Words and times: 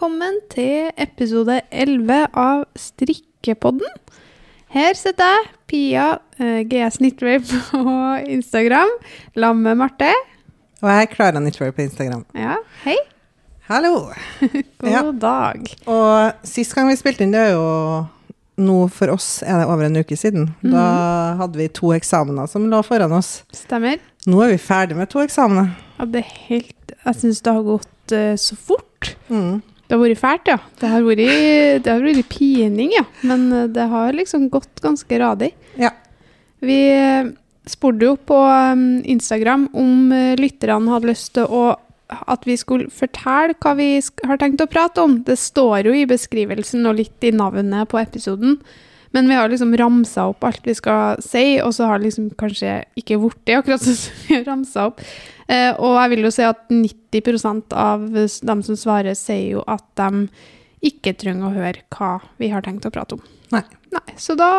velkommen 0.00 0.38
til 0.48 0.86
episode 0.96 1.58
11 1.68 2.22
av 2.32 2.62
Strikkepodden. 2.72 3.90
Her 4.72 4.96
sitter 4.96 5.28
jeg, 5.28 5.50
Pia, 5.68 6.06
uh, 6.40 6.60
GS 6.64 6.96
Knitwear 7.02 7.42
på 7.44 7.82
Instagram, 8.32 8.94
sammen 9.36 9.60
med 9.66 9.76
Marte. 9.82 10.08
Og 10.80 10.88
jeg 10.88 11.04
er 11.04 11.10
Klara 11.12 11.42
Knitwear 11.44 11.76
på 11.76 11.84
Instagram. 11.84 12.24
Ja, 12.32 12.56
hei. 12.86 12.96
Hallo! 13.68 14.08
God 14.80 14.88
Ja. 14.88 15.02
dag. 15.12 15.68
Og 15.84 16.48
sist 16.48 16.72
gang 16.74 16.88
vi 16.88 16.96
spilte 16.96 17.28
inn, 17.28 17.36
det 17.36 17.50
er 17.50 17.52
jo 17.58 17.68
nå 18.56 18.80
for 18.88 19.12
oss 19.12 19.42
er 19.44 19.60
det 19.60 19.68
over 19.68 19.84
en 19.84 20.00
uke 20.00 20.16
siden. 20.16 20.54
Da 20.64 20.86
hadde 21.42 21.60
vi 21.60 21.68
to 21.76 21.92
eksamener 21.92 22.48
som 22.48 22.70
lå 22.72 22.80
foran 22.88 23.12
oss. 23.20 23.42
Stemmer. 23.52 24.00
Nå 24.24 24.46
er 24.46 24.54
vi 24.56 24.62
ferdig 24.64 24.96
med 24.96 25.12
to 25.12 25.20
eksamener. 25.20 25.74
Ja, 25.98 26.08
det 26.08 26.24
er 26.24 26.36
helt 26.48 26.96
Jeg 27.04 27.20
syns 27.20 27.44
det 27.44 27.52
har 27.52 27.68
gått 27.68 28.16
uh, 28.16 28.32
så 28.40 28.56
fort. 28.56 29.18
Mm. 29.28 29.60
Det 29.90 29.96
har 29.96 30.04
vært 30.04 30.20
fælt, 30.22 30.46
ja. 30.46 30.56
Det 30.78 30.88
har 30.92 31.02
vært, 31.02 31.20
det 31.82 31.90
har 31.90 32.04
vært 32.04 32.28
pining, 32.30 32.92
ja. 32.94 33.02
Men 33.26 33.48
eh, 33.50 33.66
det 33.74 33.88
har 33.90 34.14
liksom 34.14 34.46
gått 34.52 34.78
ganske 34.84 35.18
radig. 35.18 35.50
Ja. 35.82 35.90
Vi 36.62 36.76
eh, 36.94 37.32
spurte 37.66 38.06
jo 38.06 38.12
på 38.14 38.38
um, 38.38 39.00
Instagram 39.02 39.66
om 39.74 40.12
eh, 40.14 40.36
lytterne 40.38 40.94
hadde 40.94 41.10
lyst 41.10 41.32
til 41.34 41.50
å 41.50 41.72
at 42.10 42.46
vi 42.46 42.56
skulle 42.58 42.90
fortelle 42.90 43.54
hva 43.62 43.72
vi 43.78 43.92
har 44.26 44.38
tenkt 44.38 44.62
å 44.62 44.70
prate 44.70 45.02
om. 45.02 45.20
Det 45.26 45.36
står 45.38 45.90
jo 45.90 45.94
i 45.94 46.06
beskrivelsen 46.10 46.86
og 46.90 46.96
litt 46.98 47.26
i 47.26 47.34
navnet 47.34 47.90
på 47.90 48.00
episoden. 48.00 48.56
Men 49.14 49.26
vi 49.30 49.36
har 49.38 49.50
liksom 49.50 49.74
ramsa 49.78 50.28
opp 50.30 50.46
alt 50.46 50.66
vi 50.66 50.74
skal 50.78 51.18
si, 51.22 51.58
og 51.62 51.74
så 51.74 51.90
har 51.90 51.98
det 51.98 52.10
liksom 52.10 52.30
kanskje 52.38 52.80
ikke 52.98 53.18
blitt 53.22 53.42
det 53.46 53.58
akkurat 53.58 53.82
sånn 53.82 53.98
som 54.04 54.24
vi 54.26 54.38
har 54.38 54.46
ramsa 54.46 54.88
opp. 54.90 55.02
Eh, 55.50 55.72
og 55.82 55.96
jeg 55.98 56.12
vil 56.14 56.24
jo 56.28 56.30
si 56.34 56.44
at 56.46 56.68
90 56.70 57.74
av 57.74 58.06
dem 58.14 58.62
som 58.62 58.78
svarer, 58.78 59.16
sier 59.18 59.56
jo 59.56 59.64
at 59.66 59.84
de 59.98 60.28
ikke 60.86 61.12
trenger 61.18 61.50
å 61.50 61.54
høre 61.56 61.82
hva 61.92 62.14
vi 62.40 62.48
har 62.52 62.62
tenkt 62.64 62.86
å 62.88 62.92
prate 62.94 63.18
om. 63.18 63.24
Nei. 63.52 63.64
Nei, 63.90 64.14
Så 64.16 64.36
da 64.38 64.50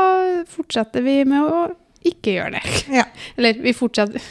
fortsetter 0.52 1.02
vi 1.06 1.22
med 1.26 1.48
å 1.48 1.62
ikke 2.04 2.36
gjøre 2.36 2.60
det. 2.60 2.64
Ja. 3.00 3.06
Eller 3.38 3.62
vi 3.64 3.74
fortsetter 3.78 4.22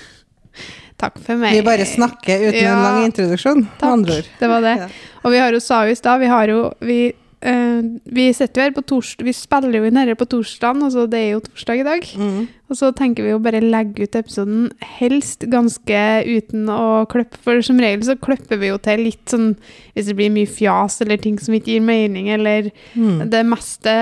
Takk 1.00 1.16
for 1.24 1.38
meg. 1.40 1.54
Vi 1.56 1.62
bare 1.64 1.86
snakker 1.88 2.42
uten 2.50 2.58
Ja. 2.60 2.74
en 2.74 2.82
lang 2.84 3.04
introduksjon, 3.06 3.62
Takk. 3.80 4.26
Det 4.38 4.48
var 4.50 4.60
det. 4.60 4.74
Ja. 4.82 4.88
Og 5.24 5.32
vi 5.32 5.38
har 5.40 5.54
jo 5.56 5.60
sa 5.64 5.78
jo 5.88 5.94
i 5.94 5.96
stad, 5.96 6.20
vi 6.20 6.28
har 6.28 6.50
jo 6.52 6.58
vi, 6.84 6.98
eh, 7.42 7.80
vi 8.04 8.24
sitter 8.36 8.60
jo 8.60 8.64
her 8.68 8.74
på 8.76 8.82
torsdag, 8.90 9.24
vi 9.26 9.32
spiller 9.36 9.78
jo 9.80 9.88
inn 9.88 9.96
dette 10.00 10.16
på 10.20 10.26
torsdagen, 10.28 10.82
altså 10.86 11.06
det 11.10 11.20
er 11.20 11.30
jo 11.34 11.42
torsdag 11.46 11.80
i 11.82 11.86
dag. 11.86 12.08
Mm. 12.20 12.40
Og 12.70 12.78
så 12.78 12.90
tenker 12.94 13.24
vi 13.26 13.32
jo 13.32 13.38
bare 13.42 13.60
legge 13.64 14.04
ut 14.06 14.18
episoden 14.20 14.68
helst 14.98 15.46
ganske 15.50 16.02
uten 16.28 16.68
å 16.70 17.06
klippe, 17.10 17.40
for 17.42 17.62
som 17.66 17.80
regel 17.82 18.04
så 18.06 18.18
klipper 18.20 18.60
vi 18.60 18.70
jo 18.70 18.78
til 18.82 19.04
litt 19.08 19.24
sånn 19.32 19.54
hvis 19.94 20.06
det 20.10 20.16
blir 20.20 20.30
mye 20.34 20.46
fjas 20.50 21.00
eller 21.02 21.18
ting 21.22 21.38
som 21.42 21.56
ikke 21.56 21.74
gir 21.76 21.84
mening, 21.86 22.28
eller 22.36 22.70
Mm. 22.96 23.28
det 23.30 23.44
meste 23.46 23.92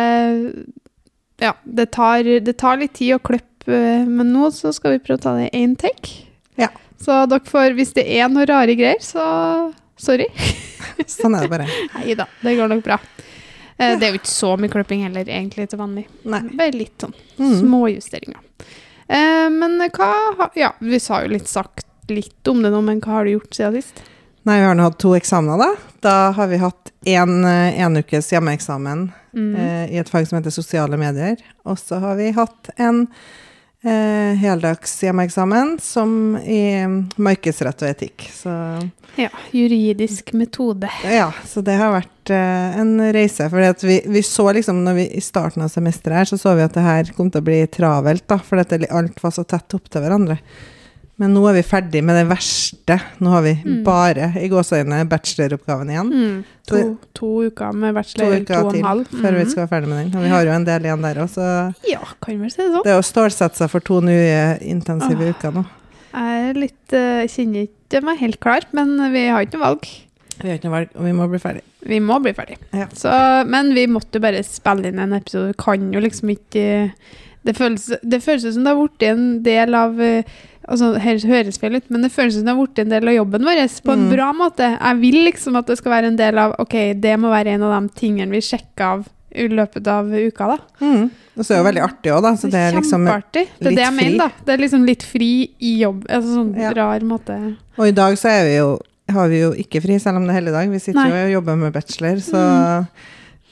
Ja, 1.41 1.53
det 1.65 1.91
tar, 1.95 2.25
det 2.25 2.57
tar 2.59 2.77
litt 2.81 2.95
tid 2.99 3.15
å 3.15 3.21
klippe, 3.23 3.79
men 4.09 4.33
nå 4.35 4.49
så 4.51 4.73
skal 4.75 4.97
vi 4.97 5.03
prøve 5.05 5.21
å 5.21 5.23
ta 5.23 5.35
det 5.39 5.51
i 5.53 5.61
én 5.63 5.77
take. 5.79 6.25
Ja. 6.59 6.69
Så 6.99 7.15
dere 7.31 7.47
får, 7.47 7.77
hvis 7.79 7.93
det 7.95 8.05
er 8.11 8.27
noe 8.33 8.47
rare 8.49 8.75
greier, 8.75 8.99
så 8.99 9.23
sorry. 9.97 10.27
Sånn 11.07 11.37
er 11.39 11.47
det 11.47 11.53
bare. 11.53 11.69
Nei 11.95 12.17
da, 12.19 12.27
det 12.43 12.57
går 12.59 12.73
nok 12.73 12.83
bra. 12.83 12.99
Eh, 13.79 13.97
Det 13.99 14.07
er 14.09 14.13
jo 14.13 14.19
ikke 14.19 14.33
så 14.33 14.57
mye 14.59 14.69
klipping 14.73 15.03
heller, 15.07 15.25
egentlig, 15.25 15.69
til 15.71 15.79
vanlig. 15.79 16.07
Nei. 16.25 16.41
Bare 16.59 16.73
litt 16.75 16.99
sånn 16.99 17.15
små 17.37 17.51
småjusteringer. 17.61 18.41
Eh, 19.09 19.49
men 19.55 19.79
hva 19.91 20.09
har 20.39 20.51
Ja, 20.59 20.73
vi 20.81 20.99
sa 21.01 21.23
jo 21.23 21.29
litt 21.29 21.49
sagt 21.49 21.85
litt 22.09 22.49
om 22.49 22.63
det 22.63 22.71
nå, 22.73 22.83
men 22.83 23.01
hva 23.01 23.19
har 23.21 23.25
du 23.25 23.37
gjort 23.37 23.55
siden 23.55 23.75
sist? 23.83 24.03
Nei, 24.49 24.59
vi 24.61 24.65
har 24.65 24.75
nå 24.75 24.83
hatt 24.83 24.99
to 24.99 25.11
eksamener, 25.15 25.59
da. 25.59 25.71
Da 26.01 26.33
har 26.33 26.47
vi 26.49 26.57
hatt 26.57 26.91
en, 27.07 27.45
eh, 27.45 27.81
en 27.81 27.97
ukes 27.97 28.31
hjemmeeksamen 28.33 29.13
Mm. 29.35 29.55
eh, 29.57 29.95
i 29.95 29.99
et 29.99 30.09
fag 30.09 30.27
som 30.27 30.39
heter 30.39 30.51
sosiale 30.51 30.97
medier. 30.97 31.37
Og 31.67 31.77
så 31.77 32.01
har 32.01 32.17
vi 32.17 32.31
hatt 32.33 32.71
en 32.79 33.07
eh, 33.85 34.35
heldags 34.41 34.97
hjemmeeksamen 35.03 35.77
som 35.83 36.37
i 36.43 36.63
markedsrett 37.17 37.83
og 37.85 37.91
etikk. 37.93 38.29
Så 38.35 38.53
Ja, 39.19 39.29
juridisk 39.51 40.33
metode. 40.33 40.91
ja, 41.05 41.33
så 41.47 41.63
det 41.65 41.75
har 41.81 41.93
vært 41.97 42.31
eh, 42.31 42.79
en 42.81 42.97
reise. 43.15 43.49
For 43.51 43.87
vi, 43.87 44.01
vi 44.07 44.23
så 44.23 44.49
liksom, 44.55 44.85
når 44.85 44.99
vi 45.01 45.07
i 45.19 45.23
starten 45.25 45.63
av 45.67 45.73
semesteret 45.73 46.23
her, 46.23 46.31
så 46.31 46.39
så 46.39 46.55
vi 46.59 46.67
at 46.67 46.75
det 46.75 46.87
her 46.87 47.13
kom 47.17 47.31
til 47.31 47.43
å 47.43 47.49
bli 47.49 47.61
travelt, 47.67 48.27
da, 48.31 48.39
for 48.39 48.61
dette, 48.61 48.87
alt 48.91 49.23
var 49.23 49.35
så 49.35 49.45
tett 49.49 49.75
opp 49.75 49.89
til 49.91 50.05
hverandre. 50.05 50.39
Men 51.19 51.33
nå 51.35 51.41
er 51.51 51.57
vi 51.57 51.63
ferdig 51.67 52.01
med 52.07 52.15
det 52.15 52.29
verste. 52.31 52.95
Nå 53.19 53.31
har 53.33 53.43
vi 53.43 53.55
Mm. 53.65 53.83
bare 53.85 54.29
i 54.39 54.49
gåseøynene 54.49 55.09
bacheloroppgaven 55.11 55.89
igjen. 55.91 56.13
Mm. 56.13 56.45
To, 56.69 56.99
to 57.15 57.31
uker 57.49 57.73
med 57.75 57.95
bachelor, 57.97 58.37
to, 58.37 58.43
uker 58.45 58.65
og 58.67 58.75
en 58.77 58.85
halv. 58.85 59.07
før 59.11 59.33
vi 59.35 59.43
Mhm. 59.45 59.51
skal 59.51 59.67
være 59.67 59.73
ferdig 59.73 59.89
med 59.89 59.99
den. 60.05 60.15
Og 60.17 60.23
vi 60.23 60.29
har 60.29 60.45
jo 60.45 60.51
en 60.53 60.65
del 60.65 60.81
igjen 60.83 61.03
der 61.03 61.15
òg, 61.15 61.29
så 61.29 61.75
Ja, 61.89 61.99
kan 62.23 62.39
vel 62.41 62.51
si 62.51 62.63
det 62.63 62.71
sånn. 62.73 62.85
det 62.85 62.93
er 62.93 63.01
å 63.01 63.03
stålsette 63.03 63.57
seg 63.57 63.71
for 63.71 63.81
to 63.81 64.01
nye 64.01 64.59
intensive 64.63 65.19
Åh. 65.19 65.35
uker 65.35 65.53
nå. 65.53 65.67
Jeg 66.15 66.51
er 66.51 66.55
litt, 66.55 66.93
uh, 66.93 67.27
kjenner 67.27 67.69
ikke 67.69 68.03
meg 68.05 68.19
helt 68.19 68.41
klar, 68.41 68.61
men 68.73 68.97
vi 69.13 69.27
har 69.29 69.45
ikke 69.45 69.59
noe 69.59 69.67
valg. 69.75 69.89
Vi 70.41 70.49
har 70.49 70.59
ikke 70.59 70.65
noe 70.71 70.79
valg, 70.79 70.89
og 70.95 71.03
vi 71.05 71.13
må 71.13 71.29
bli 71.29 71.39
ferdig. 71.39 71.63
Vi 71.85 71.99
må 71.99 72.23
bli 72.23 72.33
ferdig. 72.33 72.57
Ja. 72.73 72.87
Så, 72.95 73.45
men 73.47 73.75
vi 73.75 73.87
måtte 73.87 74.15
jo 74.15 74.21
bare 74.21 74.43
spille 74.45 74.87
inn 74.87 74.99
en 75.01 75.13
episode. 75.15 75.49
Vi 75.49 75.55
kan 75.59 75.93
jo 75.93 75.99
liksom 76.01 76.31
ikke 76.31 76.93
Det 77.45 77.57
føles, 77.57 77.87
det 78.07 78.21
føles 78.23 78.53
som 78.53 78.65
det 78.65 78.77
har 78.77 78.89
blitt 78.89 79.03
en 79.09 79.43
del 79.43 79.75
av 79.75 79.99
eh, 80.01 80.23
altså, 80.69 80.93
Her 81.01 81.19
høres 81.27 81.59
feil 81.59 81.77
ut, 81.77 81.91
men 81.91 82.03
det 82.03 82.13
føles 82.13 82.35
som 82.39 82.45
det 82.45 82.55
har 82.55 82.61
blitt 82.67 82.79
en 82.85 82.89
del 82.93 83.09
av 83.09 83.15
jobben 83.15 83.45
vår 83.49 83.63
på 83.85 83.93
en 83.93 84.07
Mm. 84.09 84.11
bra 84.17 84.33
måte. 84.33 84.79
Jeg 84.81 85.01
vil 85.01 85.25
liksom 85.25 85.57
at 85.59 85.67
det 85.67 85.79
skal 85.79 85.93
være 85.93 86.07
en 86.13 86.17
del 86.17 86.39
av 86.39 86.55
Ok, 86.59 86.75
det 87.01 87.19
må 87.19 87.31
være 87.31 87.55
en 87.55 87.63
av 87.63 87.83
de 87.83 87.89
tingene 87.99 88.31
vi 88.31 88.41
sjekker 88.41 88.85
av 88.85 89.07
i 89.35 89.47
løpet 89.49 89.87
av 89.87 90.07
uka, 90.09 90.47
da. 90.49 90.59
Mm. 90.81 91.11
Og 91.37 91.45
så 91.45 91.53
er 91.53 91.57
det 91.57 91.59
jo 91.61 91.67
veldig 91.69 91.83
artig 91.85 92.13
òg, 92.15 92.23
da. 92.23 92.31
Så 92.35 92.49
det 92.51 92.55
er 92.59 92.73
liksom 92.81 93.05
Kjempeartig. 93.07 93.47
Det 93.61 93.67
er 93.67 93.77
det 93.77 93.85
jeg 93.85 93.95
mener, 93.95 94.19
da. 94.19 94.31
Det 94.45 94.55
er 94.55 94.63
liksom 94.65 94.87
litt 94.87 95.03
fri 95.03 95.51
i 95.61 95.79
jobb. 95.83 96.07
Altså 96.09 96.35
sånn 96.39 96.55
Ja. 96.59 96.71
rar 96.73 97.01
måte. 97.01 97.57
Og 97.79 97.87
i 97.87 97.93
dag 97.93 98.17
så 98.17 98.33
vi 98.49 98.57
jo, 98.57 98.79
har 99.11 99.29
vi 99.29 99.41
jo 99.41 99.53
ikke 99.53 99.83
fri, 99.83 99.99
selv 99.99 100.17
om 100.17 100.27
det 100.27 100.35
er 100.35 100.41
helligdag. 100.41 100.71
Vi 100.73 100.79
sitter 100.79 101.05
Nei. 101.05 101.11
jo 101.11 101.27
og 101.27 101.45
jobber 101.45 101.57
med 101.57 101.73
bachelor, 101.73 102.17
så 102.21 102.87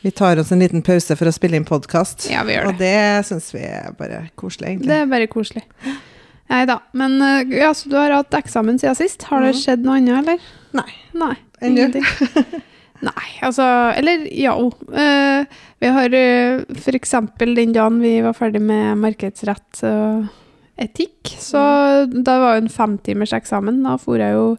vi 0.03 0.11
tar 0.11 0.39
oss 0.39 0.51
en 0.53 0.61
liten 0.61 0.83
pause 0.83 1.15
for 1.17 1.27
å 1.27 1.33
spille 1.33 1.57
inn 1.57 1.65
podkast. 1.65 2.29
Ja, 2.31 2.43
vi 2.43 2.53
gjør 2.55 2.65
det. 2.65 2.69
Og 2.69 2.79
det 2.79 3.27
syns 3.27 3.53
vi 3.53 3.61
er 3.61 3.93
bare 3.99 4.31
koselig, 4.37 4.69
egentlig. 4.69 4.89
Det 4.89 4.97
er 5.03 5.07
bare 5.07 5.27
koselig. 5.27 5.63
Nei 6.49 6.63
da. 6.69 6.79
Men 6.93 7.17
eh, 7.23 7.59
ja, 7.59 7.73
så 7.75 7.89
du 7.91 7.97
har 7.99 8.13
hatt 8.15 8.35
eksamen 8.39 8.79
siden 8.79 8.95
sist. 8.99 9.23
Har 9.31 9.41
det 9.43 9.55
Mhm. 9.55 9.61
skjedd 9.63 9.85
noe 9.85 9.97
annet, 9.99 10.19
eller? 10.23 10.39
Nei. 10.73 10.93
Nei. 11.15 11.35
Ingenting. 11.63 12.05
Nei, 13.07 13.27
altså 13.45 13.65
Eller 13.97 14.23
ja. 14.33 14.55
uh, 14.57 15.45
vi 15.81 15.87
har 15.93 16.15
uh, 16.17 16.65
f.eks. 16.81 17.11
den 17.39 17.73
dagen 17.75 18.01
vi 18.01 18.21
var 18.25 18.33
ferdig 18.33 18.61
med 18.65 18.97
markedsrett 19.03 19.83
og 19.85 20.29
etikk, 20.81 21.35
så 21.41 21.61
Mm. 22.07 22.23
da 22.25 22.39
var 22.41 22.55
jo 22.57 22.63
en 22.65 22.69
femtimers 22.73 23.33
eksamen. 23.33 23.83
Da 23.85 23.97
for 23.97 24.17
jeg 24.21 24.33
jo 24.35 24.57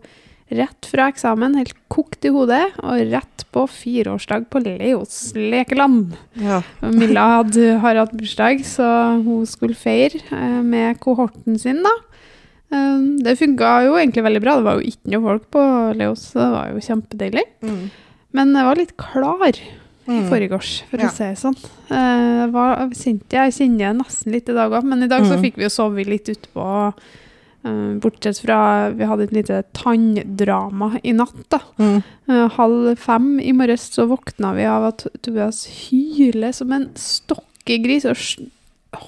rett 0.50 0.86
fra 0.88 1.10
eksamen, 1.12 1.58
helt 1.60 1.76
kokt 1.92 2.24
i 2.26 2.32
hodet, 2.32 2.64
og 2.84 3.02
rett 3.12 3.46
på 3.52 3.66
fireårsdag 3.68 4.46
på 4.54 4.62
Leos 4.64 5.34
lekeland. 5.36 6.14
Ja. 6.40 6.62
Milla 6.82 7.26
hadde, 7.44 7.80
har 7.84 7.96
hatt 8.00 8.14
bursdag, 8.18 8.64
så 8.68 8.86
hun 9.24 9.46
skulle 9.50 9.76
feire 9.76 10.22
eh, 10.32 10.62
med 10.64 11.00
kohorten 11.04 11.60
sin, 11.60 11.82
da. 11.84 11.96
Eh, 12.72 13.02
det 13.24 13.38
funka 13.40 13.74
jo 13.88 13.98
egentlig 14.00 14.24
veldig 14.28 14.44
bra. 14.44 14.56
Det 14.60 14.68
var 14.70 14.80
jo 14.80 14.88
ikke 14.94 15.12
noe 15.16 15.26
folk 15.32 15.50
på 15.58 15.66
Leos, 16.00 16.30
så 16.32 16.40
det 16.46 16.52
var 16.56 16.72
jo 16.72 16.86
kjempedeilig. 16.88 17.46
Mm. 17.64 17.84
Men 18.38 18.56
jeg 18.56 18.66
var 18.72 18.76
litt 18.84 18.96
klar 18.98 19.52
i 19.52 19.68
Mm. 20.08 20.30
forgårs, 20.32 20.84
for 20.88 20.98
Ja. 21.02 21.08
å 21.10 21.12
si 21.12 21.24
det 21.26 21.36
sånn. 21.36 21.58
Eh, 21.92 22.46
Jeg, 22.48 22.52
var, 22.54 22.78
jeg 22.96 23.20
jeg 23.30 23.52
kjenner 23.52 23.92
det 23.92 23.98
nesten 24.00 24.32
litt 24.32 24.48
i 24.48 24.54
dag 24.54 24.72
òg, 24.72 24.84
men 24.86 25.04
i 25.04 25.08
dag 25.08 25.22
så 25.24 25.36
Mm. 25.36 25.42
fikk 25.44 25.56
vi 25.58 25.64
jo 25.64 25.70
sove 25.70 26.06
litt 26.08 26.30
utpå. 26.32 26.94
Eh, 27.68 27.98
bortsett 28.04 28.40
fra 28.42 28.58
vi 28.96 29.08
hadde 29.10 29.28
et 29.28 29.36
lite 29.36 29.62
tanndrama 29.78 30.94
i 31.04 31.14
natt, 31.18 31.44
da. 31.54 31.60
Mm. 31.82 31.98
Eh, 32.30 32.46
halv 32.58 32.96
fem 33.02 33.30
i 33.44 33.54
morges 33.56 33.90
så 33.94 34.08
våkna 34.10 34.54
vi 34.58 34.68
av 34.70 34.90
at 34.94 35.06
Tobias 35.26 35.66
hyler 35.68 36.56
som 36.56 36.74
en 36.76 36.90
stokkegris 36.98 38.08
og 38.10 38.18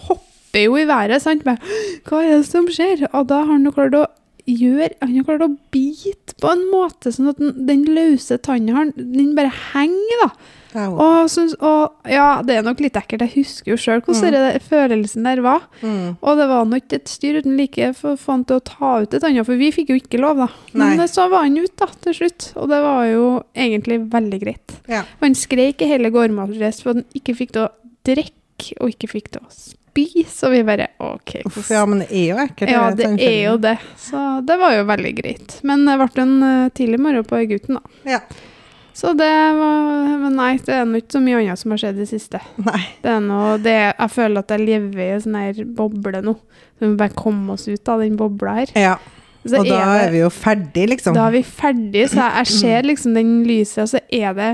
hopper 0.09 0.65
jo 0.65 0.77
i 0.77 0.87
været. 0.89 1.21
sant? 1.23 1.43
Bare, 1.47 1.61
Hva 2.07 2.23
er 2.23 2.37
det 2.37 2.47
som 2.49 2.67
skjer? 2.67 3.07
Og 3.13 3.27
da 3.31 3.43
har 3.43 3.53
han 3.53 3.67
jo 3.67 3.75
klart 3.75 3.97
å 3.97 4.07
gjøre 4.49 4.95
Han 5.03 5.15
har 5.15 5.25
klart 5.27 5.43
å 5.45 5.55
bite 5.69 6.33
på 6.41 6.49
en 6.49 6.63
måte 6.71 7.11
sånn 7.13 7.29
at 7.29 7.37
den, 7.37 7.51
den 7.67 7.83
løse 7.85 8.39
tannen 8.41 8.93
den 8.97 9.35
bare 9.37 9.51
henger, 9.73 10.23
da. 10.23 10.29
Og, 10.75 11.29
synes, 11.33 11.55
og 11.65 11.95
ja, 12.09 12.41
det 12.45 12.57
er 12.59 12.65
nok 12.67 12.79
litt 12.83 12.93
ekkelt. 12.99 13.23
Jeg 13.25 13.33
husker 13.39 13.71
jo 13.73 13.77
sjøl 13.81 14.01
hvordan 14.05 14.29
Mm. 14.29 14.35
den 14.53 14.59
følelsen 14.61 15.23
der 15.25 15.41
var. 15.41 15.63
Mm. 15.81 16.17
Og 16.21 16.37
det 16.37 16.47
var 16.51 16.65
nok 16.69 16.93
et 16.93 17.09
styr 17.09 17.39
uten 17.41 17.57
like 17.57 17.93
for 17.97 18.17
han 18.27 18.43
til 18.45 18.59
å 18.59 18.63
ta 18.67 18.91
ut 19.01 19.13
et 19.17 19.23
annet, 19.23 19.45
for 19.47 19.55
vi 19.57 19.71
fikk 19.73 19.89
jo 19.89 19.97
ikke 19.97 20.19
lov, 20.21 20.37
da. 20.37 20.47
Men 20.73 20.83
Nei. 20.87 20.97
Men 20.97 21.07
så 21.07 21.25
var 21.31 21.47
han 21.47 21.57
ute, 21.57 21.73
da, 21.79 21.87
til 22.05 22.13
slutt. 22.13 22.51
Og 22.55 22.69
det 22.69 22.81
var 22.85 23.03
jo 23.09 23.25
egentlig 23.55 23.99
veldig 24.11 24.39
greit. 24.43 24.77
Ja. 24.87 25.03
Han 25.23 25.33
skreik 25.35 25.81
i 25.81 25.89
hele 25.89 26.11
gårdmatress 26.13 26.83
for 26.83 26.91
at 26.93 27.01
han 27.01 27.05
ikke 27.17 27.35
fikk 27.35 27.51
til 27.57 27.65
å 27.65 27.69
drikke, 28.05 28.75
og 28.81 28.89
ikke 28.93 29.09
fikk 29.09 29.31
til 29.33 29.41
å 29.41 29.49
spise. 29.49 30.45
Og 30.45 30.51
vi 30.53 30.61
bare 30.67 30.89
OK. 31.01 31.39
Uff, 31.49 31.71
ja, 31.73 31.81
men 31.89 32.03
det 32.05 32.11
er 32.13 32.27
jo 32.29 32.37
ekkelt. 32.45 32.69
Ja, 32.71 32.85
det 32.93 33.09
det 33.17 33.25
er 33.25 33.41
jo 33.49 33.57
det. 33.57 33.77
Så 33.97 34.21
det 34.45 34.59
var 34.61 34.75
jo 34.77 34.85
veldig 34.85 35.15
greit. 35.17 35.57
Men 35.65 35.85
det 35.89 35.97
ble 35.97 36.21
en 36.23 36.37
eh, 36.43 36.69
tidlig 36.77 36.99
morgen 37.01 37.25
på 37.25 37.41
gutten, 37.49 37.79
da. 37.81 37.97
Ja. 38.05 38.21
Så 38.99 39.13
det 39.15 39.29
var 39.55 40.17
Men 40.19 40.33
nei, 40.35 40.49
det 40.65 40.73
er 40.75 40.87
nå 40.89 40.99
ikke 40.99 41.15
så 41.15 41.21
mye 41.23 41.37
annet 41.39 41.61
som 41.61 41.71
har 41.71 41.79
skjedd 41.79 41.99
i 42.01 42.03
det 42.03 42.09
siste. 42.09 42.41
Nei. 42.65 42.81
Det 43.03 43.13
er 43.13 43.21
noe 43.23 43.53
det, 43.63 43.77
Jeg 43.95 44.11
føler 44.15 44.41
at 44.43 44.51
jeg 44.51 44.65
lever 44.65 45.03
i 45.05 45.13
en 45.13 45.21
sånn 45.23 45.37
her 45.39 45.61
boble 45.77 46.19
nå. 46.25 46.33
Så 46.75 46.83
vi 46.83 46.89
må 46.91 46.99
bare 46.99 47.15
komme 47.15 47.55
oss 47.55 47.63
ut 47.69 47.91
av 47.93 48.03
den 48.03 48.17
bobla 48.19 48.57
her. 48.59 48.73
Ja. 48.75 48.97
Så 49.47 49.61
Og 49.61 49.69
da 49.71 49.79
er 50.01 50.11
vi 50.11 50.19
jo 50.19 50.27
ferdig, 50.35 50.89
liksom. 50.91 51.15
Da 51.15 51.29
er 51.29 51.37
vi 51.37 51.43
ferdig, 51.47 52.09
så 52.11 52.19
jeg, 52.25 52.33
jeg 52.41 52.51
ser 52.59 52.83
liksom 52.91 53.15
den 53.15 53.31
lyset, 53.47 53.81
og 53.85 53.89
så 53.95 54.03
er 54.11 54.35
det 54.37 54.51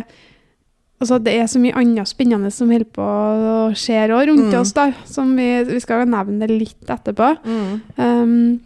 Altså, 0.95 1.17
det 1.19 1.33
er 1.35 1.47
så 1.51 1.59
mye 1.59 1.75
annet 1.75 2.07
spennende 2.07 2.47
som 2.55 2.69
holder 2.71 2.87
på 2.95 3.03
å 3.03 3.55
skje 3.75 4.05
rundt 4.13 4.45
Mm. 4.47 4.53
oss, 4.61 4.71
da. 4.77 4.85
Som 5.05 5.33
vi, 5.35 5.47
vi 5.67 5.79
skal 5.83 6.05
nevne 6.07 6.47
det 6.47 6.55
litt 6.55 6.87
etterpå. 6.87 7.33
Mm. 7.43 7.81
Um, 7.99 8.61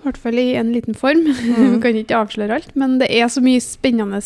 I 0.00 0.06
hvert 0.08 0.16
fall 0.16 0.38
i 0.40 0.54
en 0.56 0.72
liten 0.72 0.94
form. 0.96 1.26
Mm. 1.50 1.74
vi 1.74 1.80
kan 1.82 1.96
ikke 2.00 2.16
avsløre 2.24 2.54
alt, 2.60 2.70
men 2.76 2.98
det 2.98 3.10
er 3.12 3.28
så 3.28 3.42
mye 3.44 3.60
spennende 3.60 4.20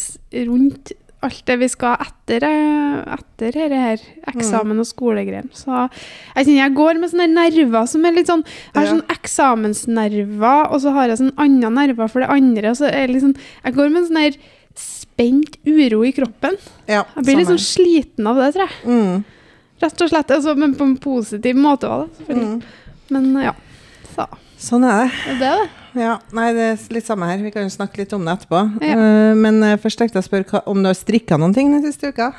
rundt 0.46 0.92
alt 1.24 1.40
det 1.48 1.54
vi 1.58 1.68
skal 1.72 1.96
etter, 2.04 2.44
eh, 2.44 3.14
etter 3.14 3.54
dette 3.56 3.78
her, 3.80 4.00
eksamen 4.28 4.78
og 4.82 4.84
skolegreier. 4.84 5.46
Så 5.56 5.72
jeg 5.88 6.44
kjenner 6.44 6.58
jeg 6.60 6.74
går 6.76 6.98
med 7.00 7.10
sånne 7.14 7.28
nerver 7.32 7.86
som 7.88 8.04
er 8.04 8.12
litt 8.12 8.28
sånn 8.28 8.42
Jeg 8.44 8.74
har 8.76 8.84
Ja. 8.84 8.90
sånn 8.92 9.06
eksamensnerver, 9.16 10.70
og 10.70 10.80
så 10.84 10.92
har 10.92 11.08
jeg 11.08 11.18
sånn 11.22 11.32
andre 11.40 11.70
nerver 11.70 12.10
for 12.12 12.20
det 12.20 12.28
andre. 12.30 12.70
Og 12.70 12.76
så 12.76 12.90
er 12.92 13.08
liksom 13.08 13.34
Jeg 13.64 13.74
går 13.74 13.88
med 13.90 14.02
en 14.02 14.08
sånn 14.08 14.22
her 14.22 14.36
spent 14.76 15.56
uro 15.66 16.02
i 16.04 16.12
kroppen. 16.12 16.56
Ja, 16.88 17.04
Jeg 17.16 17.24
blir 17.24 17.36
litt 17.40 17.48
sånn 17.48 17.62
sliten 17.62 18.26
av 18.26 18.36
det, 18.36 18.52
tror 18.54 18.68
jeg. 18.68 18.76
mm. 18.84 19.24
Rett 19.82 20.00
og 20.02 20.08
slett. 20.10 20.30
Altså, 20.30 20.56
men 20.56 20.74
på 20.74 20.82
en 20.84 20.96
positiv 20.98 21.56
måte 21.56 21.88
òg. 21.88 22.08
Selvfølgelig. 22.18 22.52
Mm. 22.52 22.62
Men 23.10 23.42
ja. 23.42 23.52
Så 24.14 24.26
Sånn 24.60 24.84
er 24.86 25.04
det. 25.04 25.38
det 25.40 25.48
er 25.48 25.62
det. 25.64 25.70
Ja, 25.94 26.16
nei, 26.34 26.48
det 26.56 26.62
er 26.72 26.80
litt 26.96 27.06
samme 27.06 27.26
her. 27.28 27.38
Vi 27.44 27.52
kan 27.54 27.62
jo 27.66 27.70
snakke 27.70 28.00
litt 28.00 28.12
om 28.16 28.24
det 28.26 28.32
etterpå. 28.34 28.60
Ja. 28.82 28.94
Eh, 28.98 29.34
men 29.38 29.60
eh, 29.62 29.76
først 29.78 30.00
tenkte 30.00 30.18
jeg 30.18 30.24
å 30.24 30.26
spørre 30.26 30.62
om 30.70 30.80
du 30.82 30.88
har 30.88 30.96
strikka 30.98 31.36
noen 31.38 31.54
ting 31.54 31.70
den 31.70 31.84
siste 31.84 32.10
uka. 32.10 32.32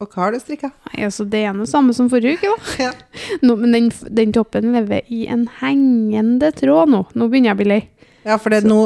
Og 0.00 0.08
hva 0.14 0.22
har 0.24 0.32
du 0.32 0.38
strikka? 0.40 0.70
Altså, 0.96 1.26
det 1.28 1.42
er 1.44 1.52
noe 1.56 1.68
samme 1.68 1.92
som 1.96 2.08
forrige 2.12 2.38
uke, 2.40 2.48
da. 2.54 2.72
Ja. 2.86 2.92
Nå, 3.44 3.56
men 3.60 3.74
den, 3.76 3.90
den 4.08 4.32
toppen 4.32 4.72
lever 4.72 5.04
i 5.12 5.26
en 5.32 5.44
hengende 5.60 6.52
tråd 6.56 6.92
nå. 6.94 7.02
Nå 7.12 7.28
begynner 7.28 7.52
jeg 7.52 7.58
å 7.58 7.60
bli 7.62 7.68
lei. 7.74 7.80
Ja, 8.24 8.36
for 8.38 8.54
det 8.54 8.62
nå, 8.70 8.78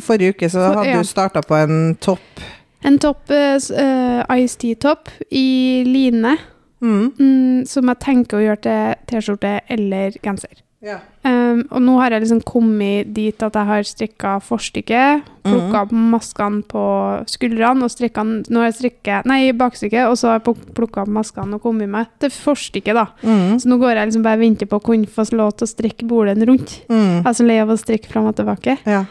forrige 0.00 0.36
uke 0.36 0.48
så 0.52 0.62
For- 0.62 0.80
hadde 0.80 0.92
ja. 0.94 1.02
du 1.02 1.08
starta 1.12 1.42
på 1.44 1.56
en 1.58 1.96
topp. 2.00 2.44
En 2.86 3.00
topp, 3.02 3.32
uh, 3.32 4.36
Ice 4.38 4.56
Tea-topp 4.62 5.10
i 5.34 5.82
line, 5.88 6.36
Mm. 6.76 7.06
mm, 7.16 7.62
som 7.66 7.88
jeg 7.88 7.98
tenker 8.04 8.36
å 8.36 8.42
gjøre 8.44 8.60
til 8.66 8.90
T-skjorte 9.08 9.52
eller 9.72 10.12
genser. 10.22 10.58
Ja. 10.86 11.00
Um, 11.26 11.64
og 11.74 11.80
nå 11.82 11.96
har 11.98 12.14
jeg 12.14 12.22
liksom 12.22 12.42
kommet 12.46 13.10
dit 13.16 13.42
at 13.42 13.56
jeg 13.58 13.68
har 13.68 13.86
strikka 13.88 14.36
forstykket, 14.46 15.26
plukka 15.46 15.82
opp 15.82 15.94
maskene 15.96 16.62
på 16.70 16.84
skuldrene 17.30 17.86
og 17.86 17.92
strikka 17.92 18.22
Nå 18.26 18.60
har 18.60 18.68
jeg 18.68 18.76
strikket 18.80 19.28
Nei, 19.30 19.52
bakstykket, 19.56 20.06
og 20.10 20.16
så 20.18 20.30
har 20.30 20.40
jeg 20.40 20.56
plukka 20.76 21.04
opp 21.04 21.12
maskene 21.18 21.58
og 21.58 21.66
kommet 21.66 21.90
meg 21.90 22.10
til 22.22 22.32
forstykket, 22.34 22.94
da. 22.98 23.06
Mm. 23.26 23.58
Så 23.62 23.70
nå 23.70 23.80
går 23.82 23.96
jeg 23.96 24.10
liksom 24.12 24.26
bare 24.26 24.38
og 24.38 24.46
venter 24.46 24.70
på 24.70 24.78
å 24.78 24.86
kunne 24.92 25.10
få 25.10 25.26
lov 25.34 25.54
til 25.56 25.66
å 25.66 25.72
strikke 25.74 26.08
bolen 26.08 26.42
rundt. 26.46 26.80
Mm. 26.90 27.22
Jeg 27.22 27.30
er 27.30 27.38
så 27.38 27.46
lei 27.46 27.60
av 27.62 27.72
å 27.72 27.78
strikke 27.80 28.10
fram 28.12 28.30
og 28.30 28.36
tilbake. 28.38 28.78
Ja. 28.86 29.06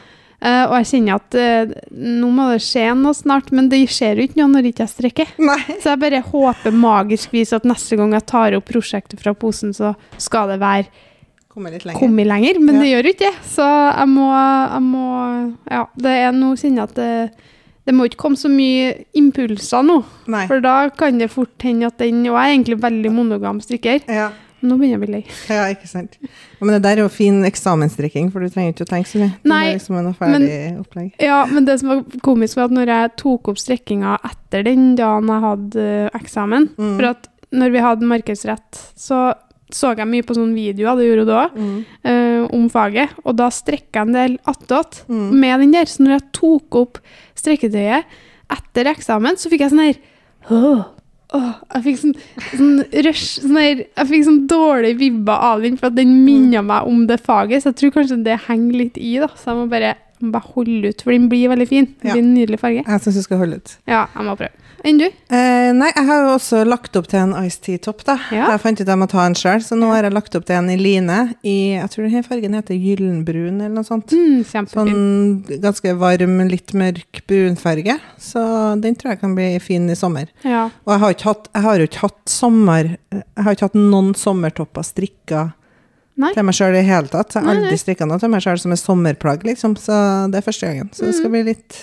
Uh, 0.46 0.68
og 0.68 0.76
jeg 0.78 0.88
kjenner 0.92 1.18
at 1.18 1.36
uh, 1.40 1.72
nå 1.96 2.30
må 2.36 2.50
det 2.52 2.62
skje 2.66 2.90
noe 3.00 3.16
snart, 3.18 3.52
men 3.56 3.70
det 3.72 3.80
skjer 3.90 4.20
jo 4.20 4.28
ikke 4.28 4.40
noe 4.42 4.52
når 4.52 4.70
ikke 4.70 4.84
jeg 4.84 4.94
strekker. 4.94 5.34
Nei. 5.42 5.60
Så 5.82 5.94
jeg 5.94 6.02
bare 6.04 6.22
håper 6.28 6.76
magisk 6.76 7.34
vis 7.36 7.56
at 7.56 7.66
neste 7.68 7.98
gang 8.00 8.14
jeg 8.14 8.28
tar 8.30 8.58
opp 8.58 8.68
prosjektet 8.70 9.24
fra 9.24 9.34
posen, 9.38 9.74
så 9.76 9.96
skal 10.22 10.52
det 10.54 10.60
være 10.64 11.14
Komme 11.56 11.72
litt 11.72 11.86
lenger. 11.88 12.00
kommet 12.04 12.28
lenger, 12.28 12.60
men 12.60 12.76
Ja. 12.76 12.82
det 12.82 12.90
gjør 12.92 13.04
jo 13.08 13.14
ikke 13.16 13.26
det. 13.32 13.34
Så 13.48 13.66
jeg 13.98 14.08
må, 14.12 14.30
jeg 14.76 14.82
må 14.84 15.56
Ja, 15.72 15.86
det 15.98 16.16
er 16.28 16.32
nå 16.36 16.54
kjenner 16.60 16.84
at 16.90 16.96
det, 16.96 17.32
det 17.88 17.94
må 17.96 18.06
ikke 18.10 18.18
komme 18.26 18.36
så 18.38 18.50
mye 18.52 19.06
impulser 19.16 19.86
nå, 19.86 20.04
Nei. 20.28 20.46
for 20.48 20.60
da 20.60 20.90
kan 20.90 21.18
det 21.18 21.30
fort 21.32 21.58
hende 21.64 21.86
at 21.88 21.98
den 21.98 22.26
Og 22.28 22.34
jeg 22.36 22.50
er 22.50 22.56
egentlig 22.58 22.82
veldig 22.82 23.12
monogam 23.14 23.62
strikker. 23.64 24.02
Ja. 24.10 24.32
Nå 24.66 24.80
begynner 24.80 24.96
jeg 24.96 24.98
å 24.98 25.04
bli 25.06 25.12
lei. 25.14 25.26
ja, 25.54 25.66
ikke 25.70 25.88
sant. 25.88 26.16
Men 26.60 26.74
det 26.74 26.82
der 26.82 26.98
er 26.98 27.04
jo 27.04 27.10
fin 27.14 27.44
eksamensstrikking, 27.46 28.32
for 28.34 28.40
du 28.42 28.50
trenger 28.50 28.74
ikke 28.74 28.88
å 28.88 28.90
tenke 28.90 29.08
så 29.12 29.20
mye. 29.22 29.34
Det 29.44 29.52
Nei, 29.52 29.66
er 29.70 29.78
liksom 29.78 29.98
en 30.00 30.14
ferdig 30.18 30.80
opplegg. 30.82 31.12
Ja, 31.22 31.46
men 31.46 31.66
det 31.66 31.80
som 31.82 31.90
var 31.90 32.02
komisk, 32.26 32.56
var 32.58 32.66
at 32.66 32.72
når 32.72 32.88
jeg 32.90 33.12
tok 33.22 33.48
opp 33.54 33.58
strikkinga 33.62 34.16
etter 34.26 34.64
den 34.66 34.96
dagen 34.98 35.28
jeg 35.30 35.42
hadde 35.46 35.86
eh, 35.86 36.10
eksamen 36.18 36.70
Mm. 36.80 36.96
For 36.98 37.06
at 37.12 37.28
når 37.54 37.72
vi 37.72 37.80
hadde 37.86 38.10
markedsrett, 38.10 38.82
så 38.98 39.34
så 39.72 39.96
jeg 39.98 40.08
mye 40.08 40.24
på 40.24 40.36
sånne 40.38 40.54
videoer, 40.54 40.96
det 40.98 41.08
gjorde 41.10 41.26
du 41.26 41.32
òg, 41.34 41.56
Mm. 41.56 42.50
om 42.54 42.70
faget. 42.70 43.10
Og 43.26 43.36
da 43.36 43.48
strekka 43.50 43.94
jeg 44.04 44.08
en 44.08 44.14
del 44.14 44.38
attåt 44.46 45.04
Mm. 45.10 45.32
med 45.40 45.60
den 45.60 45.72
der. 45.72 45.86
Så 45.86 46.00
når 46.04 46.20
jeg 46.20 46.32
tok 46.34 46.76
opp 46.76 46.98
strekketøyet 47.36 48.04
etter 48.52 48.86
eksamen, 48.92 49.36
så 49.38 49.50
fikk 49.50 49.60
jeg 49.66 49.72
sånn 49.72 49.86
her 49.88 49.96
Åh, 50.52 50.86
åh, 51.34 51.56
jeg 51.74 51.84
fikk 51.84 51.98
sånn, 51.98 52.16
sånn 52.54 53.04
rush 53.08 53.40
sånn 53.42 53.58
her, 53.58 53.76
Jeg 53.98 54.08
fikk 54.12 54.26
sånn 54.28 54.48
dårlig 54.48 54.92
vibber 55.00 55.34
av 55.42 55.62
den, 55.64 55.76
for 55.78 55.88
at 55.88 55.96
den 55.96 56.24
minna 56.24 56.62
meg 56.62 56.86
om 56.86 57.08
det 57.08 57.20
faget. 57.26 57.64
Så 57.64 57.74
jeg 57.74 57.76
tror 57.82 57.92
kanskje 57.96 58.24
det 58.24 58.40
henger 58.46 58.78
litt 58.78 58.98
i, 59.02 59.18
da. 59.18 59.28
Så 59.34 59.46
jeg 59.50 59.56
må 59.58 59.68
bare, 59.70 59.96
bare 60.34 60.54
holde 60.56 60.92
ut, 60.94 61.02
for 61.06 61.16
den 61.16 61.30
blir 61.32 61.50
veldig 61.52 61.68
fin. 61.70 61.90
Det 62.02 62.12
blir 62.12 62.24
en 62.24 62.34
nydelig 62.36 62.62
farge. 62.62 62.86
Jeg 62.86 63.04
syns 63.04 63.20
du 63.20 63.26
skal 63.26 63.42
holde 63.42 63.60
ut. 63.62 63.76
Ja, 63.90 64.06
jeg 64.16 64.28
må 64.28 64.38
prøve. 64.40 64.66
Enn 64.86 65.00
du? 65.02 65.06
Eh, 65.06 65.72
nei, 65.74 65.88
jeg 65.90 66.06
har 66.06 66.20
jo 66.22 66.34
også 66.36 66.60
lagt 66.68 66.98
opp 67.00 67.08
til 67.10 67.18
en 67.18 67.34
Ice 67.42 67.58
Tea-topp, 67.66 68.04
da. 68.06 68.20
Ja. 68.30 68.52
Jeg 68.54 68.62
fant 68.62 68.82
ut 68.82 68.92
jeg 68.92 69.02
må 69.02 69.08
ta 69.10 69.24
en 69.26 69.38
sjøl, 69.38 69.64
så 69.66 69.78
nå 69.80 69.90
har 69.90 70.06
jeg 70.06 70.14
lagt 70.14 70.38
opp 70.38 70.46
til 70.46 70.60
en 70.60 70.70
i 70.70 70.78
line 70.78 71.18
i 71.42 71.56
Jeg 71.74 71.90
tror 71.90 72.06
denne 72.06 72.22
fargen 72.28 72.58
heter 72.58 72.78
gyllenbrun, 72.78 73.58
eller 73.64 73.74
noe 73.74 73.88
sånt. 73.88 74.14
Mm, 74.14 74.44
kjempefin. 74.46 74.92
Sånn 74.94 75.60
ganske 75.64 75.96
varm, 75.98 76.38
litt 76.52 76.76
mørk 76.78 77.24
brunfarge. 77.26 77.98
Så 78.22 78.46
den 78.84 78.98
tror 79.00 79.16
jeg 79.16 79.24
kan 79.24 79.34
bli 79.38 79.50
fin 79.64 79.90
i 79.90 79.98
sommer. 79.98 80.30
Ja. 80.46 80.68
Og 80.86 80.94
jeg 80.94 81.04
har, 81.06 81.18
ikke 81.18 81.30
hatt, 81.32 81.50
jeg 81.56 81.66
har 81.66 81.82
jo 81.82 81.90
ikke 81.90 82.06
hatt 82.06 82.22
sommer 82.30 82.94
Jeg 83.16 83.46
har 83.46 83.56
ikke 83.56 83.70
hatt 83.72 83.78
noen 83.80 84.14
sommertopper 84.18 84.86
strikka 84.86 85.48
Nei. 86.18 86.34
til 86.34 86.44
meg 86.48 86.56
sjøl 86.56 86.70
i 86.74 86.78
det 86.80 86.86
hele 86.88 87.08
tatt. 87.12 87.34
Jeg 87.36 87.44
har 87.44 87.56
aldri 87.56 87.78
strikka 87.78 88.06
noe 88.08 88.20
til 88.20 88.30
meg 88.32 88.42
sjøl 88.46 88.60
som 88.62 88.72
er 88.72 88.80
sommerplagg, 88.80 89.44
liksom. 89.44 89.74
Så 89.78 89.96
det 90.32 90.38
er 90.40 90.46
første 90.46 90.68
gangen. 90.70 90.90
Så 90.96 91.06
det 91.10 91.16
skal 91.18 91.30
bli 91.34 91.42
litt 91.44 91.80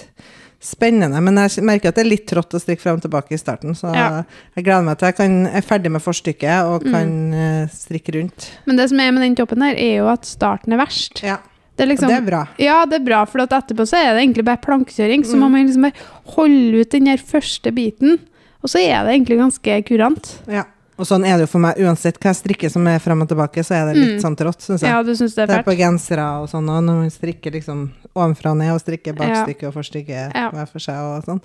spennende. 0.62 1.18
Men 1.20 1.36
jeg 1.42 1.64
merker 1.66 1.90
at 1.90 1.96
det 1.98 2.04
er 2.04 2.08
litt 2.10 2.26
trått 2.30 2.54
å 2.54 2.60
strikke 2.62 2.80
frem 2.84 2.96
og 3.00 3.02
tilbake 3.02 3.34
i 3.34 3.40
starten, 3.40 3.74
så 3.74 3.92
Ja. 3.94 4.22
jeg 4.56 4.64
gleder 4.64 4.84
meg 4.84 4.98
til 4.98 5.06
jeg 5.10 5.16
kan, 5.16 5.46
er 5.48 5.60
ferdig 5.60 5.90
med 5.90 6.00
forstykket 6.02 6.64
og 6.64 6.84
Mm. 6.84 6.92
kan 6.92 7.08
mm. 7.32 7.70
strikke 7.70 8.14
rundt. 8.14 8.50
Men 8.66 8.76
det 8.76 8.88
som 8.88 9.00
er 9.00 9.10
med 9.12 9.22
den 9.22 9.34
toppen 9.36 9.60
her, 9.62 9.74
er 9.74 9.96
jo 9.98 10.06
at 10.08 10.22
starten 10.24 10.72
er 10.72 10.78
verst. 10.78 11.22
Ja, 11.22 11.38
Det 11.76 11.84
er 11.88 11.94
liksom, 11.94 12.08
det 12.08 12.18
er 12.18 12.26
bra. 12.30 12.48
Ja, 12.58 12.84
det 12.84 13.00
er 13.00 13.04
bra, 13.04 13.24
for 13.24 13.40
at 13.40 13.50
etterpå 13.50 13.82
så 13.88 13.96
er 13.96 14.14
det 14.14 14.22
egentlig 14.22 14.44
bare 14.44 14.58
plankekjøring. 14.58 15.24
Så 15.24 15.34
Mm. 15.34 15.40
må 15.40 15.50
man 15.50 15.66
liksom 15.66 15.82
bare 15.82 15.92
holde 16.36 16.80
ut 16.80 16.90
den 16.90 17.04
der 17.04 17.16
første 17.16 17.72
biten, 17.74 18.18
og 18.62 18.68
så 18.70 18.78
er 18.78 19.02
det 19.04 19.14
egentlig 19.26 19.38
ganske 19.38 19.84
kurant. 19.84 20.38
Ja. 20.46 20.64
Og 21.02 21.08
sånn 21.08 21.24
er 21.26 21.34
det 21.40 21.48
jo 21.48 21.50
for 21.50 21.62
meg 21.64 21.80
uansett 21.82 22.18
hva 22.22 22.30
jeg 22.30 22.38
strikker 22.38 22.70
som 22.70 22.86
er 22.86 23.00
frem 23.02 23.24
og 23.24 23.28
tilbake, 23.32 23.64
så 23.66 23.74
er 23.74 23.88
det 23.90 23.96
litt 23.98 24.12
Mm. 24.16 24.22
sånn 24.22 24.36
trått, 24.38 24.60
syns 24.62 24.82
jeg. 24.84 24.90
Ja, 24.92 25.02
du 25.02 25.10
synes 25.18 25.34
det 25.34 25.48
Det 25.48 25.50
er 25.56 25.58
er 25.58 25.62
på 25.66 25.72
fælt? 25.74 25.82
gensere 25.82 26.26
og 26.42 26.48
sånn, 26.48 26.68
og 26.70 26.84
når 26.86 26.94
man 27.02 27.10
strikker 27.10 27.50
liksom 27.52 27.90
ovenfra 28.14 28.52
og 28.52 28.58
ned, 28.58 28.70
og 28.70 28.80
strikker 28.80 29.12
Ja. 29.18 29.18
bakstykke 29.18 29.66
og 29.66 29.74
forstykket 29.74 30.32
Ja. 30.34 30.50
hver 30.52 30.68
for 30.70 30.78
seg 30.78 30.94
og 30.94 31.24
sånn. 31.26 31.40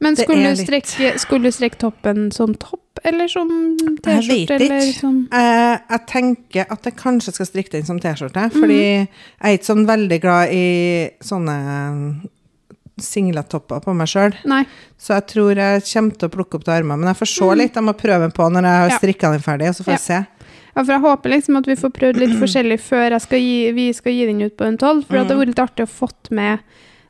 Men 0.00 0.16
skulle 0.16 0.46
er 0.50 0.54
du, 0.56 0.62
strekke, 0.64 1.18
skulle 1.20 1.42
du 1.44 1.50
strekke 1.52 1.78
toppen 1.78 2.32
som 2.32 2.54
topp, 2.54 2.80
eller 3.04 3.28
som 3.28 3.48
T-skjorte, 4.02 4.48
Jeg 4.58 4.58
vet 4.58 4.82
ikke. 4.82 5.00
som 5.00 5.28
Eh, 5.30 5.78
jeg 5.90 6.06
tenker 6.08 6.66
at 6.70 6.82
jeg 6.82 6.96
kanskje 6.96 7.32
skal 7.34 7.46
strikke 7.46 7.70
den 7.70 7.84
som 7.84 8.00
T-skjorte, 8.00 8.50
Mhm. 8.50 8.60
fordi 8.60 8.80
jeg 8.80 9.08
er 9.42 9.58
ikke 9.58 9.70
sånn 9.74 9.86
veldig 9.86 10.20
glad 10.20 10.48
i 10.50 11.10
sånne 11.22 12.22
singlettopper 13.02 13.80
på 13.84 13.94
meg 13.94 14.08
sjøl. 14.10 14.34
Så 14.98 15.14
jeg 15.18 15.26
tror 15.32 15.54
jeg 15.58 15.82
kommer 15.92 16.18
til 16.18 16.28
å 16.28 16.32
plukke 16.36 16.58
opp 16.58 16.64
til 16.64 16.74
armene. 16.74 16.98
Men 17.02 17.10
jeg 17.12 17.20
får 17.22 17.30
se 17.34 17.50
litt. 17.58 17.74
Jeg 17.74 17.84
må 17.84 17.92
prøve 17.98 18.30
på 18.34 18.48
når 18.52 18.62
jeg 18.68 18.80
har. 18.82 18.88
Ja. 18.92 18.98
strikka 19.02 19.32
den 19.34 19.40
ferdig, 19.44 19.68
og 19.68 19.74
så 19.78 19.84
får 19.84 19.96
jeg 19.98 20.04
se. 20.06 20.20
Ja, 20.72 20.80
for 20.84 20.92
jeg 20.94 21.00
håper 21.04 21.28
liksom 21.34 21.56
at 21.58 21.66
vi 21.68 21.74
får 21.76 21.90
prøvd 21.92 22.16
litt 22.22 22.38
forskjellig 22.40 22.78
før 22.80 23.18
skal 23.20 23.38
gi, 23.42 23.72
vi 23.76 23.90
skal 23.92 24.12
gi 24.16 24.24
den 24.30 24.40
ut 24.46 24.56
på 24.56 24.64
en 24.64 24.78
tolv. 24.80 25.04
For 25.04 25.12
mm. 25.12 25.18
det 25.18 25.22
hadde 25.26 25.40
vært 25.42 25.52
litt 25.52 25.62
artig 25.66 25.84
å 25.84 25.90
fått 25.90 26.30
med 26.32 26.58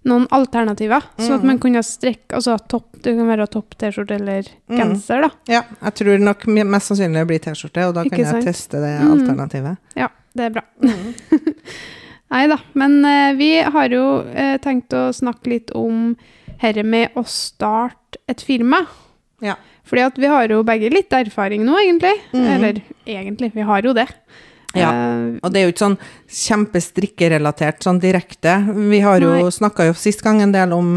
noen 0.05 0.25
alternativer. 0.35 1.05
Sånn 1.23 1.37
at 1.39 1.45
man 1.47 1.61
kunne 1.63 1.79
strekke 1.87 2.35
Altså 2.35 2.57
topp, 2.67 2.89
det 3.05 3.13
kan 3.15 3.29
være 3.29 3.47
topp 3.47 3.77
T-skjorte 3.79 4.17
eller 4.19 4.43
Mhm. 4.43 4.79
genser, 4.81 5.21
da. 5.23 5.31
Ja, 5.47 5.63
jeg 5.85 5.95
tror 5.95 6.19
nok 6.19 6.47
mest 6.47 6.89
sannsynlig 6.91 7.23
det 7.23 7.27
blir 7.31 7.39
T-skjorte, 7.39 7.87
og 7.87 7.95
da 7.95 8.03
Ikke 8.03 8.17
kan 8.17 8.25
jeg 8.25 8.33
sant? 8.33 8.45
teste 8.45 8.81
det 8.83 8.95
Mhm. 8.99 9.13
alternativet. 9.13 9.77
Ja, 9.95 10.09
det 10.35 10.45
er 10.45 10.51
bra. 10.51 10.63
Nei 12.33 12.47
da. 12.49 12.57
Men 12.79 12.99
eh, 13.05 13.33
vi 13.37 13.51
har 13.63 13.93
jo 13.93 14.05
eh, 14.33 14.57
tenkt 14.65 14.95
å 14.97 15.11
snakke 15.15 15.53
litt 15.53 15.73
om 15.77 16.15
herre 16.63 16.85
med 16.87 17.17
å 17.19 17.25
starte 17.29 18.21
et 18.31 18.41
firma. 18.45 18.85
Ja. 19.45 19.57
Fordi 19.89 20.05
at 20.07 20.19
vi 20.23 20.31
har 20.31 20.49
jo 20.53 20.63
begge 20.65 20.89
litt 20.95 21.13
erfaring 21.13 21.65
nå, 21.67 21.75
egentlig. 21.83 22.15
Mhm. 22.33 22.47
Eller 22.55 22.81
egentlig, 23.05 23.51
vi 23.57 23.67
har 23.69 23.85
jo 23.85 23.93
det. 23.99 24.07
Ja. 24.73 24.89
Eh, 24.89 25.39
Og 25.43 25.53
det 25.53 25.61
er 25.61 25.67
jo 25.67 25.75
ikke 25.75 25.85
sånn 25.85 25.99
kjempestrikkerelatert 26.33 27.85
sånn 27.85 28.01
direkte. 28.01 28.55
Vi 28.91 29.03
har 29.05 29.21
jo 29.21 29.51
snakka 29.53 29.91
jo 29.91 29.97
sist 29.99 30.23
gang 30.25 30.41
en 30.43 30.55
del 30.55 30.73
om 30.73 30.95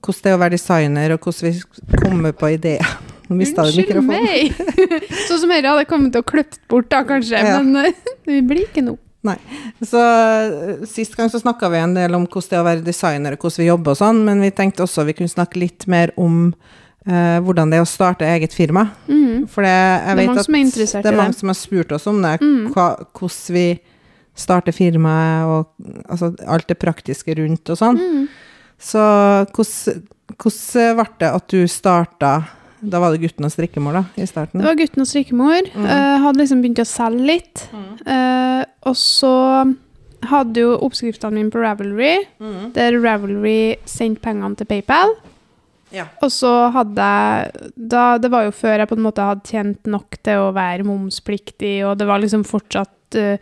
hvordan 0.00 0.22
det 0.24 0.30
er 0.32 0.36
å 0.38 0.40
være 0.40 0.56
designer, 0.56 1.12
og 1.12 1.26
hvordan 1.26 1.50
vi 1.52 2.00
kommer 2.00 2.32
på 2.32 2.54
ideer. 2.56 2.86
Unnskyld 3.30 3.38
mista 3.38 3.62
du 3.68 3.76
mikrofonen. 3.76 4.24
meg! 4.24 4.56
sånn 5.28 5.38
som 5.44 5.52
dette 5.52 5.68
hadde 5.70 5.84
kommet 5.86 6.10
til 6.16 6.24
å 6.24 6.26
klippe 6.26 6.58
bort, 6.72 6.88
da, 6.90 7.04
kanskje. 7.06 7.38
Ja. 7.38 7.60
Men 7.60 7.84
eh, 7.84 8.00
det 8.26 8.40
blir 8.48 8.64
ikke 8.64 8.82
noe. 8.88 8.98
Nei. 9.26 9.36
Så 9.84 10.00
eh, 10.00 10.84
Sist 10.88 11.16
gang 11.16 11.28
så 11.32 11.40
snakka 11.42 11.68
vi 11.72 11.80
en 11.82 11.94
del 11.96 12.14
om 12.16 12.24
hvordan 12.26 12.48
det 12.48 12.56
er 12.56 12.62
å 12.62 12.68
være 12.68 12.86
designer, 12.86 13.36
og 13.36 13.44
hvordan 13.44 13.62
vi 13.62 13.68
jobber 13.68 13.94
og 13.94 14.00
sånn, 14.00 14.22
men 14.24 14.40
vi 14.44 14.52
tenkte 14.56 14.86
også 14.86 15.04
vi 15.08 15.16
kunne 15.18 15.32
snakke 15.32 15.60
litt 15.60 15.86
mer 15.92 16.12
om 16.20 16.54
eh, 17.06 17.38
hvordan 17.44 17.72
det 17.72 17.80
er 17.80 17.84
å 17.84 17.90
starte 17.90 18.28
eget 18.28 18.56
firma. 18.56 18.86
Mm. 19.10 19.46
For 19.50 19.66
det, 19.66 19.74
jeg 19.76 20.04
Det 20.04 20.10
er 20.12 20.20
vet 20.22 20.30
mange 20.30 20.40
at 20.44 20.48
som 20.48 20.56
er 20.56 20.64
interessert 20.64 21.04
det 21.04 21.12
er 21.12 21.20
mange 21.20 21.38
som 21.38 21.52
har 21.52 21.58
spurt 21.60 21.92
oss 21.92 22.06
om 22.10 22.22
det, 22.24 22.36
Mm. 22.40 22.70
hva, 22.74 22.86
hvordan 23.18 23.56
vi 23.58 23.66
starter 24.40 24.72
firmaet, 24.72 25.44
og 25.44 26.06
altså, 26.08 26.32
alt 26.48 26.68
det 26.70 26.78
praktiske 26.80 27.34
rundt 27.36 27.68
og 27.68 27.76
sånn. 27.76 27.98
Mm. 28.00 28.28
Så 28.80 29.02
hvordan, 29.52 30.02
hvordan 30.40 30.96
ble 30.96 31.06
det 31.20 31.30
at 31.36 31.48
du 31.52 31.66
starta 31.68 32.32
Da 32.82 33.00
var 33.02 33.12
det 33.12 33.20
gutten 33.20 33.44
og 33.44 33.52
strikkemor, 33.52 33.92
da, 33.92 34.04
i 34.16 34.26
starten? 34.26 34.60
Det 34.60 34.66
var 34.68 34.78
gutten 34.78 35.02
og 35.04 35.08
strikkemor. 35.10 35.68
Mm. 35.74 35.84
Uh, 35.84 36.16
hadde 36.24 36.40
liksom 36.40 36.62
begynt 36.64 36.80
å 36.82 36.88
selge 36.88 37.26
litt. 37.28 37.64
Eh, 38.06 38.62
og 38.88 38.96
så 38.96 39.32
hadde 40.30 40.60
jo 40.62 40.74
oppskriftene 40.84 41.32
mine 41.36 41.52
på 41.52 41.60
Ravelry, 41.62 42.26
Mm. 42.40 42.72
der 42.76 42.96
Ravelry 43.00 43.76
sendte 43.88 44.20
pengene 44.24 44.56
til 44.56 44.66
PayPal. 44.66 45.14
Ja. 45.92 46.04
Og 46.22 46.30
så 46.30 46.70
hadde 46.70 47.02
jeg 47.02 47.70
da, 47.76 48.16
Det 48.18 48.30
var 48.30 48.44
jo 48.44 48.52
før 48.54 48.78
jeg 48.78 48.88
på 48.88 48.96
en 48.96 49.02
måte 49.02 49.24
hadde 49.26 49.42
tjent 49.48 49.86
nok 49.90 50.20
til 50.22 50.38
å 50.38 50.52
være 50.54 50.84
momspliktig, 50.86 51.84
og 51.84 51.98
det 51.98 52.06
var 52.06 52.20
liksom 52.22 52.44
fortsatt 52.46 53.16
eh, 53.18 53.38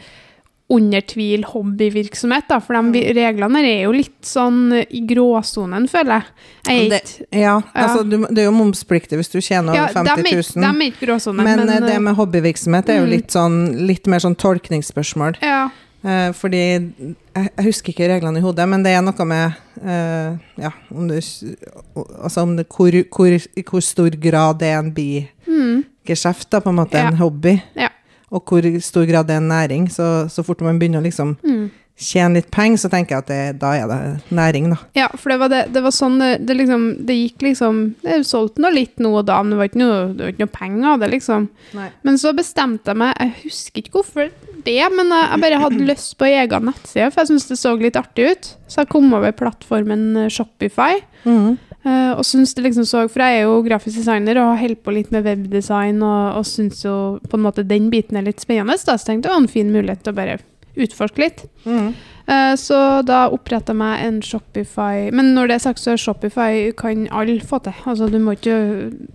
under 0.70 1.00
tvil 1.00 1.44
hobbyvirksomhet, 1.48 2.44
da. 2.50 2.58
For 2.60 2.76
de 2.92 3.00
reglene 3.16 3.62
er 3.64 3.86
jo 3.86 3.92
litt 3.96 4.20
sånn 4.28 4.72
eh, 4.76 4.84
i 4.90 5.00
gråsonen, 5.08 5.88
føler 5.88 6.20
jeg. 6.20 6.90
Det- 6.92 7.26
Ja, 7.40 7.60
altså 7.72 8.04
du, 8.04 8.18
det 8.28 8.42
er 8.42 8.50
jo 8.50 8.56
momspliktig 8.56 9.16
hvis 9.16 9.32
du 9.32 9.40
tjener 9.40 9.74
ja, 9.74 9.86
over 9.86 10.04
50 10.04 10.22
de 10.22 10.28
er 10.28 10.42
000. 10.42 10.62
de 10.62 10.68
er 10.68 10.90
ikke 10.92 11.06
gråsonen, 11.06 11.44
men, 11.44 11.64
men, 11.64 11.68
eh, 11.72 11.86
det 11.86 11.94
eh, 11.96 12.04
med 12.04 12.18
hobbyvirksomhet 12.20 12.88
er 12.92 13.00
jo 13.00 13.06
mm. 13.08 13.12
litt, 13.16 13.30
sånn, 13.32 13.58
litt 13.88 14.06
mer 14.06 14.24
sånn 14.24 14.36
tolkningsspørsmål. 14.36 15.40
ja. 15.42 15.68
Eh, 16.06 16.28
fordi 16.30 16.58
jeg, 16.62 17.06
jeg 17.34 17.64
husker 17.66 17.90
ikke 17.90 18.06
reglene 18.06 18.38
i 18.38 18.42
hodet, 18.44 18.68
men 18.70 18.84
det 18.86 18.92
er 18.94 19.00
noe 19.02 19.24
med 19.26 19.56
eh, 19.82 20.36
Ja, 20.62 20.70
om 20.94 21.08
du, 21.10 21.16
Altså 21.18 22.44
om 22.44 22.52
det 22.54 22.68
hvor, 22.70 22.94
hvor, 23.10 23.34
i 23.34 23.64
hvor 23.66 23.82
stor 23.82 24.14
grad 24.14 24.60
det 24.62 24.68
er 24.70 24.78
en 24.78 24.92
bigeskjeft, 24.94 26.52
da, 26.54 26.60
på 26.62 26.70
en 26.70 26.78
måte, 26.78 27.02
Ja. 27.02 27.10
en 27.10 27.18
hobby. 27.18 27.56
Ja. 27.74 27.90
Og 28.30 28.44
hvor 28.44 28.64
i 28.68 28.78
stor 28.84 29.06
grad 29.08 29.26
det 29.28 29.36
er 29.38 29.42
en 29.42 29.48
næring. 29.52 29.90
Så, 29.92 30.28
så 30.32 30.44
fort 30.44 30.60
man 30.60 30.78
begynner 30.80 31.00
å 31.00 31.06
liksom 31.06 31.36
Mm. 31.42 31.70
tjene 31.98 32.34
litt 32.38 32.50
penger, 32.54 32.78
så 32.78 32.88
tenker 32.92 33.16
jeg 33.16 33.22
at 33.24 33.30
det, 33.30 33.58
da 33.58 33.72
er 33.74 33.88
det 33.90 34.20
næring, 34.30 34.68
da. 34.70 34.76
Ja, 34.94 35.08
for 35.18 35.32
det 35.32 35.38
var, 35.40 35.48
det, 35.50 35.62
det 35.74 35.80
var 35.82 35.90
sånn 35.90 36.18
det, 36.20 36.54
liksom 36.54 36.84
Det 37.08 37.16
gikk 37.16 37.42
liksom 37.42 37.80
Det 38.04 38.20
solgte 38.28 38.62
nå 38.62 38.70
litt 38.70 39.00
nå 39.02 39.10
og 39.18 39.24
da, 39.26 39.40
men 39.42 39.50
det 39.50 39.58
var 39.58 39.70
ikke 39.72 39.80
noe, 39.80 39.96
var 40.20 40.30
ikke 40.30 40.44
noe 40.44 40.52
penger 40.54 40.86
av 40.92 41.00
det, 41.02 41.08
liksom. 41.16 41.48
Nei. 41.74 41.88
Men 42.06 42.20
så 42.22 42.30
bestemte 42.38 42.92
jeg 42.92 43.00
meg 43.02 43.16
Jeg 43.18 43.34
husker 43.48 43.82
ikke 43.82 43.96
hvorfor 43.98 44.30
det, 44.68 44.78
men 44.92 45.08
jeg, 45.14 45.26
jeg 45.32 45.40
bare 45.46 45.58
hadde 45.62 45.86
lyst 45.88 46.14
på 46.20 46.26
egen 46.28 46.64
nettside, 46.68 47.08
for 47.14 47.22
jeg 47.22 47.28
syntes 47.32 47.48
det 47.48 47.56
så 47.58 47.70
litt 47.78 47.96
artig 47.96 48.24
ut. 48.34 48.48
Så 48.68 48.82
jeg 48.82 48.88
kom 48.92 49.06
over 49.16 49.32
plattformen 49.32 50.02
eh, 50.24 50.28
Shopify. 50.34 50.98
Mhm. 51.24 51.54
Eh, 51.84 52.12
og 52.14 52.24
syns 52.26 52.54
det 52.54 52.64
liksom 52.64 52.86
så 52.88 53.04
For 53.08 53.22
jeg 53.24 53.40
er 53.40 53.46
jo 53.46 53.62
grafisk 53.66 54.00
designer 54.00 54.40
og 54.40 54.52
har 54.52 54.62
holdt 54.64 54.82
på 54.84 54.94
litt 54.96 55.10
med 55.14 55.26
webdesign, 55.28 56.02
og, 56.02 56.38
og 56.40 56.46
syns 56.48 56.84
jo 56.84 56.94
på 57.28 57.38
en 57.38 57.46
måte 57.46 57.66
den 57.66 57.90
biten 57.94 58.18
er 58.18 58.26
litt 58.28 58.40
spennende. 58.44 58.78
Da, 58.86 58.96
så 58.98 59.10
tenkte 59.10 59.28
jeg 59.28 59.30
det 59.30 59.34
var 59.36 59.42
en 59.44 59.52
fin 59.56 59.74
mulighet 59.74 60.04
til 60.04 60.14
å 60.14 60.18
bare 60.20 60.38
utforske 60.78 61.24
litt. 61.24 61.44
Mhm. 61.64 61.90
Eh, 62.28 62.54
Så 62.60 62.76
da 63.08 63.22
oppretta 63.32 63.72
jeg 63.72 63.76
meg 63.80 64.02
en 64.04 64.18
Shopify 64.20 65.08
Men 65.16 65.30
når 65.34 65.48
det 65.48 65.54
er 65.54 65.62
sagt, 65.64 65.80
så 65.80 65.94
er 65.94 65.96
Shopify 66.02 66.72
kan 66.76 67.06
alle 67.10 67.38
få 67.40 67.56
til. 67.64 67.72
Altså 67.88 68.08
du 68.12 68.18
må 68.20 68.34
ikke 68.36 68.56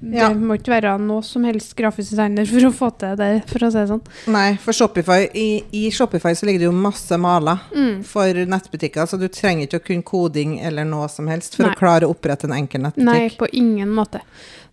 Det 0.01 0.29
må 0.39 0.55
ikke 0.57 0.73
være 0.73 0.95
noe 0.99 1.21
som 1.21 1.43
helst 1.45 1.75
grafisk 1.77 2.09
designer 2.15 2.47
for 2.49 2.65
å 2.65 2.71
få 2.73 2.89
til 2.97 3.15
det, 3.19 3.43
for 3.51 3.59
å 3.67 3.69
si 3.69 3.77
det 3.77 3.87
sånn. 3.91 4.01
Nei, 4.33 4.55
for 4.63 4.73
Shopify, 4.73 5.27
i, 5.37 5.63
i 5.77 5.83
Shopify 5.93 6.33
så 6.33 6.47
ligger 6.49 6.63
det 6.65 6.69
jo 6.71 6.73
masse 6.75 7.17
maler 7.21 7.61
Mm. 7.73 8.03
for 8.03 8.33
nettbutikker, 8.33 9.05
så 9.05 9.19
du 9.19 9.27
trenger 9.27 9.67
ikke 9.67 9.79
å 9.81 9.85
kunne 9.85 10.03
koding 10.03 10.59
eller 10.65 10.83
noe 10.85 11.07
som 11.09 11.27
helst 11.27 11.55
for 11.55 11.63
Nei. 11.67 11.73
å 11.73 11.77
klare 11.77 12.07
å 12.07 12.13
opprette 12.15 12.45
en 12.49 12.53
enkel 12.57 12.81
nettbutikk. 12.81 13.05
Nei, 13.05 13.29
på 13.29 13.47
ingen 13.53 13.89
måte. 13.93 14.21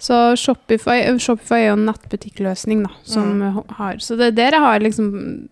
Så 0.01 0.35
Shopify, 0.41 1.03
Shopify 1.21 1.61
er 1.61 1.67
jo 1.69 1.77
en 1.77 1.87
nettbutikkløsning, 1.93 2.83
da, 2.89 2.91
som 3.05 3.39
Mm. 3.41 3.65
har 3.77 3.95
Så 4.01 4.17
det 4.17 4.29
er 4.29 4.31
der 4.33 4.51
jeg 4.57 4.61
har 4.61 4.79
liksom 4.81 5.49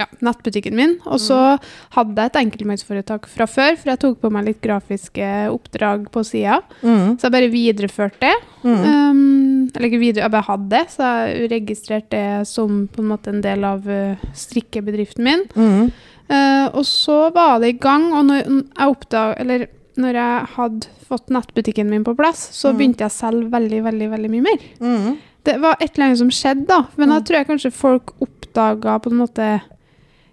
ja, 0.00 0.06
nettbutikken 0.24 0.74
min. 0.78 0.94
Og 1.06 1.20
så 1.20 1.36
Mm. 1.60 1.66
hadde 1.96 2.16
jeg 2.24 2.30
et 2.30 2.38
enkeltmannsforetak 2.40 3.26
fra 3.28 3.46
før, 3.46 3.76
for 3.76 3.90
jeg 3.92 4.00
tok 4.00 4.20
på 4.22 4.30
meg 4.32 4.46
litt 4.46 4.60
grafiske 4.64 5.28
oppdrag 5.52 6.08
på 6.10 6.24
sida. 6.24 6.62
Mm. 6.82 7.18
Så 7.20 7.28
jeg 7.28 7.34
bare 7.36 7.50
videreførte 7.52 8.20
det. 8.24 8.34
Mm. 8.64 8.80
Um, 8.84 9.70
eller 9.74 9.88
ikke 9.90 10.00
videre, 10.00 10.24
jeg 10.24 10.30
bare 10.32 10.48
hadde 10.48 10.68
det, 10.72 10.84
så 10.90 11.08
jeg 11.28 11.50
registrerte 11.52 12.10
det 12.16 12.46
som 12.48 12.86
på 12.88 13.02
en 13.04 13.08
måte 13.12 13.28
en 13.28 13.40
del 13.44 13.64
av 13.64 13.86
uh, 13.86 14.16
strikkebedriften 14.34 15.24
min. 15.24 15.44
Mm. 15.54 15.92
Uh, 16.30 16.66
og 16.78 16.84
så 16.86 17.32
var 17.34 17.58
det 17.60 17.74
i 17.74 17.78
gang, 17.82 18.12
og 18.14 18.24
når 18.28 18.44
jeg 18.44 18.94
oppdag, 18.94 19.34
eller 19.42 19.66
når 20.00 20.14
jeg 20.20 20.46
hadde 20.56 20.86
fått 21.10 21.26
nettbutikken 21.34 21.90
min 21.90 22.04
på 22.06 22.14
plass, 22.16 22.48
så 22.54 22.70
Mhm. 22.72 22.78
begynte 22.78 22.98
jeg 23.04 23.10
å 23.10 23.18
selge 23.18 23.50
veldig, 23.50 23.82
veldig, 23.82 24.10
veldig 24.10 24.30
mye 24.30 24.42
mer. 24.46 24.60
Mhm. 24.80 25.18
Det 25.44 25.58
var 25.60 25.76
et 25.80 25.90
eller 25.96 26.06
annet 26.06 26.18
som 26.18 26.30
skjedde, 26.30 26.66
da. 26.66 26.86
Men 26.96 27.08
Mm. 27.10 27.24
tror 27.24 27.36
jeg 27.38 27.46
kanskje 27.48 27.72
folk 27.72 28.12
oppdaga 28.20 29.00
på 29.02 29.10
en 29.10 29.18
måte 29.18 29.62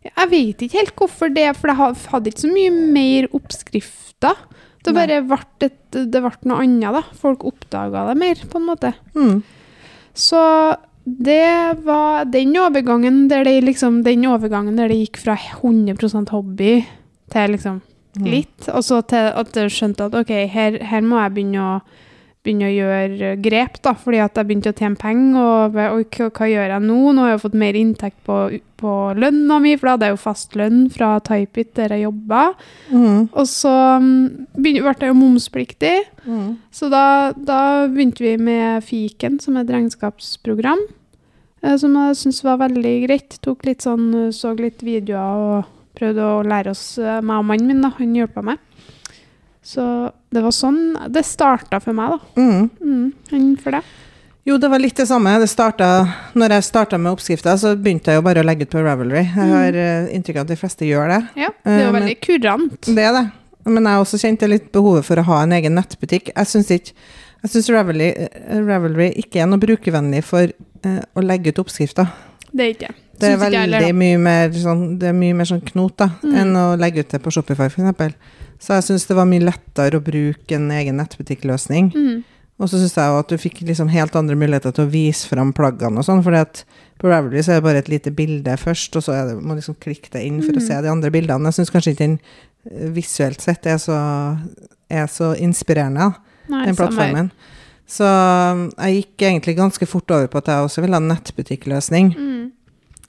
Jeg 0.08 0.32
vet 0.32 0.64
ikke 0.66 0.80
helt 0.82 0.96
hvorfor 1.00 1.34
det, 1.34 1.48
for 1.58 1.72
jeg 1.72 2.00
hadde 2.14 2.32
ikke 2.32 2.46
så 2.46 2.52
mye 2.52 2.74
mer 2.96 3.28
oppskrifter. 3.38 4.44
Det 4.86 4.94
bare 4.96 5.20
ble, 5.28 5.40
et, 5.66 5.80
det 5.92 6.22
ble 6.24 6.32
noe 6.48 6.64
annet, 6.64 6.96
da. 6.96 7.02
Folk 7.20 7.44
oppdaga 7.50 8.06
det 8.10 8.18
mer, 8.22 8.44
på 8.48 8.62
en 8.62 8.68
måte. 8.70 8.94
Mm. 9.18 9.42
Så 10.18 10.42
det 11.04 11.84
var 11.88 12.26
den 12.32 12.56
overgangen 12.60 13.28
der 13.32 13.46
det 13.48 13.62
liksom 13.64 14.02
Den 14.04 14.26
overgangen 14.28 14.76
der 14.76 14.90
det 14.92 14.98
gikk 15.06 15.22
fra 15.22 15.38
100% 15.40 16.34
hobby 16.36 16.82
til 17.32 17.56
liksom 17.56 17.82
Mm. 18.18 18.32
litt, 18.32 18.68
og 18.74 18.82
så 18.82 19.02
til 19.06 19.30
at 19.30 19.54
jeg 19.54 19.74
skjønte 19.74 20.08
at 20.08 20.16
ok, 20.18 20.32
her, 20.50 20.80
her 20.90 21.04
må 21.06 21.20
jeg 21.22 21.34
begynne 21.36 21.62
å 21.62 21.74
begynne 22.48 22.70
å 22.70 22.74
gjøre 22.74 23.32
grep, 23.44 23.82
da, 23.84 23.92
fordi 24.00 24.22
at 24.24 24.40
jeg 24.40 24.48
begynte 24.50 24.72
å 24.72 24.78
tjene 24.78 25.00
penger, 25.02 25.38
og 25.38 25.78
og, 25.78 26.08
hva, 26.16 26.30
hva 26.32 26.48
gjør 26.50 26.74
jeg 26.74 26.86
nå? 26.88 27.00
Nå 27.14 27.26
har 27.26 27.34
jeg 27.36 27.44
fått 27.44 27.58
mer 27.60 27.78
inntekt 27.78 28.20
på, 28.26 28.38
på 28.80 28.94
lønna 29.20 29.60
mi, 29.64 29.76
for 29.78 29.90
da 29.90 29.96
hadde 29.98 30.10
jeg 30.10 30.16
jo 30.16 30.22
fast 30.24 30.58
lønn 30.60 30.84
fra 30.94 31.12
Typeit 31.28 31.74
der 31.78 31.96
jeg 31.96 32.06
jobba. 32.08 32.44
Mm. 32.94 33.28
Og 33.32 33.46
så 33.52 33.74
begynte, 34.58 34.86
ble 34.88 34.96
jeg 35.08 35.14
jo 35.14 35.20
momspliktig, 35.22 35.98
Mm. 36.28 36.58
så 36.76 36.90
da, 36.92 37.32
da 37.32 37.88
begynte 37.88 38.20
vi 38.20 38.34
med 38.36 38.84
Fiken, 38.84 39.38
som 39.40 39.56
er 39.56 39.64
et 39.64 39.70
regnskapsprogram, 39.72 40.82
eh, 41.64 41.78
som 41.80 41.94
jeg 41.96 42.18
syntes 42.20 42.44
var 42.44 42.60
veldig 42.66 42.96
greit. 43.06 43.38
Tok 43.46 43.64
litt 43.64 43.86
sånn, 43.86 44.10
så 44.36 44.52
litt 44.60 44.84
videoer 44.84 45.46
og 45.46 45.74
prøvde 45.96 46.26
å 46.28 46.44
lære 46.44 46.74
oss, 46.76 46.98
eh, 47.00 47.22
meg 47.24 47.40
og 47.40 47.48
mannen 47.48 47.72
min, 47.72 47.80
da. 47.86 47.94
Han 47.96 48.12
hjelpa 48.20 48.44
meg. 48.44 48.60
Så 49.68 49.84
det 50.32 50.44
var 50.46 50.54
sånn 50.56 50.82
det 51.12 51.26
starta 51.28 51.82
for 51.84 51.96
meg, 51.98 52.16
da. 52.16 52.42
Mm. 52.42 52.68
Mm, 52.80 53.08
enn 53.36 53.48
for 53.60 53.76
deg? 53.76 53.96
Jo, 54.48 54.56
det 54.64 54.70
var 54.72 54.80
litt 54.80 54.96
det 54.96 55.10
samme. 55.10 55.34
Det 55.42 55.50
startet, 55.52 56.14
når 56.40 56.54
jeg 56.56 56.64
starta 56.70 56.96
med 57.02 57.12
oppskrifta, 57.18 57.58
så 57.60 57.74
begynte 57.76 58.14
jeg 58.14 58.22
jo 58.22 58.24
bare 58.24 58.40
å 58.40 58.48
legge 58.48 58.64
ut 58.64 58.72
på 58.72 58.80
Ravelry. 58.86 59.26
Jeg 59.26 59.50
har 59.52 59.76
mm. 59.76 60.08
inntrykk 60.16 60.40
av 60.40 60.46
at 60.48 60.54
de 60.54 60.60
fleste 60.62 60.88
gjør 60.88 61.12
det. 61.12 61.20
Ja, 61.44 61.50
det 61.52 61.74
er 61.74 61.82
jo 61.82 61.88
Eh, 61.90 61.92
men- 61.92 62.02
veldig 62.02 62.18
kurant. 62.24 62.82
Det 62.88 63.04
er 63.04 63.14
det. 63.18 63.26
Men 63.68 63.84
jeg 63.84 64.00
også 64.00 64.22
kjente 64.22 64.48
litt 64.48 64.72
behovet 64.72 65.04
for 65.04 65.20
å 65.20 65.26
ha 65.28 65.42
en 65.44 65.52
egen 65.52 65.76
nettbutikk. 65.76 66.32
Jeg 66.32 66.48
syns 66.48 66.72
ikke 66.72 66.96
jeg 67.44 67.52
synes 67.52 67.70
Ravelry, 67.70 68.08
eh, 68.18 68.62
Ravelry 68.66 69.12
ikke 69.22 69.44
er 69.44 69.50
noe 69.52 69.62
brukervennlig 69.62 70.24
for 70.26 70.50
uh, 70.86 71.02
å 71.16 71.22
legge 71.22 71.54
ut 71.54 71.62
oppskrifter. 71.62 72.08
Det 72.52 72.64
er 72.64 72.74
ikke 72.74 72.94
Det 73.18 73.30
er 73.32 73.38
Syns 73.38 73.44
veldig 73.44 73.94
mye 73.98 74.18
mer 74.22 74.50
sånn, 74.54 74.82
det 75.00 75.10
er 75.10 75.14
mye 75.18 75.36
mer 75.38 75.46
sånn 75.50 75.62
knot 75.66 75.98
da, 75.98 76.08
Mm. 76.24 76.36
enn 76.42 76.52
å 76.56 76.66
legge 76.78 77.00
ut 77.00 77.10
det 77.10 77.22
på 77.22 77.32
Shopify, 77.34 77.66
f.eks. 77.66 78.14
Så 78.60 78.74
jeg 78.78 78.88
syns 78.88 79.06
det 79.10 79.16
var 79.18 79.28
mye 79.30 79.44
lettere 79.44 80.00
å 80.00 80.04
bruke 80.04 80.56
en 80.58 80.72
egen 80.74 80.98
nettbutikkløsning. 80.98 81.92
Mm. 81.94 82.24
Og 82.58 82.72
så 82.72 82.80
syns 82.82 82.96
jeg 82.98 83.12
jo 83.12 83.20
at 83.22 83.30
du 83.30 83.38
fikk 83.38 83.60
liksom 83.68 83.92
helt 83.94 84.16
andre 84.18 84.36
muligheter 84.40 84.74
til 84.74 84.88
å 84.88 84.90
vise 84.90 85.30
fram 85.30 85.52
plaggene 85.54 86.02
og 86.02 86.08
sånn, 86.08 86.24
for 86.26 86.34
på 86.98 87.12
Ravelry 87.12 87.44
så 87.46 87.54
er 87.54 87.60
det 87.60 87.66
bare 87.68 87.82
et 87.84 87.92
lite 87.94 88.10
bilde 88.18 88.56
først, 88.58 88.96
og 88.98 89.04
så 89.06 89.14
det, 89.28 89.36
må 89.38 89.54
du 89.54 89.60
liksom 89.62 89.78
klikke 89.78 90.10
deg 90.16 90.26
inn 90.26 90.40
for 90.42 90.58
å 90.58 90.62
Mm. 90.64 90.66
se 90.68 90.82
de 90.82 90.90
andre 90.90 91.12
bildene. 91.14 91.52
Jeg 91.52 91.60
syns 91.60 91.70
kanskje 91.70 91.94
ikke 91.94 92.06
den 92.08 92.20
eh, 92.72 92.90
visuelt 92.96 93.42
sett 93.46 93.66
er 93.70 93.78
så, 93.78 94.00
er 94.90 95.06
så 95.06 95.36
inspirerende, 95.38 96.16
Nei, 96.50 96.66
den 96.66 96.76
plattformen. 96.80 97.30
Så 97.88 98.04
um, 98.04 98.72
jeg 98.82 99.04
gikk 99.04 99.28
egentlig 99.30 99.56
ganske 99.56 99.86
fort 99.88 100.10
over 100.12 100.28
på 100.28 100.42
at 100.42 100.50
jeg 100.52 100.66
også 100.66 100.82
ville 100.82 100.98
ha 100.98 101.00
en 101.04 101.12
nettbutikkløsning. 101.14 102.10
Mm. 102.18 102.52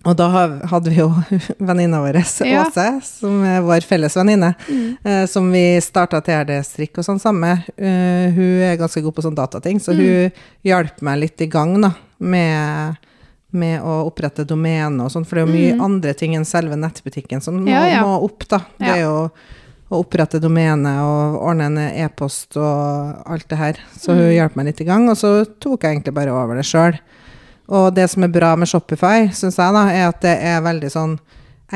Og 0.06 0.14
da 0.16 0.28
hadde 0.30 0.90
vi 0.92 1.00
jo 1.00 1.08
venninna 1.58 1.98
vår, 2.00 2.20
Ja. 2.46 2.62
Åse, 2.68 2.84
som 3.02 3.42
er 3.44 3.60
vår 3.66 3.82
felles 3.84 4.14
venninne, 4.16 4.54
Mm. 4.68 4.96
eh, 5.04 5.26
som 5.26 5.50
vi 5.52 5.80
starta 5.82 6.20
TRD-strikk 6.22 6.98
og 6.98 7.04
sånn 7.04 7.18
sammen 7.20 7.40
med. 7.40 7.58
Eh, 7.76 8.30
hun 8.32 8.62
er 8.62 8.76
ganske 8.78 9.02
god 9.02 9.14
på 9.16 9.22
sånn 9.26 9.34
datating, 9.34 9.80
så 9.80 9.92
Mm. 9.92 9.98
hun 9.98 10.32
hjalp 10.64 11.02
meg 11.02 11.18
litt 11.20 11.40
i 11.40 11.46
gang 11.50 11.80
da, 11.80 11.90
med, 12.20 12.96
med 13.52 13.80
å 13.82 14.06
opprette 14.06 14.46
domene 14.46 15.02
og 15.02 15.10
sånn, 15.10 15.26
for 15.26 15.34
det 15.36 15.42
er 15.42 15.46
jo 15.46 15.52
mye 15.58 15.74
Mm. 15.74 15.84
andre 15.84 16.14
ting 16.14 16.34
enn 16.36 16.44
selve 16.46 16.76
nettbutikken 16.76 17.42
som 17.42 17.64
må, 17.64 17.68
Ja, 17.68 17.84
ja. 17.86 18.02
må 18.04 18.22
opp, 18.22 18.46
da. 18.48 18.58
Det 18.78 18.88
er 18.88 19.00
jo 19.02 19.30
å 19.90 20.04
opprette 20.04 20.38
domene 20.40 21.00
og 21.02 21.42
ordne 21.42 21.66
en 21.66 21.78
e-post 21.78 22.56
og 22.56 23.22
alt 23.26 23.48
det 23.48 23.58
her. 23.58 23.74
Så 23.98 24.12
hun 24.14 24.18
Mm. 24.30 24.36
hjalp 24.36 24.56
meg 24.56 24.66
litt 24.66 24.80
i 24.80 24.84
gang, 24.84 25.08
og 25.08 25.16
så 25.16 25.44
tok 25.58 25.82
jeg 25.82 25.96
egentlig 26.02 26.14
bare 26.14 26.30
over 26.30 26.54
det 26.54 26.64
sjøl. 26.64 26.98
Og 27.68 27.90
det 27.94 28.06
som 28.10 28.24
er 28.24 28.32
bra 28.32 28.54
med 28.56 28.68
Shopify, 28.70 29.26
syns 29.36 29.58
jeg, 29.60 29.74
da, 29.76 29.82
er 29.92 30.06
at 30.08 30.20
det 30.24 30.36
er 30.40 30.62
veldig 30.64 30.90
sånn 30.94 31.18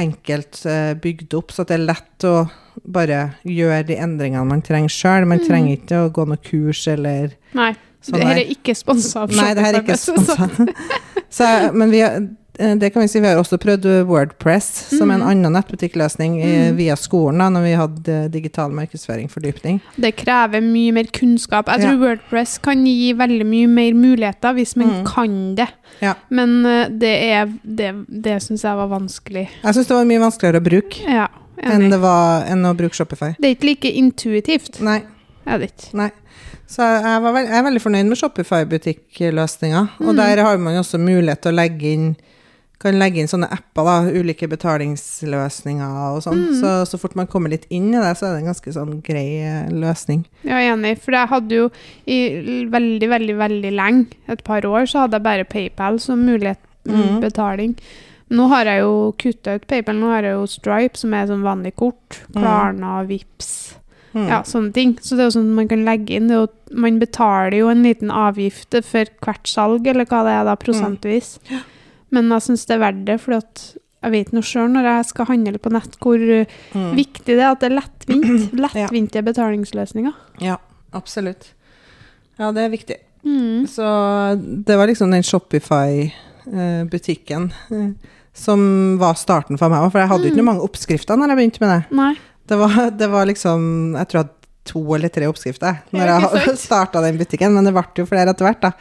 enkelt 0.00 0.62
eh, 0.64 0.94
bygd 0.96 1.34
opp, 1.36 1.52
så 1.52 1.62
at 1.66 1.68
det 1.68 1.76
er 1.76 1.82
lett 1.90 2.24
å 2.24 2.36
bare 2.88 3.18
gjøre 3.44 3.82
de 3.90 3.98
endringene 4.00 4.46
man 4.48 4.62
trenger 4.64 4.88
sjøl. 4.88 5.26
Man 5.28 5.42
Mm. 5.42 5.46
trenger 5.48 5.72
ikke 5.76 5.98
å 6.06 6.12
gå 6.16 6.24
noe 6.28 6.40
kurs 6.40 6.86
eller 6.88 7.34
Nei. 7.52 7.74
Sånn 8.02 8.18
det 8.18 8.26
her 8.26 8.38
er 8.40 8.48
ikke 8.56 8.74
sponsa 8.74 9.20
av 9.22 9.30
Nei, 9.36 9.50
det 9.54 9.62
her 9.62 9.74
er 9.76 9.82
ikke 9.82 9.98
Shopify, 10.00 10.64
sponsa. 11.28 11.72
Men 11.78 11.90
vi 11.92 12.00
har, 12.00 12.16
det 12.78 12.92
kan 12.92 13.02
vi 13.02 13.08
si, 13.08 13.20
vi 13.20 13.26
har 13.26 13.36
også 13.40 13.58
prøvd 13.58 13.86
Wordpress, 14.06 14.68
som 14.98 15.10
er 15.10 15.14
en 15.14 15.20
Mhm. 15.20 15.28
annen 15.30 15.52
nettbutikkløsning 15.56 16.36
i- 16.40 16.70
Mhm. 16.70 16.76
via 16.76 16.94
skolen, 16.96 17.38
da, 17.38 17.48
når 17.50 17.62
vi 17.62 17.72
hadde 17.80 18.08
eh, 18.24 18.28
digital 18.28 18.70
markedsføring, 18.70 19.28
fordypning. 19.30 19.80
Det 19.98 20.14
krever 20.16 20.60
mye 20.62 20.92
mer 20.92 21.04
kunnskap. 21.04 21.66
Jeg 21.66 21.80
tror 21.80 21.98
Ja. 21.98 21.98
Wordpress 22.06 22.58
kan 22.62 22.84
gi 22.86 23.12
veldig 23.14 23.46
mye 23.46 23.66
mer 23.68 23.92
muligheter 23.94 24.54
hvis 24.54 24.76
man 24.76 24.88
Mm. 24.88 25.04
kan 25.06 25.54
det. 25.56 25.68
Ja. 26.00 26.14
Men 26.30 26.64
eh, 26.66 26.88
det 26.88 27.22
er 27.32 27.46
Det, 27.64 28.06
det 28.22 28.42
syns 28.42 28.62
jeg 28.62 28.76
var 28.76 28.88
vanskelig. 28.88 29.48
Jeg 29.64 29.74
syns 29.74 29.86
det 29.88 29.96
var 29.96 30.04
mye 30.04 30.20
vanskeligere 30.20 30.60
å 30.60 30.64
bruke 30.64 31.00
Ja, 31.08 31.28
enn, 31.62 31.90
det 31.90 32.00
var, 32.00 32.44
enn 32.46 32.62
å 32.64 32.74
bruke 32.76 32.94
Shopify. 32.94 33.34
Det 33.40 33.44
er 33.44 33.54
ikke 33.56 33.68
like 33.68 33.92
intuitivt. 33.92 34.80
Nei. 34.80 35.02
Det 35.46 35.70
ikke? 35.72 35.94
Nei. 35.94 36.10
Så 36.68 36.78
jeg, 37.02 37.22
var 37.22 37.32
veld, 37.32 37.48
jeg 37.48 37.58
er 37.58 37.62
veldig 37.70 37.82
fornøyd 37.82 38.06
med 38.08 38.18
Shopify-butikkløsninga. 38.18 39.88
Og 40.00 40.14
Mm. 40.14 40.16
der 40.16 40.42
har 40.42 40.56
man 40.58 40.74
også 40.82 40.98
mulighet 40.98 41.40
til 41.42 41.52
å 41.52 41.54
legge 41.56 41.82
inn 41.92 42.16
kan 42.82 42.98
legge 42.98 43.22
inn 43.22 43.30
sånne 43.30 43.48
apper, 43.54 43.86
da, 43.86 43.94
ulike 44.10 44.48
betalingsløsninger 44.50 45.96
og 46.12 46.22
sånn. 46.24 46.44
Mm. 46.50 46.60
Så 46.60 46.74
så 46.90 47.00
fort 47.00 47.16
man 47.18 47.30
kommer 47.30 47.52
litt 47.52 47.66
inn 47.70 47.90
i 47.92 48.00
det, 48.02 48.12
så 48.18 48.28
er 48.28 48.34
det 48.36 48.42
en 48.42 48.50
ganske 48.52 48.74
sånn 48.76 49.00
grei 49.06 49.26
eh, 49.40 49.72
løsning. 49.72 50.24
Jeg 50.46 50.56
er 50.58 50.72
enig, 50.74 50.96
for 51.02 51.16
jeg 51.16 51.32
hadde 51.32 51.60
jo 51.60 51.68
i 52.10 52.20
veldig, 52.72 53.10
veldig, 53.16 53.36
veldig 53.40 53.74
lenge, 53.78 54.22
et 54.32 54.42
par 54.46 54.66
år, 54.68 54.88
så 54.90 55.04
hadde 55.04 55.20
jeg 55.20 55.28
bare 55.28 55.50
PayPal 55.52 56.00
som 56.02 56.24
mulighet 56.26 56.60
mm. 56.88 57.20
betaling. 57.22 57.76
Nå 58.32 58.48
har 58.48 58.68
jeg 58.70 58.80
jo 58.80 59.12
kutta 59.20 59.58
ut 59.58 59.68
PayPal, 59.68 59.98
nå 60.00 60.10
har 60.14 60.26
jeg 60.26 60.38
jo 60.38 60.48
Stripe, 60.48 60.98
som 60.98 61.14
er 61.14 61.28
sånn 61.28 61.44
vanlig 61.44 61.74
kort. 61.76 62.22
Mhm. 62.32 62.40
Klarna, 62.40 62.96
Vips, 63.08 63.52
Mm. 64.12 64.26
ja, 64.28 64.42
sånne 64.44 64.72
ting. 64.76 64.90
Så 65.00 65.16
det 65.16 65.24
er 65.24 65.30
jo 65.30 65.36
sånn 65.38 65.54
man 65.56 65.68
kan 65.70 65.84
legge 65.86 66.18
inn. 66.18 66.28
Jo, 66.28 66.46
man 66.76 66.98
betaler 67.00 67.56
jo 67.56 67.70
en 67.72 67.84
liten 67.86 68.10
avgift 68.12 68.76
for 68.84 69.08
hvert 69.24 69.48
salg, 69.48 69.86
eller 69.88 70.04
hva 70.08 70.22
det 70.26 70.34
er 70.36 70.44
da, 70.50 70.56
prosentvis. 70.60 71.38
Men 72.12 72.28
jeg 72.34 72.44
syns 72.46 72.66
det 72.68 72.74
er 72.76 72.82
verdt 72.84 73.04
det, 73.08 73.18
for 73.22 73.38
jeg 74.02 74.10
vet 74.12 74.32
nå 74.34 74.42
sjøl 74.44 74.68
når 74.74 74.84
jeg 74.90 75.04
skal 75.12 75.28
handle 75.30 75.58
på 75.62 75.70
nett, 75.72 75.94
hvor 76.02 76.18
uh, 76.18 76.44
Mm. 76.74 76.92
viktig 76.98 77.36
det 77.36 77.40
er 77.40 77.52
at 77.52 77.60
det 77.62 77.70
er 77.70 77.78
lettvint. 77.80 78.52
Lettvinte 78.64 79.22
betalingsløsninger. 79.24 80.12
Ja, 80.44 80.56
absolutt. 80.92 81.52
Ja, 82.40 82.50
det 82.52 82.64
er 82.66 82.72
viktig. 82.72 82.96
Mm. 83.24 83.64
Så 83.70 83.86
det 84.66 84.74
var 84.76 84.86
liksom 84.90 85.12
den 85.14 85.22
Shopify-butikken 86.46 87.52
eh, 87.70 87.88
som 88.34 88.98
var 88.98 89.14
starten 89.20 89.58
for 89.60 89.68
meg 89.70 89.84
òg, 89.84 89.92
for 89.92 90.00
jeg 90.02 90.08
hadde 90.10 90.26
jo 90.26 90.30
Mm. 90.32 90.36
ikke 90.38 90.46
mange 90.48 90.64
oppskrifter 90.66 91.16
når 91.20 91.28
jeg 91.32 91.38
begynte 91.38 91.60
med 91.62 91.70
det. 91.74 91.82
Nei. 91.96 92.12
Det 92.48 92.56
var, 92.58 92.90
det 92.90 93.08
var 93.12 93.26
liksom 93.28 93.94
Jeg 93.96 94.08
tror 94.08 94.18
jeg 94.18 94.26
hadde 94.26 94.38
to 94.64 94.80
eller 94.94 95.08
tre 95.08 95.26
oppskrifter 95.30 95.76
når 95.92 96.06
jeg 96.10 96.56
starta 96.66 97.00
den 97.04 97.18
butikken, 97.18 97.52
men 97.54 97.64
det 97.64 97.72
ble 97.74 97.84
jo 97.96 98.06
flere 98.06 98.30
etter 98.32 98.46
hvert, 98.48 98.62
da. 98.62 98.72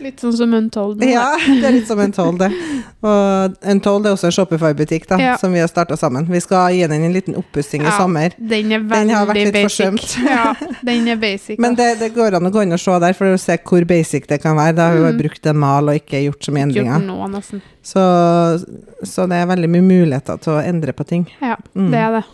Litt 0.00 0.20
sånn 0.22 0.32
som 0.38 0.52
Untold. 0.54 1.02
Ja, 1.02 1.32
det 1.46 1.64
er 1.64 1.72
litt 1.74 1.86
som 1.88 1.98
Untold, 1.98 2.38
det. 2.38 2.48
Og 3.02 3.56
Untold 3.72 4.06
er 4.06 4.12
også 4.14 4.28
en 4.28 4.34
Shopify-butikk, 4.36 5.08
Ja. 5.18 5.36
som 5.36 5.52
vi 5.52 5.58
har 5.58 5.66
starta 5.68 5.96
sammen. 5.98 6.26
Vi 6.30 6.38
skal 6.40 6.70
gi 6.72 6.86
den 6.86 7.02
en 7.02 7.12
liten 7.12 7.34
oppussing 7.34 7.82
i 7.82 7.90
sommer. 7.96 8.30
Den 8.38 8.70
er 8.72 8.78
veldig 8.78 8.90
Den 8.90 9.10
har 9.10 9.26
vært 9.26 9.34
litt 9.44 9.52
basic. 9.52 9.66
forsømt. 9.66 10.24
ja, 10.30 10.54
den 10.84 11.08
er 11.08 11.16
basic. 11.16 11.58
Men 11.58 11.74
det, 11.74 11.98
det 11.98 12.12
går 12.14 12.34
an 12.38 12.46
å 12.46 12.50
gå 12.54 12.62
inn 12.62 12.72
og 12.72 12.78
se 12.80 12.98
der 13.00 13.12
for 13.18 13.26
å 13.34 13.38
se 13.38 13.58
hvor 13.58 13.84
basic 13.84 14.26
det 14.28 14.40
kan 14.42 14.56
være. 14.56 14.76
Da 14.76 14.88
har 14.90 14.96
vi 14.96 15.12
Mm. 15.12 15.18
brukt 15.18 15.46
en 15.46 15.56
mal 15.58 15.88
og 15.88 15.94
ikke 15.98 16.22
gjort 16.26 16.42
så 16.46 16.52
mye 16.52 16.66
Ikke 16.68 16.84
gjort 16.84 16.94
endringer. 17.02 17.28
nesten. 17.34 17.62
Så, 17.82 18.02
så 19.04 19.26
det 19.28 19.36
er 19.42 19.46
veldig 19.50 19.68
mye 19.70 19.82
muligheter 19.82 20.38
til 20.40 20.52
å 20.52 20.62
endre 20.64 20.92
på 20.92 21.04
ting. 21.06 21.26
Ja, 21.42 21.56
Mm. 21.74 21.90
det 21.90 21.98
er 21.98 22.10
det. 22.20 22.24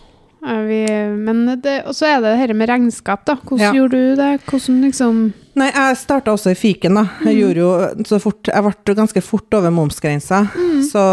Ja, 0.45 0.61
Vi, 0.69 0.87
men 1.17 1.61
det, 1.63 1.87
og 1.87 1.95
så 1.95 2.05
er 2.07 2.21
det 2.21 2.39
dette 2.39 2.55
med 2.55 2.69
regnskap, 2.69 3.25
da. 3.25 3.37
Hvordan 3.37 3.59
Ja. 3.61 3.73
gjorde 3.73 3.91
du 3.93 4.17
det? 4.17 4.41
Hvordan 4.45 4.83
liksom 4.85 5.33
Nei, 5.55 5.69
jeg 5.71 5.97
starta 6.01 6.33
også 6.35 6.51
i 6.51 6.55
fiken, 6.59 6.95
da. 6.99 7.05
Jeg 7.23 7.35
Mm. 7.37 7.41
gjorde 7.41 7.61
jo 7.61 8.05
så 8.05 8.19
fort 8.21 8.43
Jeg 8.51 8.63
ble 8.65 8.95
ganske 8.95 9.23
fort 9.23 9.55
over 9.55 9.71
momsgrensa. 9.71 10.41
Mm. 10.55 10.83
Så 10.91 11.05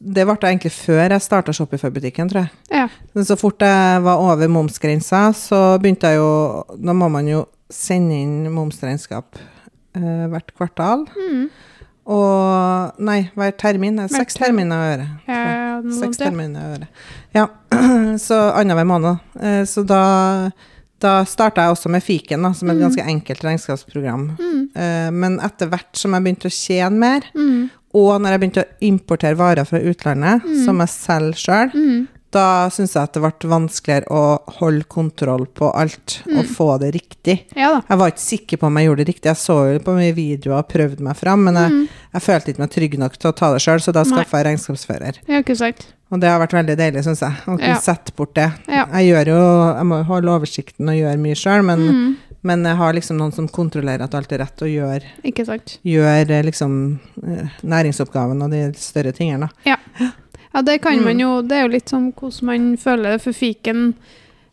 det 0.00 0.24
ble 0.26 0.36
det 0.40 0.50
egentlig 0.52 0.72
før 0.72 1.08
jeg 1.10 1.20
starta 1.20 1.52
Shopify-butikken, 1.52 2.28
tror 2.30 2.42
jeg. 2.46 2.50
Ja. 2.70 2.88
Så 3.24 3.36
fort 3.36 3.58
jeg 3.60 4.02
var 4.02 4.16
over 4.22 4.46
momsgrensa, 4.48 5.32
så 5.34 5.78
begynte 5.82 6.06
jeg 6.12 6.16
jo 6.16 6.64
Da 6.78 6.92
må 6.92 7.08
man 7.10 7.26
jo 7.26 7.46
sende 7.70 8.12
inn 8.14 8.50
momsregnskap 8.52 9.24
eh, 9.96 10.26
hvert 10.30 10.52
kvartal. 10.56 11.06
Mm. 11.18 11.48
Og 12.06 12.92
Nei, 13.04 13.30
hver 13.36 13.50
termin. 13.58 13.98
Er 14.00 14.08
Seks 14.08 14.34
termin. 14.34 14.70
terminer 14.70 14.76
i 14.78 14.94
året. 14.96 15.08
Ja, 15.28 15.82
Seks 16.00 16.16
terminer 16.16 16.60
i 16.60 16.76
året. 16.78 16.88
Ja. 17.34 17.46
Så 18.18 18.38
annenhver 18.54 18.86
måned. 18.88 19.18
Eh, 19.40 19.64
Så 19.68 19.84
da, 19.86 20.50
da 21.00 21.22
starta 21.24 21.62
jeg 21.66 21.76
også 21.76 21.90
med 21.90 22.02
fiken, 22.02 22.42
da, 22.42 22.52
som 22.52 22.70
et 22.70 22.76
Mm. 22.76 22.82
ganske 22.88 23.06
enkelt 23.06 23.40
regnskapsprogram. 23.44 24.36
Mm. 24.38 24.68
Uh, 24.76 25.10
Men 25.12 25.38
etter 25.40 25.68
hvert 25.68 25.94
som 25.96 26.12
jeg 26.12 26.22
begynte 26.24 26.48
å 26.48 26.54
tjene 26.54 26.98
mer, 26.98 27.22
Mm. 27.34 27.70
og 27.94 28.20
når 28.20 28.30
jeg 28.30 28.40
begynte 28.40 28.64
å 28.64 28.72
importere 28.82 29.36
varer 29.36 29.64
fra 29.66 29.78
utlandet, 29.80 30.42
Mm. 30.44 30.64
som 30.64 30.78
jeg 30.78 30.88
selger 30.88 31.34
sjøl, 31.34 31.72
Mm. 31.74 32.08
da 32.30 32.68
syntes 32.68 32.92
jeg 32.92 33.02
at 33.02 33.12
det 33.14 33.22
ble 33.22 33.48
vanskeligere 33.48 34.04
å 34.10 34.38
holde 34.58 34.84
kontroll 34.84 35.46
på 35.46 35.74
alt 35.74 36.22
og 36.26 36.44
Mm. 36.44 36.54
få 36.56 36.78
det 36.80 36.92
riktig. 36.94 37.44
Ja. 37.56 37.80
Jeg 37.88 37.98
var 37.98 38.10
ikke 38.10 38.18
sikker 38.20 38.56
på 38.58 38.66
om 38.66 38.76
jeg 38.76 38.86
gjorde 38.88 39.04
det 39.04 39.08
riktig. 39.08 39.22
Jeg 39.24 39.36
så 39.36 39.72
jo 39.72 39.78
på 39.78 39.96
mye 39.96 40.12
videoer 40.14 40.58
og 40.58 40.68
prøvde 40.68 41.00
meg 41.00 41.16
fram, 41.16 41.44
men 41.44 41.54
jeg, 41.54 41.88
jeg 42.12 42.22
følte 42.22 42.48
ikke 42.52 42.58
meg 42.58 42.70
trygg 42.70 42.98
nok 42.98 43.16
til 43.16 43.30
å 43.32 43.34
ta 43.34 43.52
det 43.54 43.62
sjøl, 43.62 43.80
så 43.80 43.92
da 43.94 44.02
skaffa 44.04 44.42
jeg 44.42 44.46
regnskapsfører. 44.58 45.14
Ja, 45.26 45.40
ikke 45.42 45.56
sant. 45.56 45.86
Og 46.10 46.20
det 46.20 46.28
har 46.30 46.40
vært 46.40 46.54
veldig 46.56 46.76
deilig, 46.80 47.02
syns 47.04 47.20
jeg, 47.20 47.32
å 47.44 47.56
kunne 47.58 47.74
Ja. 47.74 47.80
sette 47.84 48.12
bort 48.16 48.32
det. 48.34 48.50
Ja. 48.66 48.86
Jeg 48.94 49.10
gjør 49.12 49.26
jo, 49.26 49.74
jeg 49.76 49.84
må 49.90 50.02
holde 50.08 50.30
oversikten 50.32 50.88
og 50.88 50.96
gjøre 50.96 51.18
mye 51.20 51.34
sjøl, 51.36 51.62
men, 51.64 51.78
Mm. 51.88 52.16
men 52.42 52.64
jeg 52.64 52.76
har 52.76 52.92
liksom 52.94 53.18
noen 53.18 53.32
som 53.34 53.46
kontrollerer 53.48 54.02
at 54.04 54.14
alt 54.14 54.32
er 54.32 54.38
rett, 54.38 54.62
og 54.62 54.68
gjør, 54.68 55.02
gjør 55.84 56.30
eh, 56.30 56.42
liksom 56.42 56.98
eh, 57.26 57.48
næringsoppgaven 57.62 58.42
og 58.42 58.50
de 58.50 58.72
større 58.74 59.12
tingene. 59.12 59.50
da. 59.66 59.76
Ja, 60.54 60.62
det 60.62 60.80
kan 60.80 60.98
Mm. 60.98 61.04
man 61.04 61.18
jo 61.20 61.42
Det 61.42 61.52
er 61.52 61.62
jo 61.62 61.68
litt 61.74 61.90
sånn 61.90 62.12
hvordan 62.14 62.42
man 62.42 62.76
føler 62.76 63.12
det 63.12 63.22
for 63.22 63.32
fiken. 63.32 63.94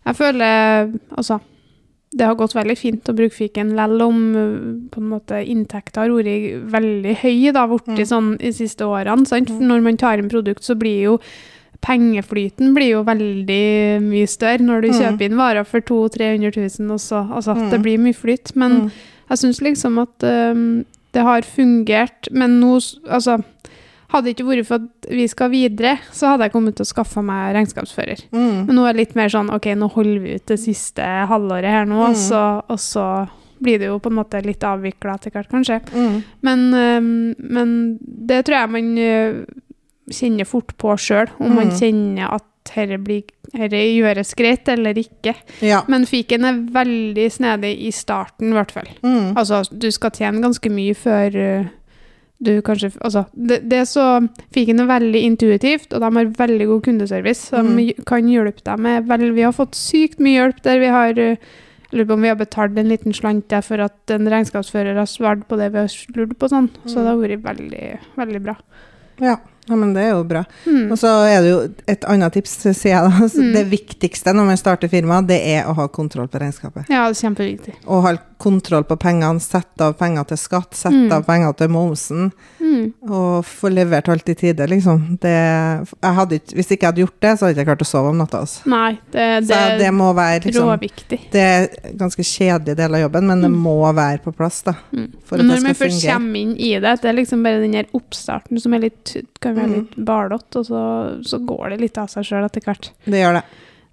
Jeg 0.05 0.15
føler 0.15 0.91
Altså, 1.17 1.39
det 2.15 2.25
har 2.25 2.36
gått 2.36 2.54
veldig 2.56 2.78
fint 2.78 3.04
å 3.12 3.15
bruke 3.15 3.34
fiken 3.36 3.75
lell 3.75 4.01
om 4.01 4.36
uh, 4.36 4.89
på 4.89 5.01
en 5.01 5.10
måte 5.10 5.41
inntekta 5.45 6.01
har 6.01 6.10
vært 6.10 6.69
veldig 6.71 7.15
høy 7.23 7.51
da, 7.54 7.67
borti 7.67 7.97
Mm. 7.99 8.06
sånn 8.08 8.38
de 8.39 8.51
siste 8.54 8.86
årene. 8.88 9.25
Sant? 9.28 9.49
For 9.49 9.60
Mm. 9.62 9.67
når 9.67 9.82
man 9.84 9.97
tar 9.97 10.17
inn 10.17 10.30
produkt, 10.30 10.63
så 10.63 10.75
blir 10.78 11.01
jo 11.04 11.19
Pengeflyten 11.86 12.73
blir 12.73 12.89
jo 12.95 13.04
veldig 13.04 14.01
mye 14.01 14.28
større 14.28 14.63
når 14.63 14.82
du 14.82 14.88
Mm. 14.89 14.95
kjøper 15.01 15.21
inn 15.25 15.38
varer 15.38 15.65
for 15.65 15.82
200 15.82 16.38
000-300 16.38 16.80
000 16.80 16.91
også. 16.95 17.32
Altså, 17.32 17.54
Mm. 17.56 17.69
det 17.69 17.82
blir 17.84 17.97
mye 17.99 18.13
flyt. 18.15 18.56
Men 18.56 18.71
Mm. 18.71 18.91
jeg 19.30 19.38
syns 19.38 19.62
liksom 19.62 19.99
at 20.01 20.23
um, 20.23 20.86
det 21.13 21.21
har 21.21 21.41
fungert, 21.41 22.32
men 22.32 22.60
nå 22.60 22.75
Altså, 23.10 23.43
hadde 24.13 24.25
det 24.29 24.35
ikke 24.35 24.47
vært 24.47 24.67
for 24.67 24.75
at 24.75 25.07
vi 25.09 25.27
skal 25.27 25.49
videre, 25.49 25.95
så 26.13 26.27
hadde 26.33 26.45
jeg 26.47 26.53
kommet 26.53 26.75
til 26.77 26.85
å 26.85 26.91
skaffe 26.93 27.23
meg 27.25 27.55
regnskapsfører. 27.55 28.25
Mm. 28.31 28.65
Men 28.67 28.75
nå 28.75 28.85
er 28.87 28.93
det 28.93 28.99
litt 29.07 29.15
mer 29.15 29.29
sånn 29.33 29.49
OK, 29.53 29.65
nå 29.75 29.89
holder 29.95 30.19
vi 30.23 30.35
ut 30.35 30.45
det 30.51 30.59
siste 30.61 31.01
halvåret 31.31 31.69
her 31.71 31.85
nå, 31.89 32.01
Mm. 32.11 32.15
så, 32.15 32.43
og 32.69 32.79
så 32.79 33.05
blir 33.61 33.79
det 33.79 33.87
jo 33.87 33.99
på 34.03 34.11
en 34.11 34.17
måte 34.19 34.41
litt 34.45 34.61
avvikla 34.67 35.15
etter 35.15 35.31
hvert, 35.31 35.49
kanskje. 35.49 35.79
Mm. 35.95 36.17
Men, 36.43 36.65
men 37.39 37.69
det 38.01 38.43
tror 38.45 38.57
jeg 38.59 38.73
man 38.73 38.89
uh, 38.99 39.45
kjenner 40.11 40.45
fort 40.49 40.75
på 40.77 40.95
sjøl, 40.99 41.31
om 41.39 41.55
man 41.55 41.71
Mm. 41.71 41.79
kjenner 41.79 42.33
at 42.35 42.43
dette 42.65 42.97
blir- 42.97 43.31
dette 43.53 43.77
gjøres 43.77 44.33
greit 44.35 44.67
eller 44.67 44.93
ikke. 44.97 45.35
Ja. 45.61 45.83
Men 45.87 46.05
fiken 46.05 46.43
er 46.45 46.59
veldig 46.73 47.27
snedig 47.31 47.73
i 47.87 47.91
starten, 47.91 48.49
i 48.51 48.55
hvert 48.57 48.71
fall. 48.71 48.87
Mm. 49.03 49.35
Altså, 49.37 49.63
du 49.71 49.89
skal 49.91 50.11
tjene 50.11 50.41
ganske 50.41 50.69
mye 50.73 50.93
før 50.97 51.35
uh, 51.61 51.67
du 52.43 52.62
kanskje 52.62 52.91
Altså, 53.02 53.26
det, 53.34 53.62
det 53.69 53.78
er 53.80 53.86
så 53.88 54.06
Fiken 54.54 54.80
er 54.84 54.89
veldig 54.89 55.21
intuitivt, 55.24 55.93
og 55.93 56.02
de 56.04 56.10
har 56.17 56.26
veldig 56.38 56.67
god 56.67 56.82
kundeservice. 56.84 57.48
Så 57.52 57.63
Mm. 57.63 58.04
kan 58.06 58.28
hjelpe 58.28 58.62
deg 58.63 58.80
med 58.80 59.08
vel, 59.08 59.32
Vi 59.34 59.41
har 59.41 59.54
fått 59.54 59.76
sykt 59.76 60.19
mye 60.19 60.41
hjelp 60.41 60.62
der 60.63 60.80
vi 60.80 60.88
har 60.91 61.13
jeg 61.13 61.38
lurer 61.93 62.06
på 62.10 62.13
om 62.17 62.21
vi 62.21 62.28
har 62.28 62.36
betalt 62.36 62.78
en 62.78 62.89
liten 62.89 63.13
slant 63.13 63.48
der 63.48 63.62
for 63.62 63.80
at 63.80 64.12
en 64.12 64.28
regnskapsfører 64.28 64.95
har 64.98 65.06
svart 65.08 65.48
på 65.48 65.56
det 65.58 65.71
vi 65.71 65.78
har 65.80 65.91
lurt 66.17 66.38
på. 66.38 66.50
sånn. 66.50 66.69
Så 66.86 66.95
det 66.95 67.08
har 67.08 67.15
vært 67.21 67.43
veldig, 67.45 68.00
veldig 68.17 68.41
bra. 68.43 68.56
ja. 69.21 69.38
ja, 69.69 69.76
men 69.76 69.93
det 69.95 70.04
er 70.04 70.10
jo 70.12 70.24
bra. 70.28 70.43
Mm. 70.67 70.91
Og 70.91 70.98
så 71.00 71.08
er 71.26 71.41
det 71.41 71.50
jo 71.50 71.60
et 71.88 72.04
annet 72.06 72.34
tips, 72.34 72.52
sier 72.82 72.91
jeg 72.98 73.10
da. 73.10 73.30
Mm. 73.32 73.54
Det 73.54 73.63
viktigste 73.71 74.34
når 74.36 74.45
man 74.52 74.58
starter 74.58 74.88
firma, 74.91 75.21
det 75.26 75.39
er 75.56 75.65
å 75.65 75.74
ha 75.78 75.88
kontroll 75.88 76.28
på 76.28 76.38
regnskapet. 76.41 76.89
Ja, 76.89 77.08
det 77.08 77.15
er 77.15 77.30
kjempeviktig. 77.30 77.74
Og 77.88 78.04
ha 78.04 78.12
kontroll 78.38 78.84
på 78.84 78.98
pengene, 79.00 79.39
sette 79.41 79.82
av 79.82 79.93
penger 79.98 80.26
til 80.28 80.38
skatt, 80.38 80.74
sette 80.76 80.93
Mm. 81.08 81.12
av 81.13 81.26
penger 81.26 81.54
til 81.58 81.67
momsen, 81.69 82.32
Mm. 82.60 82.93
og 83.10 83.45
få 83.45 83.69
levert 83.71 84.10
alt 84.10 84.28
i 84.30 84.34
tide, 84.36 84.67
liksom. 84.67 85.17
Det, 85.21 85.88
ikke, 86.04 86.56
hvis 86.56 86.71
ikke 86.71 86.82
jeg 86.82 86.89
hadde 86.91 87.04
gjort 87.06 87.19
det, 87.21 87.32
så 87.39 87.45
hadde 87.45 87.56
jeg 87.56 87.65
ikke 87.65 87.69
klart 87.76 87.86
å 87.86 87.89
sove 87.89 88.10
om 88.10 88.17
natta. 88.17 88.39
Altså. 88.41 88.65
Nei, 88.67 89.00
det, 89.12 89.43
Så 89.43 89.48
det 89.48 89.80
det 89.80 89.88
er 89.88 89.91
må 89.91 90.13
være 90.15 90.41
liksom 90.43 90.67
råviktig. 90.67 91.19
Det 91.32 91.41
er 91.41 91.67
en 91.91 91.98
ganske 91.98 92.24
kjedelig 92.24 92.76
del 92.76 92.95
av 92.95 93.02
jobben, 93.06 93.28
men 93.28 93.41
det 93.41 93.52
må 93.52 93.78
være 93.95 94.21
på 94.24 94.36
plass, 94.36 94.62
da. 94.63 94.74
Mm. 94.93 95.12
For 95.24 95.36
at 95.39 95.45
når 95.45 95.56
fungere. 95.56 95.63
man 95.63 95.74
vi 95.74 95.86
først 95.86 96.08
kommer 96.13 96.36
inn 96.41 96.56
i 96.58 96.74
det, 96.80 97.02
det 97.02 97.06
er 97.06 97.13
liksom 97.21 97.43
bare 97.43 97.62
den 97.62 97.71
der 97.71 97.86
oppstarten 97.93 98.60
som 98.62 98.74
er 98.74 98.80
litt, 98.80 99.15
kan 99.39 99.56
være 99.56 99.67
Mm. 99.69 99.76
litt 99.76 99.95
barlott, 100.06 100.56
og 100.56 100.65
så, 100.65 101.24
så 101.24 101.39
går 101.45 101.69
det 101.69 101.80
litt 101.82 101.98
av 101.98 102.08
seg 102.10 102.24
sjøl 102.26 102.43
etter 102.45 102.62
hvert. 102.62 102.89
Det 103.06 103.13
gjør 103.24 103.34
det. 103.39 103.43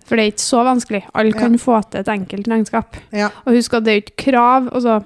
For 0.06 0.16
det 0.16 0.22
er 0.24 0.30
ikke 0.32 0.44
så 0.44 0.62
vanskelig. 0.66 1.02
Alle 1.14 1.32
kan 1.32 1.54
få 1.58 1.78
til 1.90 2.00
et 2.00 2.08
enkelt 2.08 2.48
regnskap. 2.50 2.96
Ja. 3.14 3.28
Og 3.46 3.54
husk 3.54 3.74
at 3.78 3.84
det 3.86 3.92
er 3.92 4.00
ikke 4.02 4.16
krav 4.32 4.68
altså, 4.72 5.02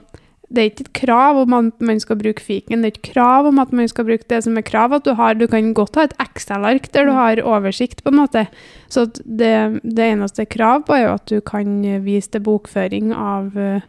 Det 0.48 0.62
er 0.62 0.68
ikke 0.70 0.84
et 0.86 0.92
krav 0.94 1.36
om 1.42 1.52
at 1.58 1.80
man 1.82 1.98
skal 2.00 2.16
bruke 2.16 2.40
fiken, 2.40 2.80
det 2.82 2.86
er 2.86 2.92
ikke 2.94 3.12
krav 3.14 3.46
om 3.48 3.58
at 3.58 3.72
man 3.74 3.88
skal 3.90 4.04
bruke 4.06 4.28
det 4.30 4.44
som 4.44 4.56
er 4.56 4.62
krav 4.62 4.92
at 4.94 5.02
du 5.04 5.10
har. 5.18 5.34
Du 5.34 5.46
kan 5.50 5.72
godt 5.74 5.96
ha 5.98 6.04
et 6.06 6.14
Excel-ark 6.22 6.86
der 6.94 7.04
du 7.04 7.10
Mm. 7.10 7.16
har 7.16 7.42
oversikt, 7.42 8.04
på 8.04 8.12
en 8.12 8.20
måte. 8.20 8.46
Så 8.88 9.06
det, 9.26 9.80
det 9.82 10.06
eneste 10.12 10.46
krav 10.46 10.84
på 10.86 10.94
er 10.94 11.02
jo 11.08 11.14
at 11.14 11.26
du 11.26 11.40
kan 11.40 11.82
vise 12.04 12.30
til 12.30 12.40
bokføring 12.46 13.10
av, 13.12 13.56
eh, 13.58 13.80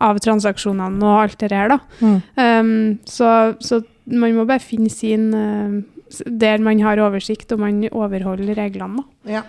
av 0.00 0.18
transaksjonene 0.18 0.98
og 1.04 1.22
alt 1.22 1.38
det 1.38 1.52
her, 1.52 1.68
da. 1.68 1.78
Mm. 2.00 2.18
Um, 2.36 2.98
så, 3.06 3.54
så 3.60 3.82
man 4.10 4.34
må 4.34 4.44
bare 4.48 4.58
finne 4.58 4.90
sin 4.90 5.30
eh, 5.32 5.82
Der 6.26 6.58
man 6.58 6.80
har 6.82 6.98
oversikt 6.98 7.52
og 7.52 7.60
man 7.60 7.84
overholder 7.92 8.56
reglene, 8.58 9.04
da. 9.24 9.30
ja. 9.30 9.42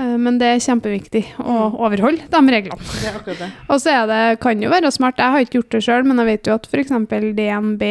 Eh, 0.00 0.16
men 0.16 0.38
det 0.40 0.48
er 0.48 0.62
kjempeviktig 0.64 1.22
å 1.44 1.56
Mm. 1.70 1.76
overholde 1.84 2.24
de 2.32 2.40
reglene. 2.54 2.78
Det 2.80 3.08
er 3.10 3.18
akkurat 3.20 3.38
det. 3.44 3.50
Og 3.70 3.80
så 3.82 3.92
er 3.92 4.06
det, 4.08 4.40
kan 4.40 4.62
jo 4.64 4.70
være 4.72 4.90
smart, 4.94 5.20
jeg 5.20 5.34
har 5.34 5.44
ikke 5.44 5.58
gjort 5.60 5.70
det 5.76 5.82
sjøl, 5.84 6.04
men 6.08 6.16
jeg 6.22 6.26
vet 6.32 6.46
jo 6.50 6.54
at 6.56 6.66
f.eks. 6.70 6.90
DNB, 7.36 7.84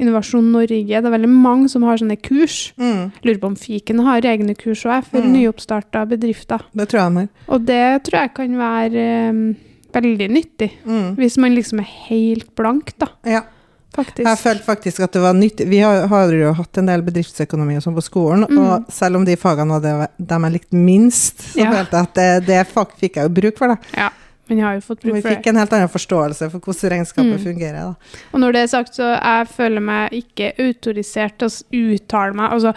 Innovasjon 0.00 0.46
Norge, 0.54 0.86
det 0.88 0.96
er 0.96 1.12
veldig 1.12 1.28
mange 1.28 1.68
som 1.68 1.82
har 1.84 1.98
sånne 2.00 2.16
kurs. 2.24 2.72
Mm. 2.80 3.10
Lurer 3.26 3.40
på 3.42 3.48
om 3.50 3.56
Fiken 3.60 4.00
har 4.06 4.22
egne 4.24 4.54
kurs 4.56 4.84
òg, 4.88 5.04
for 5.04 5.20
Mm. 5.20 5.34
nyoppstarta 5.36 6.06
bedrifter. 6.08 6.62
Det 6.74 6.88
tror 6.88 7.00
jeg 7.04 7.12
mer. 7.12 7.28
Og 7.48 7.66
det 7.66 8.02
tror 8.04 8.20
jeg 8.22 8.34
kan 8.34 8.56
være 8.56 9.28
um, 9.30 9.56
veldig 9.92 10.30
nyttig, 10.30 10.70
Mm. 10.86 11.16
hvis 11.16 11.36
man 11.36 11.54
liksom 11.54 11.80
er 11.80 11.90
helt 12.08 12.54
blank, 12.56 12.96
da, 12.98 13.08
Ja. 13.26 13.42
Faktisk. 13.96 14.24
Jeg 14.26 14.38
følte 14.38 14.64
faktisk 14.64 15.00
at 15.06 15.12
det 15.12 15.22
var 15.22 15.34
nyttig. 15.34 15.66
Vi 15.68 15.78
har, 15.82 16.06
har 16.08 16.32
jo 16.32 16.52
hatt 16.52 16.78
en 16.78 16.86
del 16.86 17.02
bedriftsøkonomi 17.02 17.76
og 17.76 17.82
sånn 17.82 17.96
på 17.98 18.04
skolen, 18.06 18.46
Mm. 18.50 18.58
og 18.62 18.92
selv 18.92 19.16
om 19.16 19.24
de 19.24 19.36
fagene 19.36 19.80
var 19.80 20.08
de 20.18 20.40
jeg 20.44 20.52
likte 20.52 20.76
minst, 20.76 21.42
så 21.52 21.58
Ja. 21.64 21.70
følte 21.72 21.90
jeg 21.96 22.02
at 22.08 22.14
det, 22.14 22.46
det 22.46 22.66
fikk 23.00 23.14
jeg 23.16 23.24
jo 23.28 23.34
bruk 23.40 23.58
for, 23.58 23.68
da. 23.68 23.76
Ja, 23.96 24.10
men 24.50 24.58
jeg 24.58 24.66
har 24.66 24.78
jo 24.80 24.80
fått 24.82 25.04
Vi 25.06 25.12
bruk 25.12 25.22
for 25.22 25.30
fikk 25.30 25.46
en 25.46 25.58
helt 25.60 25.74
annen 25.76 25.90
forståelse 25.92 26.48
for 26.50 26.60
hvordan 26.64 26.90
regnskapet 26.90 27.36
Mm. 27.36 27.44
fungerer. 27.44 27.80
da. 27.86 27.94
Og 28.34 28.40
når 28.42 28.52
det 28.52 28.62
er 28.64 28.66
sagt, 28.66 28.96
så 28.98 29.12
jeg 29.14 29.46
føler 29.48 29.80
meg 29.80 30.10
ikke 30.10 30.52
autorisert 30.58 31.38
til 31.38 31.46
å 31.48 31.94
uttale 31.94 32.34
meg. 32.34 32.50
Altså, 32.50 32.74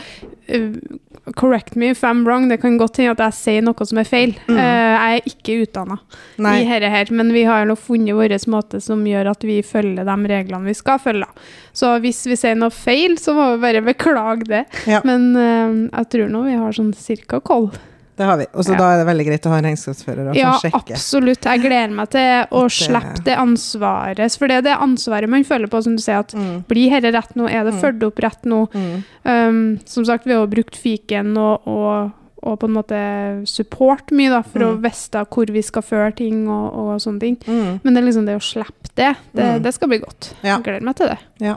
uh, 0.53 1.31
correct 1.35 1.75
me 1.75 1.89
if 1.89 2.03
I'm 2.03 2.23
wrong, 2.27 2.47
det 2.49 2.59
kan 2.61 2.77
godt 2.77 2.97
hende 2.97 3.15
at 3.15 3.23
jeg 3.25 3.33
sier 3.33 3.65
noe 3.65 3.87
som 3.89 3.97
er 3.97 4.07
feil. 4.07 4.35
Mm. 4.47 4.57
Uh, 4.57 4.93
jeg 4.93 5.17
er 5.17 5.31
ikke 5.33 5.55
utdanna 5.65 5.97
i 6.37 6.63
dette 6.69 6.91
her, 6.93 7.11
men 7.11 7.33
vi 7.33 7.43
har 7.49 7.65
nå 7.65 7.75
funnet 7.75 8.13
vår 8.13 8.35
måte 8.53 8.81
som 8.83 9.01
gjør 9.07 9.31
at 9.31 9.41
vi 9.47 9.61
følger 9.65 10.05
de 10.05 10.17
reglene 10.29 10.69
vi 10.69 10.73
skal 10.77 10.99
følge. 10.99 11.27
Så 11.73 11.95
hvis 12.03 12.21
vi 12.29 12.37
sier 12.37 12.55
noe 12.55 12.69
feil, 12.69 13.17
så 13.17 13.33
må 13.33 13.55
vi 13.55 13.63
bare 13.65 13.81
beklage 13.81 14.45
det. 14.45 14.65
Ja. 14.85 15.01
Men 15.03 15.33
uh, 15.35 15.89
jeg 15.89 16.09
tror 16.13 16.29
nå 16.29 16.43
vi 16.45 16.59
har 16.59 16.71
sånn 16.77 16.93
cirka 16.93 17.41
koll. 17.41 17.71
Det 18.15 18.23
har 18.25 18.37
vi. 18.37 18.45
Og 18.53 18.63
så 18.63 18.73
Ja. 18.73 18.77
da 18.77 18.87
er 18.93 18.97
det 19.03 19.07
veldig 19.07 19.25
greit 19.25 19.45
å 19.45 19.49
ha 19.49 19.57
en 19.57 19.63
regnskapsfører 19.65 20.29
og 20.29 20.35
Ja, 20.35 20.51
sjekke. 20.61 20.93
absolutt. 20.93 21.41
Jeg 21.43 21.61
gleder 21.61 21.89
meg 21.91 22.09
til 22.11 22.45
å 22.51 22.61
det- 22.63 22.71
slippe 22.77 23.23
det 23.23 23.37
ansvaret. 23.37 24.37
For 24.37 24.47
det 24.47 24.57
er 24.57 24.61
det 24.61 24.77
ansvaret 24.77 25.27
man 25.29 25.43
føler 25.43 25.67
på, 25.67 25.81
som 25.83 25.95
du 25.95 26.01
sier, 26.01 26.19
at 26.19 26.31
Mm. 26.33 26.63
blir 26.67 26.91
dette 27.01 27.11
rett 27.13 27.33
nå? 27.35 27.49
Er 27.49 27.63
det 27.63 27.73
Mm. 27.73 27.81
ført 27.81 28.03
opp 28.03 28.15
rett 28.19 28.43
nå? 28.45 28.69
Mm. 28.71 29.03
Um, 29.25 29.79
som 29.85 30.05
sagt, 30.05 30.25
vi 30.25 30.33
har 30.33 30.45
brukt 30.47 30.75
fiken 30.75 31.35
og, 31.37 31.61
og, 31.65 32.11
og 32.43 32.59
på 32.59 32.63
en 32.65 32.73
måte 32.75 33.47
support 33.47 34.11
mye, 34.11 34.29
da, 34.29 34.41
for 34.43 34.59
å 34.59 34.77
Mm. 34.77 34.81
vite 34.83 35.25
hvor 35.29 35.45
vi 35.49 35.61
skal 35.63 35.81
føre 35.81 36.15
ting 36.15 36.47
og, 36.47 36.73
og 36.75 36.99
sånne 36.99 37.19
ting. 37.19 37.37
Mm. 37.47 37.79
Men 37.83 37.93
det 37.95 38.03
er 38.03 38.07
liksom 38.07 38.25
det 38.25 38.35
å 38.37 38.41
slippe 38.41 38.93
det, 38.95 39.15
det, 39.33 39.43
Mm. 39.43 39.63
det 39.63 39.73
skal 39.73 39.87
bli 39.87 39.97
godt. 39.99 40.33
Ja. 40.43 40.57
Jeg 40.57 40.63
gleder 40.65 40.81
meg 40.83 40.95
til 40.97 41.07
det. 41.07 41.17
Ja. 41.39 41.55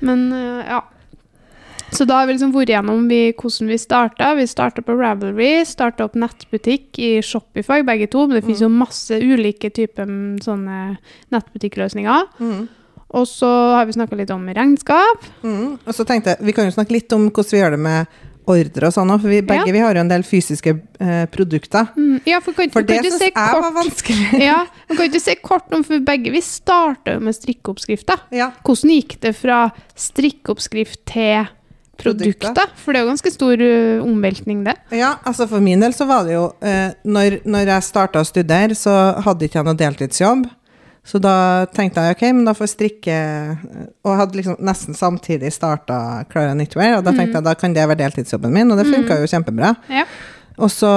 Men 0.00 0.32
uh, 0.32 0.62
ja. 0.68 0.80
Så 1.94 2.04
da 2.04 2.20
har 2.20 2.26
vi 2.28 2.34
liksom 2.36 2.52
vært 2.52 2.72
gjennom 2.74 3.06
vi, 3.08 3.20
hvordan 3.32 3.70
vi 3.72 3.78
starta. 3.80 4.34
Vi 4.36 4.46
starta 4.50 4.82
på 4.84 4.96
Ravelry, 4.98 5.64
starta 5.66 6.04
opp 6.04 6.14
nettbutikk 6.20 6.98
i 7.00 7.12
Shopify, 7.24 7.80
begge 7.86 8.10
to. 8.12 8.26
Men 8.26 8.38
det 8.38 8.44
finnes 8.46 8.64
jo 8.64 8.68
masse 8.72 9.16
ulike 9.18 9.70
typer 9.74 10.04
mm, 10.08 10.38
sånne 10.44 10.80
nettbutikkløsninger. 11.34 12.28
Mm. 12.44 12.66
Og 13.16 13.24
så 13.24 13.48
har 13.78 13.86
vi 13.88 13.96
snakka 13.96 14.18
litt 14.20 14.30
om 14.34 14.44
regnskap. 14.52 15.24
Mm. 15.40 15.78
Og 15.80 15.94
så 15.96 16.04
tenkte 16.04 16.34
jeg, 16.34 16.44
Vi 16.44 16.52
kan 16.56 16.68
jo 16.68 16.74
snakke 16.76 16.92
litt 16.98 17.12
om 17.16 17.30
hvordan 17.30 17.54
vi 17.54 17.62
gjør 17.62 17.76
det 17.78 17.84
med 17.88 18.18
ordre 18.48 18.88
og 18.88 18.94
sånn 18.94 19.10
for 19.20 19.28
vi, 19.28 19.42
begge 19.44 19.66
Ja. 19.68 19.72
vi 19.72 19.80
har 19.84 19.94
jo 19.96 20.00
en 20.00 20.08
del 20.08 20.22
fysiske 20.24 20.72
eh, 21.00 21.26
produkter. 21.28 21.90
Mm, 21.96 22.20
ja, 22.24 22.38
for 22.40 22.56
kan, 22.56 22.70
For 22.72 22.80
kan 22.80 23.02
det 23.04 23.12
syns 23.12 23.24
jeg 23.26 23.34
kort. 23.36 23.60
var 23.64 23.74
vanskelig. 23.76 24.40
Ja, 24.48 24.66
men 24.88 24.96
kan 24.96 25.08
ikke 25.10 25.20
si 25.20 25.34
kort 25.36 25.72
om, 25.76 25.84
for 25.84 26.00
begge 26.00 26.32
vi 26.32 26.40
starta 26.44 27.16
jo 27.16 27.20
med 27.20 27.36
strikkeoppskrifter. 27.36 28.22
Ja. 28.32 28.50
Hvordan 28.64 28.94
gikk 28.94 29.18
det 29.20 29.34
fra 29.36 29.66
strikkeoppskrift 29.96 31.04
til 31.12 31.48
produkter? 31.98 32.70
For 32.78 32.94
det 32.94 33.00
er 33.00 33.06
jo 33.06 33.10
ganske 33.12 33.32
stor 33.34 33.64
uh, 33.64 34.04
omveltning, 34.06 34.62
det. 34.66 34.76
Ja, 34.96 35.16
altså 35.26 35.48
for 35.50 35.64
min 35.64 35.82
del 35.82 35.96
så 35.96 36.06
var 36.08 36.28
det 36.28 36.36
jo 36.36 36.46
uh, 36.52 36.94
når, 37.04 37.40
når 37.48 37.74
jeg 37.74 37.88
starta 37.88 38.22
å 38.22 38.28
studere, 38.28 38.76
så 38.78 38.94
hadde 39.26 39.48
ikke 39.48 39.60
jeg 39.60 39.68
noe 39.68 39.78
deltidsjobb. 39.78 40.46
Så 41.08 41.16
da 41.22 41.64
tenkte 41.72 42.02
jeg 42.04 42.16
ok, 42.18 42.24
men 42.36 42.44
da 42.44 42.52
får 42.52 42.66
jeg 42.66 42.72
strikke 42.74 43.18
Og 44.04 44.10
hadde 44.18 44.36
liksom 44.36 44.58
nesten 44.60 44.96
samtidig 44.98 45.54
starta 45.54 46.26
Clara 46.28 46.52
Knitwear, 46.52 46.98
og 46.98 47.06
da 47.06 47.14
tenkte 47.16 47.38
jeg 47.38 47.46
da 47.46 47.54
kan 47.56 47.76
det 47.76 47.86
være 47.88 48.02
deltidsjobben 48.02 48.52
min, 48.52 48.72
og 48.72 48.80
det 48.80 48.90
funka 48.90 49.16
jo 49.22 49.30
kjempebra. 49.30 49.72
Ja. 49.92 50.04
Og 50.58 50.72
så 50.74 50.90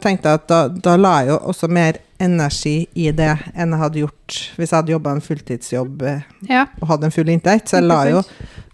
tenkte 0.00 0.30
jeg 0.30 0.40
at 0.40 0.46
da, 0.48 0.60
da 0.70 0.94
la 0.96 1.14
jeg 1.20 1.34
jo 1.34 1.40
også 1.52 1.68
mer 1.74 2.00
energi 2.20 2.86
i 2.98 3.10
det 3.14 3.30
enn 3.54 3.70
jeg 3.74 3.78
hadde 3.82 4.00
gjort 4.02 4.36
hvis 4.58 4.70
jeg 4.72 4.76
hadde 4.76 4.92
jobba 4.94 5.12
en 5.14 5.20
fulltidsjobb 5.22 6.02
eh, 6.02 6.20
Ja. 6.50 6.64
og 6.80 6.88
hadde 6.92 7.06
en 7.08 7.14
full 7.14 7.28
inntekt. 7.30 7.68
Så 7.70 7.78
jeg 7.78 7.86
la 7.88 8.00
jo 8.10 8.22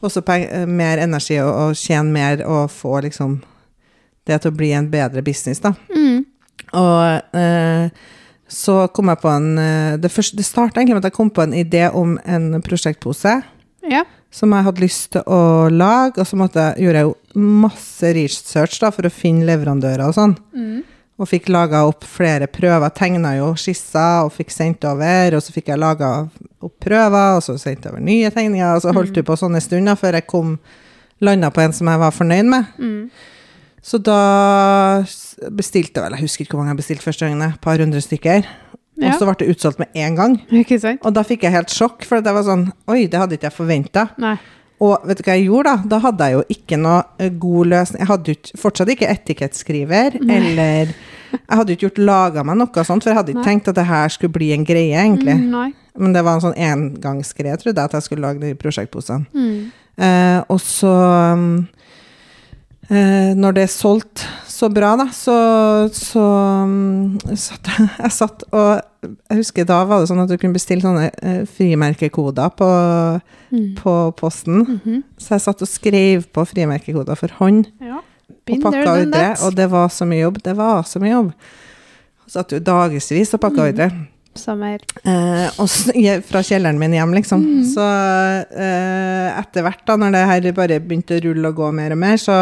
også 0.04 0.22
mer 0.68 0.98
energi 1.04 1.38
og, 1.42 1.52
og 1.52 1.76
tjene 1.76 2.12
mer 2.12 2.44
og 2.46 2.70
få 2.72 3.00
liksom 3.04 3.38
det 4.26 4.40
til 4.40 4.52
å 4.52 4.56
bli 4.56 4.70
en 4.72 4.86
bedre 4.88 5.20
business, 5.22 5.60
da. 5.60 5.74
Mm. 5.92 6.22
Og 6.72 7.36
eh, 7.36 7.88
så 8.48 8.76
kom 8.94 9.08
jeg 9.12 9.20
på 9.20 9.28
en 9.32 9.58
eh, 9.58 9.96
Det, 10.00 10.10
første- 10.12 10.36
det 10.38 10.44
starta 10.46 10.80
egentlig 10.80 10.94
med 10.96 11.04
at 11.04 11.10
jeg 11.12 11.16
kom 11.18 11.30
på 11.30 11.42
en 11.44 11.52
idé 11.56 11.86
om 11.92 12.16
en 12.24 12.60
prosjektpose 12.64 13.34
ja. 13.90 14.04
som 14.32 14.52
jeg 14.56 14.64
hadde 14.64 14.80
lyst 14.84 15.10
til 15.12 15.22
å 15.28 15.68
lage, 15.68 16.20
og 16.22 16.26
så 16.26 16.36
måtte 16.40 16.70
gjorde 16.80 17.02
jeg 17.02 17.08
jo 17.10 17.44
masse 17.44 18.14
research 18.16 18.80
da, 18.80 18.90
for 18.94 19.04
å 19.06 19.12
finne 19.12 19.44
leverandører 19.48 20.06
og 20.08 20.14
sånn. 20.16 20.36
Mm. 20.56 20.82
Og 21.14 21.28
fikk 21.30 21.46
laga 21.54 21.84
opp 21.86 22.02
flere 22.10 22.48
prøver. 22.50 22.90
Tegna 22.96 23.36
jo 23.36 23.52
skisser 23.58 24.26
og 24.26 24.32
fikk 24.34 24.50
sendt 24.50 24.86
over. 24.88 25.36
Og 25.38 25.44
så 25.44 25.54
fikk 25.54 25.70
jeg 25.70 25.78
laga 25.78 26.10
opp 26.64 26.74
prøver, 26.82 27.36
og 27.36 27.44
så 27.44 27.54
sendt 27.60 27.86
over 27.90 28.02
nye 28.02 28.32
tegninger. 28.34 28.74
Og 28.74 28.82
så 28.82 28.94
holdt 28.96 29.14
du 29.14 29.22
på 29.26 29.36
sånne 29.38 29.62
stunder 29.62 29.98
før 30.00 30.18
jeg 30.18 30.26
kom 30.30 30.56
landa 31.22 31.52
på 31.54 31.62
en 31.62 31.76
som 31.76 31.90
jeg 31.90 32.02
var 32.02 32.14
fornøyd 32.14 32.50
med. 32.50 32.74
Mm. 32.82 32.98
Så 33.84 34.00
da 34.00 35.04
bestilte 35.52 36.02
vel, 36.02 36.16
jeg 36.16 36.24
husker 36.24 36.46
ikke 36.46 36.56
hvor 36.56 36.64
mange 36.64 36.72
jeg 36.72 36.82
bestilte 36.82 37.04
første 37.04 37.26
gangen, 37.26 37.42
et 37.52 37.62
par 37.62 37.78
hundre 37.78 38.00
stykker. 38.02 38.46
Ja. 38.94 39.10
Og 39.10 39.18
så 39.18 39.26
ble 39.26 39.34
det 39.40 39.50
utsolgt 39.52 39.80
med 39.82 39.94
en 39.98 40.18
gang. 40.18 40.36
Og 41.02 41.14
da 41.14 41.24
fikk 41.26 41.44
jeg 41.46 41.54
helt 41.54 41.72
sjokk, 41.74 42.06
for 42.08 42.24
det 42.24 42.34
var 42.34 42.46
sånn 42.46 42.68
Oi, 42.90 43.04
det 43.10 43.20
hadde 43.20 43.36
ikke 43.36 43.50
jeg 43.50 43.56
forventa. 43.56 44.06
Nei. 44.74 44.86
Og 44.88 45.04
vet 45.06 45.18
du 45.18 45.22
hva 45.22 45.34
jeg 45.38 45.46
gjorde 45.46 45.70
da? 45.70 45.88
Da 45.94 45.98
hadde 46.02 46.26
jeg 46.28 46.34
jo 46.34 46.44
ikke 46.50 46.76
noe 46.82 47.04
eh, 47.22 47.30
god 47.30 47.66
løsning. 47.70 48.00
Jeg 48.02 48.08
hadde 48.10 48.32
ikke- 48.34 48.58
fortsatt 48.58 48.88
ikke 48.90 49.08
etikettskriver, 49.08 50.16
eller 50.28 50.94
Jeg 51.34 51.56
hadde 51.58 51.72
ikke 51.74 51.88
gjort 51.88 51.98
laga 51.98 52.44
meg 52.44 52.56
noe 52.56 52.84
sånt, 52.84 53.02
for 53.02 53.10
jeg 53.10 53.16
hadde 53.16 53.32
ikke 53.32 53.42
Nei. 53.44 53.54
tenkt 53.54 53.68
at 53.68 53.74
det 53.74 53.86
her 53.86 54.08
skulle 54.08 54.32
bli 54.32 54.52
en 54.52 54.64
greie, 54.64 54.94
egentlig. 54.94 55.34
Mm, 55.34 55.50
nei. 55.50 55.72
Men 55.98 56.12
det 56.12 56.22
var 56.24 56.34
en 56.34 56.44
sånn 56.44 56.58
engangsgreie, 56.58 57.56
trodde 57.58 57.74
jeg, 57.80 57.84
at 57.84 57.92
jeg 57.92 58.02
skulle 58.02 58.22
lage 58.26 58.40
de 58.40 58.54
prosjektposene. 58.54 59.26
Mm. 59.34 59.72
Eh, 59.98 60.40
og 60.50 60.58
så 60.60 60.90
um, 61.32 61.68
eh, 62.90 63.34
Når 63.34 63.54
det 63.54 63.62
er 63.62 63.70
solgt 63.70 64.24
så 64.64 64.70
bra, 64.72 64.94
da, 64.96 65.04
så, 65.12 65.34
så 65.92 66.22
um, 66.64 67.18
satt 67.36 67.68
jeg, 68.00 68.10
satt 68.14 68.44
og 68.50 68.80
Jeg 69.28 69.38
husker 69.42 69.66
da 69.68 69.82
var 69.84 70.00
det 70.00 70.08
sånn 70.08 70.22
at 70.24 70.30
du 70.32 70.38
kunne 70.40 70.56
bestille 70.56 70.80
sånne 70.84 71.10
eh, 71.20 71.42
frimerkekoder 71.56 72.54
på, 72.56 72.70
Mm. 73.54 73.74
på 73.78 73.92
posten. 74.18 74.64
Mhm. 74.66 75.02
Så 75.20 75.36
jeg 75.36 75.42
satt 75.44 75.60
og 75.62 75.68
skrev 75.70 76.24
på 76.34 76.42
frimerkekoder 76.48 77.14
for 77.20 77.30
hånd 77.38 77.68
Ja. 77.78 78.00
og 78.00 78.64
pakka 78.64 78.94
ordre. 79.04 79.26
Og 79.46 79.54
det 79.54 79.68
var 79.70 79.92
så 79.94 80.08
mye 80.10 80.24
jobb. 80.24 80.40
Det 80.42 80.56
var 80.58 80.82
så 80.88 80.98
mye 80.98 81.12
jobb. 81.12 81.28
Og 82.24 82.32
Satt 82.34 82.50
jo 82.56 82.58
dagevis 82.58 83.30
og 83.36 83.40
pakka 83.44 83.60
Mm. 83.60 83.68
ordre. 83.68 83.88
Samme 84.34 84.72
her. 84.72 84.80
Eh, 85.06 85.50
og 85.62 85.68
fra 86.26 86.40
kjelleren 86.42 86.78
min 86.80 86.96
hjem, 86.96 87.12
liksom. 87.14 87.44
Mm. 87.44 87.62
Så 87.76 87.84
eh, 88.58 89.28
etter 89.38 89.62
hvert, 89.62 89.84
da, 89.86 89.94
når 90.02 90.16
det 90.16 90.24
her 90.32 90.52
bare 90.56 90.80
begynte 90.82 91.20
å 91.20 91.22
rulle 91.28 91.52
og 91.52 91.60
gå 91.60 91.68
mer 91.76 91.94
og 91.94 92.00
mer, 92.02 92.16
så, 92.18 92.40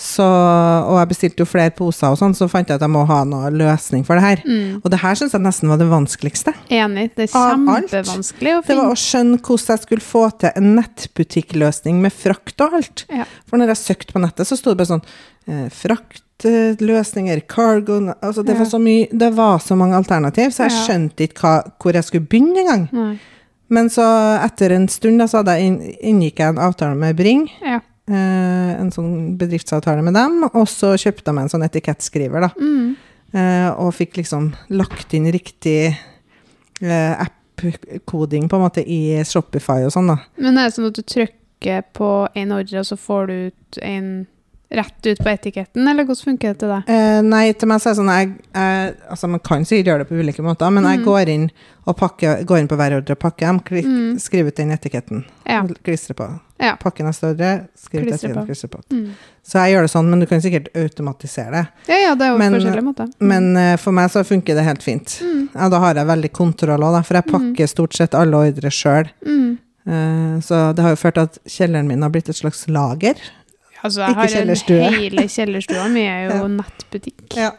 Så, 0.00 0.24
og 0.24 0.94
jeg 0.96 1.08
bestilte 1.10 1.42
jo 1.42 1.46
flere 1.48 1.72
poser 1.76 2.08
og 2.08 2.16
sånn, 2.16 2.32
så 2.32 2.46
fant 2.48 2.70
jeg 2.70 2.78
at 2.78 2.84
jeg 2.86 2.92
må 2.92 3.02
ha 3.04 3.18
noe 3.28 3.50
løsning 3.52 4.00
for 4.08 4.16
det 4.16 4.22
her. 4.24 4.42
Mm. 4.48 4.78
Og 4.80 4.86
det 4.94 5.00
her 5.02 5.18
syns 5.20 5.34
jeg 5.36 5.44
nesten 5.44 5.68
var 5.68 5.76
det 5.76 5.88
vanskeligste. 5.90 6.54
Enig. 6.72 7.10
Det 7.18 7.26
er 7.26 7.34
kjempevanskelig 7.34 8.54
å 8.56 8.62
Det 8.64 8.76
var 8.78 8.88
å 8.88 8.96
skjønne 8.96 9.40
hvordan 9.44 9.74
jeg 9.74 9.82
skulle 9.84 10.06
få 10.06 10.22
til 10.40 10.54
en 10.56 10.70
nettbutikkløsning 10.78 12.00
med 12.00 12.16
frakt 12.16 12.64
og 12.64 12.78
alt. 12.80 13.04
Ja. 13.12 13.26
For 13.50 13.60
når 13.60 13.74
jeg 13.74 13.82
søkte 13.82 14.16
på 14.16 14.22
nettet, 14.24 14.48
så 14.48 14.56
sto 14.56 14.72
det 14.72 14.80
bare 14.80 14.92
sånn 14.94 15.04
eh, 15.50 15.68
Fraktløsninger, 15.68 17.42
cargo 17.50 17.98
altså 18.22 18.40
det, 18.46 18.54
Ja. 18.56 18.62
var 18.62 18.70
så 18.72 18.80
mye, 18.80 19.08
det 19.12 19.30
var 19.36 19.58
så 19.60 19.76
mange 19.76 20.00
alternativ, 20.00 20.48
så 20.56 20.64
jeg 20.64 20.72
Ja. 20.72 20.86
skjønte 20.86 21.28
ikke 21.28 21.40
hva, 21.44 21.72
hvor 21.78 21.92
jeg 21.92 22.04
skulle 22.08 22.26
begynne 22.26 22.64
engang. 22.64 23.18
Men 23.68 23.88
så 23.88 24.02
etter 24.42 24.72
en 24.72 24.88
stund 24.88 25.18
da, 25.18 25.26
så 25.26 25.44
inn, 25.60 25.78
inngikk 26.02 26.38
jeg 26.38 26.48
en 26.48 26.58
avtale 26.58 26.96
med 26.96 27.16
Bring. 27.16 27.50
Ja. 27.62 27.80
Eh, 28.10 28.70
en 28.74 28.88
sånn 28.90 29.36
bedriftsavtale 29.38 30.02
med 30.02 30.16
dem. 30.18 30.42
Og 30.50 30.66
så 30.70 30.96
kjøpte 30.98 31.30
jeg 31.30 31.36
meg 31.36 31.46
en 31.46 31.52
sånn 31.52 31.66
etikettskriver, 31.66 32.46
da. 32.48 32.50
Mm. 32.58 32.96
Eh, 33.30 33.68
og 33.78 33.92
fikk 33.94 34.18
liksom 34.18 34.48
lagt 34.74 35.14
inn 35.14 35.28
riktig 35.30 35.92
eh, 35.92 37.12
app-koding 37.14 38.48
på 38.50 38.58
en 38.58 38.64
måte 38.64 38.82
i 38.82 39.20
Shopify 39.26 39.84
og 39.86 39.94
sånn, 39.94 40.10
da. 40.10 40.18
Men 40.42 40.58
er 40.58 40.66
det 40.66 40.74
sånn 40.74 40.90
at 40.90 40.98
du 40.98 41.04
trykker 41.06 41.86
på 41.94 42.10
en 42.34 42.56
ordre, 42.56 42.82
og 42.82 42.88
så 42.88 42.98
får 42.98 43.30
du 43.30 43.36
ut 43.52 43.80
en 43.86 44.10
rett 44.70 45.06
ut 45.06 45.18
på 45.18 45.28
etiketten, 45.28 45.88
eller 45.90 46.04
hvordan 46.06 46.24
funker 46.28 46.52
det 46.52 46.58
til 46.60 46.68
deg? 46.70 46.88
Eh, 46.94 47.20
nei, 47.26 47.52
til 47.58 47.66
meg 47.68 47.80
så 47.82 47.90
er 47.90 47.94
det 47.96 47.98
sånn 47.98 48.10
jeg, 48.14 48.28
jeg, 48.54 48.94
Altså, 49.10 49.28
man 49.28 49.40
kan 49.40 49.64
sikkert 49.66 49.86
gjøre 49.90 49.98
det 50.04 50.08
på 50.08 50.20
ulike 50.20 50.42
måter, 50.46 50.70
men 50.70 50.84
jeg 50.84 50.98
Mhm. 51.00 51.04
går 51.04 51.28
inn 51.28 51.50
pakker, 51.90 52.44
går 52.46 52.58
inn 52.60 52.68
på 52.68 52.76
hver 52.78 52.92
ordre 53.00 53.10
og 53.16 53.18
pakker 53.18 53.46
dem, 53.48 53.58
Klik, 53.66 53.84
Mm. 53.84 54.14
skriver 54.20 54.46
ut 54.48 54.54
den 54.56 54.70
etiketten, 54.70 55.24
Ja. 55.44 55.62
klistrer 55.84 56.14
på. 56.14 56.40
Ja. 56.60 56.76
Pakke 56.76 57.02
neste 57.02 57.32
ordre, 57.34 57.66
skriver 57.76 58.06
ut 58.06 58.14
etiketten, 58.14 58.46
klistrer 58.46 58.68
på. 58.70 58.80
Mm. 58.92 59.10
Så 59.42 59.58
jeg 59.58 59.74
gjør 59.74 59.82
det 59.82 59.90
sånn, 59.90 60.08
men 60.08 60.20
du 60.20 60.26
kan 60.26 60.40
sikkert 60.40 60.68
automatisere 60.76 61.50
det. 61.50 61.68
Ja, 61.88 61.96
ja, 62.10 62.14
det 62.14 62.22
er 62.26 62.30
jo 62.30 62.38
Men- 62.38 62.52
forskjellige 62.54 62.84
måter. 62.84 63.06
Mm. 63.20 63.26
Men 63.26 63.56
uh, 63.56 63.76
for 63.76 63.90
meg 63.92 64.08
så 64.10 64.24
funker 64.24 64.54
det 64.54 64.62
helt 64.64 64.82
fint. 64.84 65.20
mm. 65.20 65.48
Ja, 65.54 65.68
da 65.68 65.80
har 65.80 65.94
jeg 65.94 66.06
veldig 66.06 66.32
kontroll 66.32 66.78
òg, 66.78 67.04
for 67.04 67.14
jeg 67.14 67.24
pakker 67.26 67.66
stort 67.66 67.92
sett 67.92 68.14
alle 68.14 68.34
ordre 68.36 68.70
sjøl. 68.70 69.08
Mm. 69.26 69.58
så 70.42 70.72
det 70.74 70.82
har 70.84 70.90
jo 70.94 70.96
ført 70.96 71.14
til 71.14 71.22
at 71.22 71.38
kjelleren 71.48 71.86
min 71.88 72.02
har 72.02 72.10
blitt 72.10 72.28
et 72.28 72.36
slags 72.36 72.68
lager. 72.68 73.16
Altså, 73.82 74.00
jeg 74.04 74.14
har 74.18 74.26
kjellerstue. 74.34 74.80
en 74.86 74.92
hele 75.00 75.22
kjellerstua 75.28 75.86
mi 75.92 76.02
er 76.06 76.26
jo 76.28 76.38
Ja. 76.42 76.48
nettbutikk. 76.60 77.36
Ja. 77.36 77.50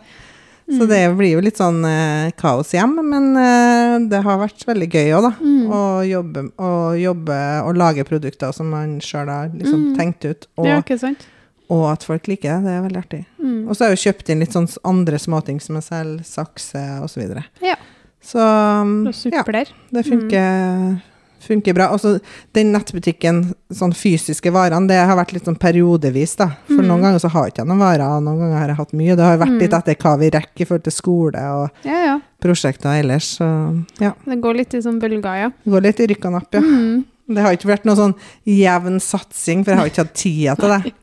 Mm. 0.71 0.77
Så 0.79 0.85
det 0.87 0.99
blir 1.17 1.31
jo 1.33 1.41
litt 1.43 1.57
sånn 1.59 1.81
eh, 1.83 2.29
kaos 2.39 2.69
hjem, 2.71 2.93
men 3.09 3.25
eh, 3.35 3.95
det 4.07 4.21
har 4.23 4.37
vært 4.39 4.61
veldig 4.69 4.87
gøy 4.93 5.09
òg, 5.17 5.25
da. 5.25 5.31
Mm. 5.41 5.65
Å 5.67 5.81
jobbe, 6.07 6.43
å 6.61 6.69
jobbe 7.01 7.39
og 7.65 7.75
lage 7.81 8.05
produkter 8.07 8.53
som 8.55 8.69
man 8.71 8.99
sjøl 9.03 9.27
har 9.27 9.49
liksom 9.51 9.81
Mm. 9.89 9.95
tenkt 9.97 10.23
ut, 10.29 10.47
og, 10.57 10.65
Ja, 10.69 10.77
ikke 10.79 10.99
sant? 11.01 11.25
og 11.71 11.89
at 11.91 12.03
folk 12.03 12.27
liker 12.27 12.59
det. 12.61 12.63
Det 12.69 12.71
er 12.77 12.81
veldig 12.87 13.01
artig. 13.03 13.25
Mm. 13.41 13.67
Og 13.67 13.75
så 13.75 13.83
har 13.83 13.91
jeg 13.91 13.97
jo 13.99 14.05
kjøpt 14.11 14.29
inn 14.31 14.39
litt 14.39 14.53
sånn 14.55 14.69
andre 14.85 15.17
småting 15.19 15.59
som 15.61 15.75
jeg 15.75 15.83
selger, 15.89 16.23
sakse 16.23 16.85
osv. 17.03 17.13
Så, 17.15 17.19
videre. 17.19 17.43
Ja. 17.61 17.75
så 18.21 18.39
um, 18.81 19.11
ja, 19.31 19.43
det 19.91 20.05
funker, 20.05 21.01
funker 21.41 21.73
bra. 21.73 21.89
Og 21.93 21.99
så 22.03 22.13
den 22.53 22.71
nettbutikken, 22.73 23.53
sånn 23.73 23.93
fysiske 23.97 24.51
varene, 24.53 24.87
det 24.87 24.99
har 25.07 25.17
vært 25.17 25.33
litt 25.33 25.45
sånn 25.49 25.57
periodevis, 25.59 26.35
da. 26.37 26.47
For 26.67 26.81
Mm. 26.81 26.87
noen 26.87 27.01
ganger 27.01 27.19
så 27.19 27.29
har 27.33 27.45
jeg 27.47 27.53
ikke 27.55 27.67
noen 27.67 27.79
varer, 27.83 28.05
og 28.17 28.23
noen 28.23 28.39
ganger 28.39 28.57
har 28.59 28.67
jeg 28.67 28.77
hatt 28.77 28.93
mye. 28.93 29.15
Det 29.15 29.25
har 29.25 29.37
vært 29.37 29.55
Mm. 29.55 29.59
litt 29.59 29.73
etter 29.73 29.95
hva 29.95 30.17
vi 30.19 30.29
rekker 30.29 30.61
i 30.61 30.65
forhold 30.65 30.83
til 30.83 30.93
skole 30.93 31.35
og 31.39 31.69
Ja, 31.83 32.03
ja. 32.05 32.19
prosjekter 32.41 32.99
ellers. 33.01 33.37
Så 33.39 33.85
ja, 33.99 34.13
Det 34.25 34.41
går 34.41 34.55
litt 34.57 34.73
i 34.73 34.81
sånn 34.81 34.99
bølger, 34.99 35.35
ja. 35.41 35.49
det 35.49 35.71
går 35.71 35.81
litt 35.81 35.99
i 35.99 36.07
rykk 36.07 36.25
og 36.25 36.31
napp, 36.33 36.53
ja. 36.53 36.61
Mm. 36.61 37.05
Det 37.31 37.37
har 37.41 37.53
ikke 37.55 37.69
vært 37.77 37.85
noe 37.85 37.95
sånn 37.95 38.15
jevn 38.45 38.99
satsing, 38.99 39.63
for 39.63 39.71
jeg 39.71 39.79
har 39.79 39.87
ikke 39.87 40.03
hatt 40.03 40.13
tida 40.13 40.55
til 40.59 40.69
det. 40.69 40.93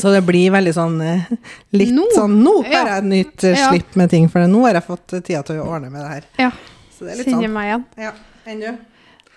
Så 0.00 0.10
det 0.10 0.24
blir 0.26 0.50
veldig 0.50 0.72
sånn 0.74 1.00
eh, 1.02 1.20
litt 1.76 1.92
Nå? 1.94 2.06
sånn 2.16 2.42
Nå 2.42 2.64
har 2.64 2.86
jeg 2.88 2.98
et 2.98 3.04
nytt 3.04 3.44
eh, 3.44 3.54
slipp 3.68 3.94
med 3.94 4.10
ting, 4.10 4.28
for 4.28 4.40
nå 4.48 4.62
har 4.64 4.72
jeg 4.74 4.82
fått 4.88 5.06
tida 5.22 5.42
til 5.46 5.60
å 5.60 5.68
ordne 5.68 5.90
med 5.92 6.00
det 6.02 6.08
her. 6.10 6.24
Ja. 6.38 6.50
Så 6.96 7.04
det 7.06 7.12
er 7.12 7.16
litt 7.20 7.26
Kjenner 7.28 7.46
sånn. 7.46 7.52
meg 7.52 7.68
igjen. 7.68 7.84
Ja. 7.98 8.12
Enn 8.46 8.60
du? 8.60 8.78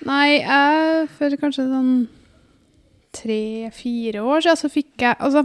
Nei, 0.05 0.39
jeg, 0.41 1.07
for 1.17 1.35
kanskje 1.39 1.67
sånn 1.69 1.93
tre-fire 3.13 4.23
år 4.25 4.41
siden 4.43 4.59
så 4.63 4.69
fikk 4.73 5.03
jeg 5.05 5.15
Altså, 5.19 5.43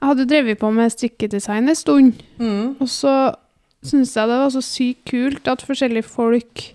jeg 0.00 0.08
hadde 0.08 0.24
drevet 0.30 0.58
på 0.62 0.70
med 0.72 0.92
strikkedesign 0.94 1.68
en 1.68 1.76
stund, 1.76 2.22
Mm. 2.40 2.76
og 2.80 2.88
så 2.88 3.34
syntes 3.84 4.14
jeg 4.16 4.28
det 4.28 4.38
var 4.40 4.50
så 4.52 4.62
sykt 4.64 5.04
kult 5.10 5.48
at 5.48 5.62
forskjellige 5.64 6.04
folk 6.08 6.74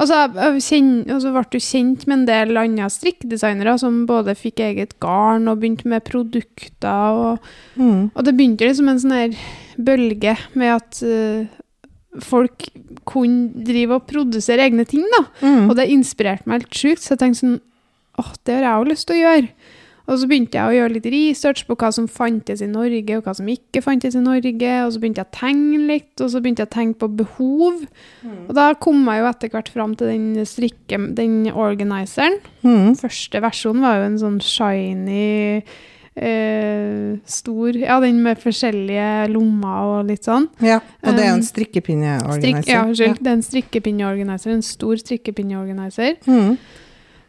Altså, 0.00 0.14
jeg, 0.16 0.30
jeg 0.40 0.62
kjenn, 0.64 1.10
altså 1.12 1.30
ble 1.34 1.42
jo 1.52 1.60
kjent 1.60 2.06
med 2.08 2.14
en 2.16 2.22
del 2.24 2.56
andre 2.56 2.86
strikkdesignere 2.88 3.74
som 3.78 4.06
både 4.08 4.32
fikk 4.34 4.62
eget 4.64 4.94
garn 4.98 5.44
og 5.52 5.58
begynte 5.60 5.84
med 5.92 6.00
produkter. 6.08 6.88
og 6.88 7.38
Mm. 7.76 8.10
Og 8.14 8.24
det 8.24 8.32
begynte 8.34 8.64
liksom 8.64 8.88
en 8.88 8.98
sånn 8.98 9.12
her 9.12 9.36
bølge 9.76 10.38
med 10.54 10.72
at 10.72 11.02
eh, 11.02 11.46
folk 12.18 12.66
kunne 13.08 13.64
drive 13.66 14.00
og 14.00 14.06
produsere 14.10 14.66
egne 14.66 14.86
ting, 14.88 15.04
da. 15.14 15.24
Mm. 15.44 15.68
Og 15.68 15.76
det 15.78 15.90
inspirerte 15.94 16.50
meg 16.50 16.64
helt 16.64 16.80
sjukt, 16.80 17.04
så 17.04 17.14
jeg 17.14 17.22
tenkte 17.22 17.42
sånn 17.44 17.60
åh, 18.20 18.32
det 18.44 18.56
har 18.58 18.66
jeg 18.66 18.80
jo 18.80 18.90
lyst 18.90 19.08
til 19.08 19.16
å 19.16 19.20
gjøre. 19.20 19.52
Og 20.10 20.18
så 20.18 20.26
begynte 20.26 20.58
jeg 20.58 20.66
å 20.66 20.74
gjøre 20.74 20.94
litt 20.96 21.06
research 21.12 21.60
på 21.68 21.76
hva 21.78 21.92
som 21.94 22.08
fantes 22.10 22.62
i 22.64 22.66
Norge, 22.66 23.14
og 23.14 23.28
hva 23.28 23.34
som 23.38 23.46
ikke 23.50 23.82
fantes 23.84 24.16
i 24.18 24.22
Norge. 24.24 24.72
Og 24.82 24.90
så 24.90 25.02
begynte 25.02 25.22
jeg 25.22 25.28
å 25.28 25.36
tegne 25.36 25.78
litt, 25.86 26.12
og 26.18 26.32
så 26.32 26.40
begynte 26.42 26.64
jeg 26.64 26.70
å 26.70 26.74
tenke 26.74 26.98
på 27.04 27.10
behov. 27.20 27.84
Og 28.48 28.50
da 28.58 28.66
kom 28.82 29.04
jeg 29.06 29.22
jo 29.22 29.28
etter 29.30 29.52
hvert 29.54 29.70
fram 29.70 29.94
til 29.94 30.10
den 30.10 30.48
strikke, 30.50 30.98
den 31.14 31.38
organiseren. 31.52 32.40
Mm. 32.66 32.98
Første 32.98 33.44
versjonen 33.44 33.86
var 33.86 34.00
jo 34.00 34.08
en 34.08 34.18
sånn 34.24 34.40
shiny 34.42 35.62
eh, 36.16 37.18
stor 37.24 37.76
Ja, 37.76 38.00
den 38.00 38.22
med 38.24 38.40
forskjellige 38.42 39.30
lommer 39.32 39.96
og 40.00 40.10
litt 40.10 40.26
sånn. 40.26 40.48
Ja, 40.64 40.80
og 41.04 41.16
det 41.16 41.24
er 41.24 41.30
jo 41.30 41.38
en 41.38 41.40
Um, 41.40 41.48
strikkepinneorganiser. 41.48 42.40
Strik, 42.40 42.68
ja, 42.68 42.84
unnskyld. 42.84 43.18
Det 43.20 43.26
er 43.30 43.38
en 43.38 43.46
strikkepinneorganiser. 43.46 44.54
En 44.54 44.62
stor 44.66 45.00
strikkepinneorganiser. 45.00 46.16
Mm. 46.26 46.56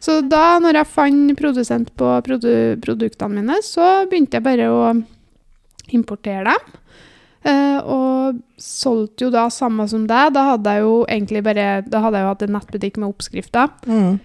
Så 0.02 0.18
da, 0.26 0.58
når 0.58 0.80
jeg 0.80 0.90
fant 0.90 1.34
produsent 1.38 1.92
på 1.94 2.06
produ 2.26 2.76
produktene 2.82 3.38
mine, 3.38 3.60
så 3.62 4.06
begynte 4.10 4.40
jeg 4.40 4.46
bare 4.48 4.70
å 4.70 4.80
importere 5.94 6.42
dem. 6.50 6.78
Eh, 7.42 7.78
og 7.90 8.38
solgte 8.58 9.26
jo 9.26 9.30
da 9.34 9.48
samme 9.50 9.86
som 9.90 10.06
deg. 10.06 10.34
Da 10.34 10.52
hadde 10.52 10.74
jeg 10.74 10.84
jo 10.84 10.92
egentlig 11.10 11.42
bare 11.42 11.82
Da 11.82 11.98
hadde 12.04 12.20
jeg 12.20 12.22
jo 12.22 12.30
hatt 12.30 12.44
en 12.46 12.54
nettbutikk 12.54 13.00
med 13.02 13.08
oppskrifter. 13.10 13.72
Mm. 13.86 14.20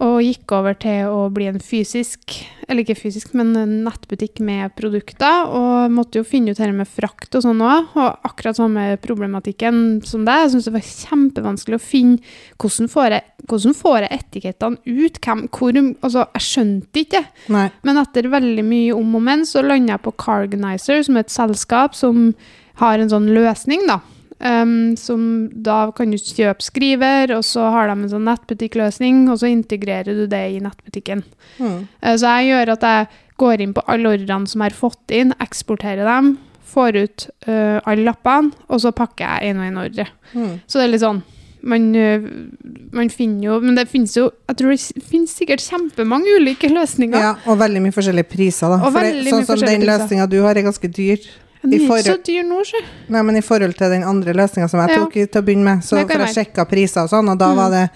Og 0.00 0.22
gikk 0.24 0.52
over 0.56 0.76
til 0.80 1.10
å 1.12 1.26
bli 1.32 1.44
en 1.50 1.58
fysisk, 1.60 2.38
eller 2.64 2.86
ikke 2.86 2.96
fysisk, 2.96 3.34
men 3.36 3.50
en 3.58 3.72
nettbutikk 3.84 4.40
med 4.44 4.72
produkter. 4.78 5.50
Og 5.52 5.92
måtte 5.92 6.22
jo 6.22 6.26
finne 6.28 6.54
ut 6.54 6.60
dette 6.60 6.72
med 6.72 6.88
frakt 6.88 7.36
og 7.36 7.44
sånn 7.44 7.60
òg. 7.60 7.90
Og 8.00 8.28
akkurat 8.30 8.56
samme 8.56 8.86
problematikken 9.04 10.00
som 10.08 10.24
deg. 10.24 10.46
Jeg 10.46 10.54
syns 10.54 10.68
det 10.70 10.74
var 10.78 10.86
kjempevanskelig 10.88 11.76
å 11.76 11.84
finne 11.84 12.36
hvordan 12.60 12.88
får 12.92 13.16
jeg, 13.16 13.26
hvordan 13.50 13.76
får 13.76 13.98
jeg 14.06 14.20
etikettene 14.22 14.96
ut? 15.02 15.20
Hvem, 15.20 15.44
hvor, 15.52 15.80
altså, 16.00 16.24
jeg 16.38 16.46
skjønte 16.46 17.04
ikke. 17.04 17.24
det. 17.52 17.66
Men 17.84 18.00
etter 18.00 18.30
veldig 18.32 18.64
mye 18.70 18.96
om 18.96 19.18
og 19.20 19.26
men, 19.26 19.44
så 19.48 19.64
landa 19.66 19.98
jeg 19.98 20.04
på 20.06 20.16
Carganizer, 20.24 21.04
som 21.04 21.20
er 21.20 21.26
et 21.26 21.34
selskap 21.34 21.98
som 21.98 22.30
har 22.80 23.02
en 23.02 23.12
sånn 23.12 23.28
løsning, 23.36 23.84
da. 23.90 24.00
Um, 24.40 24.96
som 24.96 25.50
da 25.52 25.90
kan 25.92 26.14
du 26.14 26.16
kjøpe 26.16 26.64
skriver, 26.64 27.34
og 27.36 27.42
så 27.44 27.66
har 27.74 27.90
de 27.90 27.96
en 27.98 28.12
sånn 28.12 28.24
nettbutikkløsning, 28.24 29.26
og 29.28 29.42
så 29.42 29.50
integrerer 29.52 30.16
du 30.16 30.22
det 30.32 30.40
i 30.54 30.62
nettbutikken. 30.64 31.20
Mm. 31.58 31.82
Uh, 32.00 32.14
så 32.16 32.38
jeg 32.38 32.54
gjør 32.54 32.72
at 32.72 32.86
jeg 32.88 33.10
går 33.42 33.64
inn 33.64 33.74
på 33.76 33.84
alle 33.84 34.14
ordrene 34.14 34.48
som 34.48 34.64
jeg 34.64 34.72
har 34.72 34.78
fått 34.78 35.12
inn, 35.12 35.34
eksporterer 35.44 36.08
dem, 36.08 36.38
får 36.70 37.00
ut 37.02 37.26
uh, 37.50 37.82
alle 37.84 38.06
lappene, 38.06 38.54
og 38.72 38.80
så 38.80 38.94
pakker 38.96 39.26
jeg 39.26 39.52
en 39.52 39.60
og 39.60 39.68
en 39.68 39.82
ordre. 39.84 40.08
Mm. 40.32 40.56
Så 40.64 40.80
det 40.80 40.86
er 40.86 40.94
litt 40.94 41.04
sånn 41.04 41.22
man, 41.62 41.94
øh, 41.96 42.22
man 42.92 43.10
finner 43.10 43.44
jo 43.44 43.58
Men 43.60 43.76
det 43.76 43.88
finnes 43.88 44.14
jo 44.16 44.30
Jeg 44.48 44.56
tror 44.56 44.70
det 44.70 45.04
finnes 45.10 45.34
sikkert 45.36 45.60
kjempemange 45.60 46.38
ulike 46.40 46.70
løsninger. 46.72 47.20
Ja, 47.20 47.34
og 47.44 47.58
veldig 47.60 47.82
mye 47.84 47.92
forskjellige 47.92 48.30
priser, 48.30 48.72
da. 48.72 48.80
Og 48.80 48.94
For 48.94 49.04
det, 49.04 49.26
sånn 49.28 49.44
som 49.44 49.60
den 49.60 49.84
løsninga 49.84 50.24
du 50.30 50.38
har, 50.40 50.56
er 50.56 50.64
ganske 50.64 50.88
dyr. 50.88 51.26
Den 51.62 51.74
er 51.74 51.78
ikke 51.84 52.02
så 52.06 52.22
dyr 52.24 52.42
nå, 52.48 52.62
sjø. 52.64 52.78
Nei, 53.08 53.22
men 53.22 53.36
i 53.36 53.40
forhold 53.44 53.74
til 53.76 53.90
den 53.90 54.02
andre 54.04 54.32
løsninga 54.32 54.68
som 54.70 54.80
jeg 54.80 54.96
tok 54.96 55.12
til 55.12 55.42
å 55.42 55.44
begynne 55.44 55.64
med, 55.64 55.82
så 55.84 55.98
for 56.00 56.08
jeg 56.08 56.32
sjekke 56.32 56.34
sjekka 56.54 56.64
priser 56.70 57.02
og 57.04 57.10
sånn, 57.12 57.28
og 57.28 57.38
da 57.38 57.50
Mm. 57.52 57.56
var 57.56 57.70
det, 57.70 57.90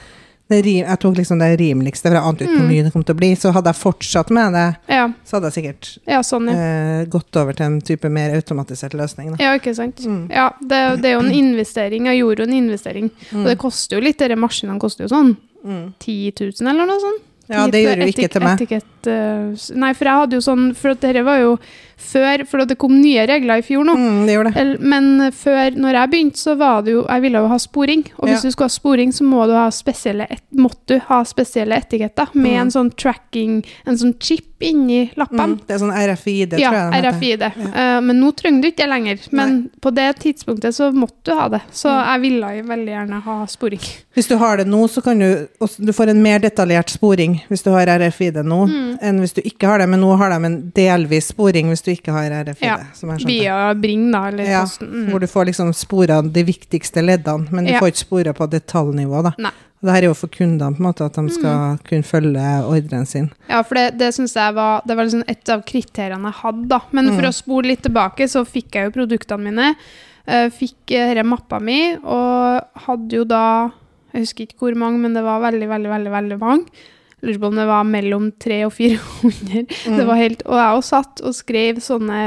det 0.50 0.58
rim, 0.66 0.84
Jeg 0.86 0.98
tok 1.00 1.14
liksom 1.16 1.38
det 1.40 1.58
rimeligste, 1.58 2.02
for 2.10 2.14
jeg 2.18 2.22
ante 2.28 2.44
ikke 2.44 2.52
hvor 2.58 2.66
Mm. 2.66 2.68
mye 2.68 2.82
det 2.84 2.92
kom 2.92 3.02
til 3.04 3.14
å 3.14 3.16
bli. 3.18 3.30
Så 3.34 3.52
hadde 3.52 3.64
jeg 3.72 3.80
fortsatt 3.80 4.30
med 4.30 4.52
det, 4.52 4.76
Ja, 4.88 5.08
så 5.24 5.40
hadde 5.40 5.50
jeg 5.50 5.64
sikkert 5.64 5.98
ja, 6.06 6.20
sånn, 6.20 6.48
eh, 6.52 7.04
gått 7.06 7.34
over 7.40 7.52
til 7.54 7.64
en 7.66 7.80
type 7.80 8.10
mer 8.10 8.34
automatisert 8.36 8.92
løsning. 8.92 9.30
Da. 9.30 9.36
Ja, 9.42 9.58
ikke 9.58 9.74
sant. 9.74 9.96
Mm. 10.04 10.28
Ja, 10.30 10.50
det, 10.60 11.00
det 11.00 11.04
er 11.06 11.20
jo 11.20 11.26
en 11.26 11.32
investering. 11.32 12.04
Jeg 12.04 12.20
gjorde 12.20 12.36
jo 12.44 12.44
en 12.52 12.52
investering. 12.68 13.10
Og 13.32 13.44
det 13.46 13.58
koster 13.58 13.96
jo 13.96 14.02
litt. 14.02 14.18
Disse 14.18 14.36
maskinene 14.36 14.78
koster 14.78 15.08
jo 15.08 15.08
sånn 15.08 15.36
Mm. 15.64 15.94
10 15.98 16.32
000 16.36 16.68
eller 16.68 16.84
noe 16.84 17.00
sånt. 17.00 17.22
Ja, 17.48 17.66
det 17.68 17.82
gjorde 17.84 18.04
du 18.04 18.12
ikke 18.12 18.30
til 18.30 18.40
meg. 18.42 18.58
Etikett, 18.60 19.06
uh, 19.06 19.76
nei, 19.76 19.92
for 19.92 20.04
jeg 20.04 20.14
hadde 20.14 20.32
jo 20.32 20.40
sånn 20.40 20.74
For 20.74 20.94
dette 20.94 21.22
var 21.24 21.38
jo 21.40 21.58
før 22.04 22.44
For 22.46 22.64
det 22.68 22.76
kom 22.78 22.94
nye 23.00 23.26
regler 23.26 23.58
i 23.62 23.64
fjor 23.66 23.84
nå. 23.88 23.94
Mm, 23.96 24.26
det 24.26 24.54
det. 24.54 24.80
Men 24.80 25.30
før, 25.32 25.70
når 25.76 25.98
jeg 25.98 26.10
begynte, 26.12 26.38
så 26.44 26.56
var 26.60 26.82
det 26.82 26.92
jo 26.94 27.06
Jeg 27.08 27.22
ville 27.22 27.38
jo 27.44 27.48
ha 27.48 27.58
sporing. 27.58 28.04
Og 28.18 28.28
hvis 28.28 28.42
Ja. 28.44 28.48
du 28.48 28.50
skal 28.50 28.64
ha 28.64 28.68
sporing, 28.68 29.12
så 29.12 29.24
må 29.24 29.46
du 29.46 29.52
ha 29.54 29.68
spesielle 29.70 30.26
måtte 30.54 30.86
du 30.86 30.98
ha 31.08 31.22
spesielle 31.24 31.76
etiketter 31.80 32.28
med 32.34 32.52
Mm. 32.54 32.60
en 32.60 32.70
sånn 32.70 32.90
tracking, 32.96 33.64
en 33.86 33.96
sånn 33.96 34.14
chip 34.20 34.44
inni 34.64 35.10
lappene. 35.16 35.56
Mm, 35.58 35.60
det 35.66 35.74
er 35.74 35.78
sånn 35.78 35.92
RFID, 35.92 36.52
ja, 36.58 36.70
tror 36.70 36.78
jeg. 36.78 37.02
den 37.02 37.14
heter. 37.14 37.50
RFID. 37.50 37.74
Uh, 37.74 38.00
men 38.00 38.20
nå 38.20 38.32
trenger 38.34 38.62
du 38.62 38.68
ikke 38.70 38.76
det 38.76 38.88
lenger. 38.88 39.18
Men 39.32 39.70
på 39.82 39.92
det 39.94 40.16
tidspunktet 40.20 40.72
så 40.74 40.92
måtte 40.94 41.24
du 41.24 41.34
ha 41.34 41.48
det. 41.48 41.60
Så 41.72 41.88
Mm. 41.90 42.04
jeg 42.06 42.20
ville 42.20 42.56
jo 42.56 42.62
veldig 42.62 42.88
gjerne 42.88 43.22
ha 43.22 43.46
sporing. 43.46 43.80
Hvis 44.16 44.28
du 44.28 44.36
har 44.38 44.56
det 44.56 44.66
nå, 44.66 44.86
så 44.88 45.02
kan 45.02 45.18
du 45.18 45.48
Du 45.84 45.92
får 45.92 46.08
en 46.10 46.22
mer 46.22 46.38
detaljert 46.38 46.88
sporing 46.88 47.40
hvis 47.50 47.62
du 47.64 47.70
har 47.70 47.86
RFID 47.86 48.34
nå, 48.44 48.68
Mm. 48.68 48.98
enn 49.02 49.18
hvis 49.20 49.34
du 49.34 49.42
ikke 49.42 49.66
har 49.66 49.78
det. 49.78 49.88
Men 49.88 50.00
nå 50.00 50.16
har 50.16 50.30
de 50.30 50.44
en 50.46 50.72
delvis 50.74 51.26
sporing 51.32 51.66
hvis 51.68 51.82
du 51.82 51.90
ikke 51.96 52.12
har 52.12 52.30
RFID. 52.44 52.64
Ja, 52.66 52.76
som. 52.94 53.10
Via 53.26 53.74
Bring, 53.74 54.10
da, 54.12 54.26
eller 54.28 54.44
Ja, 54.44 54.60
Posten. 54.64 54.88
Mm. 54.92 55.10
Hvor 55.10 55.20
du 55.20 55.26
får 55.26 55.46
liksom 55.50 55.72
spora 55.74 56.22
de 56.22 56.44
viktigste 56.44 57.02
leddene, 57.04 57.48
men 57.50 57.64
du 57.64 57.72
Ja. 57.72 57.80
får 57.80 57.92
ikke 57.92 58.04
spora 58.06 58.32
på 58.34 58.48
detaljnivå. 58.50 59.22
da. 59.22 59.32
Nei. 59.38 59.50
Og 59.82 59.88
det 59.88 59.92
her 59.94 60.02
er 60.02 60.06
jo 60.08 60.14
for 60.14 60.28
kundene, 60.32 60.72
på 60.74 60.80
en 60.80 60.86
måte, 60.86 61.04
at 61.04 61.12
de 61.12 61.28
skal 61.28 61.78
kunne 61.84 62.02
følge 62.08 62.44
ordren 62.64 63.06
sin. 63.06 63.30
Ja, 63.50 63.60
for 63.62 63.74
det, 63.74 63.98
det 63.98 64.14
syns 64.14 64.32
jeg 64.34 64.54
var 64.54 64.80
Det 64.86 64.96
var 64.96 65.04
liksom 65.04 65.24
et 65.28 65.48
av 65.50 65.62
kriteriene 65.62 66.24
jeg 66.32 66.40
hadde, 66.40 66.68
da. 66.68 66.80
Men 66.92 67.10
for 67.12 67.20
Mm. 67.22 67.28
å 67.28 67.34
spole 67.34 67.66
litt 67.68 67.82
tilbake, 67.82 68.24
så 68.28 68.46
fikk 68.46 68.70
jeg 68.72 68.84
jo 68.92 69.00
produktene 69.06 69.42
mine. 69.44 69.74
eh, 70.26 70.48
fikk 70.48 70.88
uh, 70.92 71.12
denne 71.14 71.26
mappa 71.28 71.60
mi, 71.60 71.96
og 72.02 72.62
hadde 72.86 73.10
jo 73.12 73.24
da 73.24 73.70
Jeg 74.14 74.22
husker 74.22 74.46
ikke 74.46 74.58
hvor 74.58 74.74
mange, 74.76 74.98
men 75.00 75.12
det 75.12 75.22
var 75.22 75.40
veldig, 75.42 75.68
veldig, 75.68 75.90
veldig 75.90 76.10
veldig 76.12 76.38
mange. 76.40 76.64
Lurer 77.24 77.38
på 77.40 77.48
om 77.48 77.56
det 77.56 77.64
var 77.66 77.84
mellom 77.88 78.26
300 78.42 78.66
og 78.68 78.72
400. 78.76 79.64
Mm. 79.88 79.96
Det 79.98 80.04
var 80.08 80.18
helt, 80.20 80.42
og 80.46 80.58
jeg 80.60 80.78
også 80.78 80.90
satt 80.94 81.22
og 81.24 81.34
skrev 81.36 81.80
sånne 81.84 82.18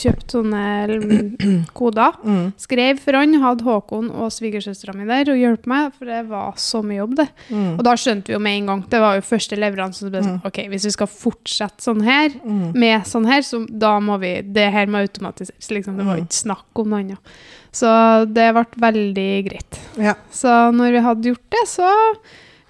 Kjøpt 0.00 0.34
sånne 0.34 0.62
mm, 0.90 1.60
koder. 1.78 2.16
Mm. 2.24 2.48
Skrev 2.60 2.98
for 3.02 3.18
han, 3.18 3.34
hadde 3.42 3.64
Håkon 3.66 4.10
og 4.10 4.32
svigersøstera 4.34 4.94
mi 4.98 5.06
der 5.08 5.30
og 5.32 5.38
hjalp 5.40 5.68
meg, 5.70 5.92
for 5.96 6.10
det 6.10 6.20
var 6.30 6.58
så 6.60 6.82
mye 6.84 6.98
jobb, 7.00 7.14
det. 7.20 7.28
Mm. 7.50 7.70
Og 7.78 7.84
da 7.86 7.94
skjønte 8.00 8.30
vi 8.32 8.36
jo 8.36 8.42
med 8.42 8.58
en 8.60 8.70
gang, 8.72 8.84
det 8.90 9.00
var 9.02 9.18
jo 9.20 9.26
første 9.30 9.58
leveranse, 9.60 10.02
så 10.04 10.10
ble 10.12 10.22
sånn, 10.26 10.40
ok, 10.46 10.60
hvis 10.72 10.88
vi 10.90 10.94
skal 10.96 11.10
fortsette 11.14 11.86
sånn 11.86 12.02
her, 12.06 12.30
Mm. 12.40 12.72
med 12.74 13.06
sånn 13.06 13.26
her, 13.28 13.42
så 13.46 13.62
da 13.68 13.94
må 14.02 14.16
vi, 14.22 14.34
det 14.42 14.68
her 14.72 14.86
må 14.90 15.00
automatiseres, 15.04 15.70
liksom, 15.70 15.96
det 15.98 16.06
var 16.06 16.16
Mm. 16.18 16.24
ikke 16.26 16.38
snakk 16.42 16.80
om 16.82 16.88
noe 16.90 17.00
annet. 17.04 17.34
Så 17.72 17.86
det 18.26 18.48
ble 18.56 18.64
veldig 18.82 19.26
greit. 19.46 19.78
Ja. 19.96 20.14
Så 20.34 20.48
når 20.74 20.90
vi 20.96 21.02
hadde 21.04 21.28
gjort 21.30 21.50
det, 21.54 21.64
så 21.70 21.88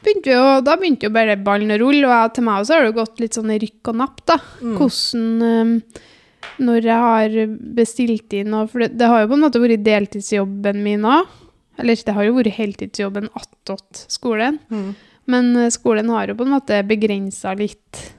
begynte 0.04 0.30
vi 0.30 0.36
jo, 0.36 0.60
da 0.64 0.76
begynte 0.76 1.08
jo 1.08 1.10
bare 1.14 1.36
ballen 1.44 1.70
å 1.74 1.78
rulle, 1.80 2.04
og 2.06 2.14
jeg, 2.14 2.32
til 2.34 2.44
meg 2.44 2.60
også 2.62 2.74
har 2.78 2.86
det 2.88 2.94
gått 2.96 3.20
litt 3.20 3.36
sånn 3.38 3.52
rykk 3.60 3.88
og 3.92 3.96
napp, 4.00 4.22
da. 4.26 4.36
Mm. 4.62 4.76
Hvordan, 4.78 5.26
um, 5.42 5.82
når 6.60 6.82
jeg 6.88 7.00
har 7.04 7.36
bestilt 7.76 8.32
inn, 8.36 8.54
og 8.54 8.70
for 8.72 8.78
det, 8.84 8.90
det 9.00 9.06
har 9.08 9.22
jo 9.22 9.28
på 9.32 9.36
en 9.38 9.44
måte 9.46 9.60
vært 9.62 9.84
deltidsjobben 9.84 10.82
min 10.84 11.02
òg. 11.08 11.26
eller 11.80 11.96
det 11.96 12.12
har 12.14 12.24
jo 12.24 12.34
vært 12.36 12.52
heltidsjobben 12.58 13.28
attåt 13.34 14.04
skolen, 14.08 14.58
Mm. 14.70 14.94
men 15.26 15.56
eh, 15.56 15.70
skolen 15.70 16.08
har 16.10 16.26
jo 16.28 16.34
på 16.34 16.44
en 16.44 16.50
måte 16.58 16.82
begrensa 16.86 17.56
litt 17.56 18.12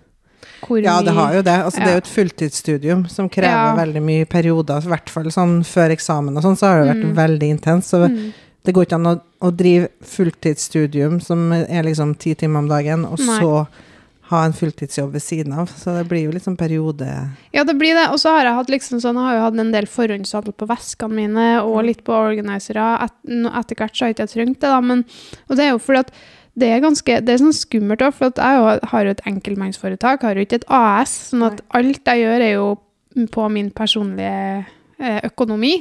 Ja, 0.69 1.01
det 1.01 1.11
har 1.13 1.33
jo 1.33 1.41
det. 1.41 1.51
Altså, 1.65 1.79
Det 1.81 1.87
er 1.87 1.91
jo 1.93 1.97
et 1.97 2.07
fulltidsstudium 2.15 3.09
som 3.09 3.27
krever 3.29 3.49
Ja. 3.49 3.75
veldig 3.75 4.01
mye 4.01 4.25
perioder. 4.29 4.77
I 4.85 4.89
hvert 4.89 5.09
fall 5.09 5.23
sånn 5.25 5.63
før 5.65 5.89
eksamen 5.91 6.37
og 6.37 6.43
sånn, 6.43 6.55
så 6.57 6.67
har 6.69 6.83
det 6.85 6.95
vært 6.95 7.05
Mm. 7.05 7.15
veldig 7.15 7.49
intenst. 7.49 7.89
Så 7.89 8.07
Mm. 8.09 8.33
Det 8.65 8.74
går 8.76 8.86
ikke 8.86 9.00
an 9.00 9.10
å, 9.10 9.15
å 9.41 9.50
drive 9.56 9.89
fulltidsstudium 10.06 11.21
som 11.24 11.50
er 11.54 11.88
liksom 11.88 12.13
ti 12.21 12.36
timer 12.38 12.62
om 12.62 12.69
dagen, 12.69 13.08
og 13.08 13.21
Nei. 13.21 13.39
så 13.41 13.54
ha 14.32 14.41
en 14.47 14.56
fulltidsjobb 14.56 15.12
ved 15.15 15.24
siden 15.24 15.56
av. 15.60 15.71
Så 15.76 15.93
det 15.97 16.06
blir 16.10 16.26
jo 16.26 16.34
litt 16.36 16.45
sånn 16.45 16.60
periode... 16.60 17.08
Ja, 17.52 17.65
det 17.67 17.76
blir 17.80 17.97
det. 17.97 18.08
Og 18.13 18.21
så 18.21 18.32
har 18.36 18.47
jeg 18.47 18.58
hatt 18.58 18.71
liksom 18.71 19.02
sånn, 19.04 19.19
jeg 19.19 19.28
har 19.28 19.38
jo 19.38 19.47
hatt 19.47 19.58
en 19.60 19.74
del 19.74 19.88
forhåndshandel 19.91 20.56
på 20.56 20.67
veskene 20.69 21.17
mine, 21.17 21.47
og 21.65 21.82
litt 21.88 22.06
på 22.08 22.15
organisere. 22.15 22.86
Et, 23.08 23.17
etter 23.52 23.82
hvert 23.82 23.97
så 23.97 24.06
har 24.06 24.13
jeg 24.13 24.19
ikke 24.19 24.30
trengt 24.36 24.62
det, 24.62 24.69
da, 24.71 24.80
men 24.80 25.04
Og 25.50 25.58
det 25.58 25.65
er 25.65 25.74
jo 25.74 25.82
fordi 25.84 26.06
at 26.06 26.13
det 26.62 26.67
er 26.67 26.84
ganske, 26.84 27.17
det 27.24 27.34
er 27.34 27.39
sånn 27.39 27.56
skummelt 27.56 28.04
òg, 28.04 28.15
for 28.15 28.32
at 28.32 28.39
jeg 28.39 28.80
har 28.91 29.08
jo 29.08 29.15
et 29.15 29.26
enkeltmannsforetak, 29.30 30.24
har 30.28 30.39
jo 30.39 30.45
ikke 30.47 30.62
et 30.62 30.69
AS, 30.76 31.13
sånn 31.32 31.47
at 31.47 31.62
alt 31.80 32.12
jeg 32.12 32.24
gjør 32.26 32.43
er 32.43 32.54
jo 32.58 32.69
på 33.32 33.47
min 33.52 33.71
personlige 33.76 34.65
eh, 35.01 35.19
økonomi. 35.27 35.73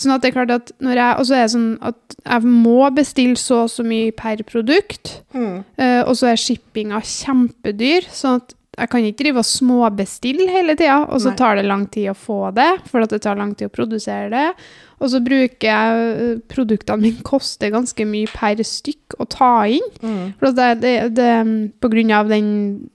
Sånn 0.00 0.14
at 0.16 0.24
det 0.24 0.32
er 0.32 0.36
klart 0.38 0.54
at 0.54 0.72
når 0.82 0.98
jeg, 1.00 1.20
Og 1.20 1.28
så 1.28 1.36
er 1.38 1.44
det 1.44 1.54
sånn 1.54 1.70
at 1.84 2.18
jeg 2.24 2.50
må 2.50 2.80
bestille 2.96 3.36
så 3.40 3.62
og 3.66 3.70
så 3.72 3.84
mye 3.86 4.10
per 4.16 4.42
produkt. 4.48 5.18
Mm. 5.36 5.64
Eh, 5.76 6.02
og 6.02 6.16
så 6.16 6.32
er 6.32 6.40
shippinga 6.40 7.00
kjempedyr, 7.04 8.08
sånn 8.10 8.40
at 8.42 8.54
jeg 8.74 8.90
kan 8.90 9.04
ikke 9.06 9.20
drive 9.22 9.38
og 9.38 9.46
småbestille 9.46 10.48
hele 10.50 10.74
tida, 10.74 11.04
og 11.06 11.20
så 11.22 11.30
Nei. 11.30 11.38
tar 11.38 11.60
det 11.60 11.66
lang 11.68 11.84
tid 11.94 12.08
å 12.10 12.16
få 12.18 12.48
det, 12.56 12.72
for 12.90 13.04
at 13.04 13.12
det 13.14 13.20
tar 13.22 13.38
lang 13.38 13.52
tid 13.54 13.68
å 13.70 13.74
produsere 13.74 14.32
det. 14.32 14.48
Og 14.98 15.10
så 15.12 15.20
bruker 15.22 15.68
jeg 15.68 16.02
eh, 16.14 16.40
Produktene 16.50 17.02
mine 17.02 17.22
koster 17.26 17.70
ganske 17.74 18.06
mye 18.08 18.30
per 18.30 18.62
stykk 18.66 19.16
å 19.20 19.26
ta 19.30 19.52
inn. 19.70 19.86
Mm. 20.02 20.34
For 20.40 20.54
det, 20.58 20.68
det, 20.82 20.94
det, 21.18 21.30
på 21.82 21.90
grunn 21.92 22.10
av 22.14 22.30
den, 22.32 22.48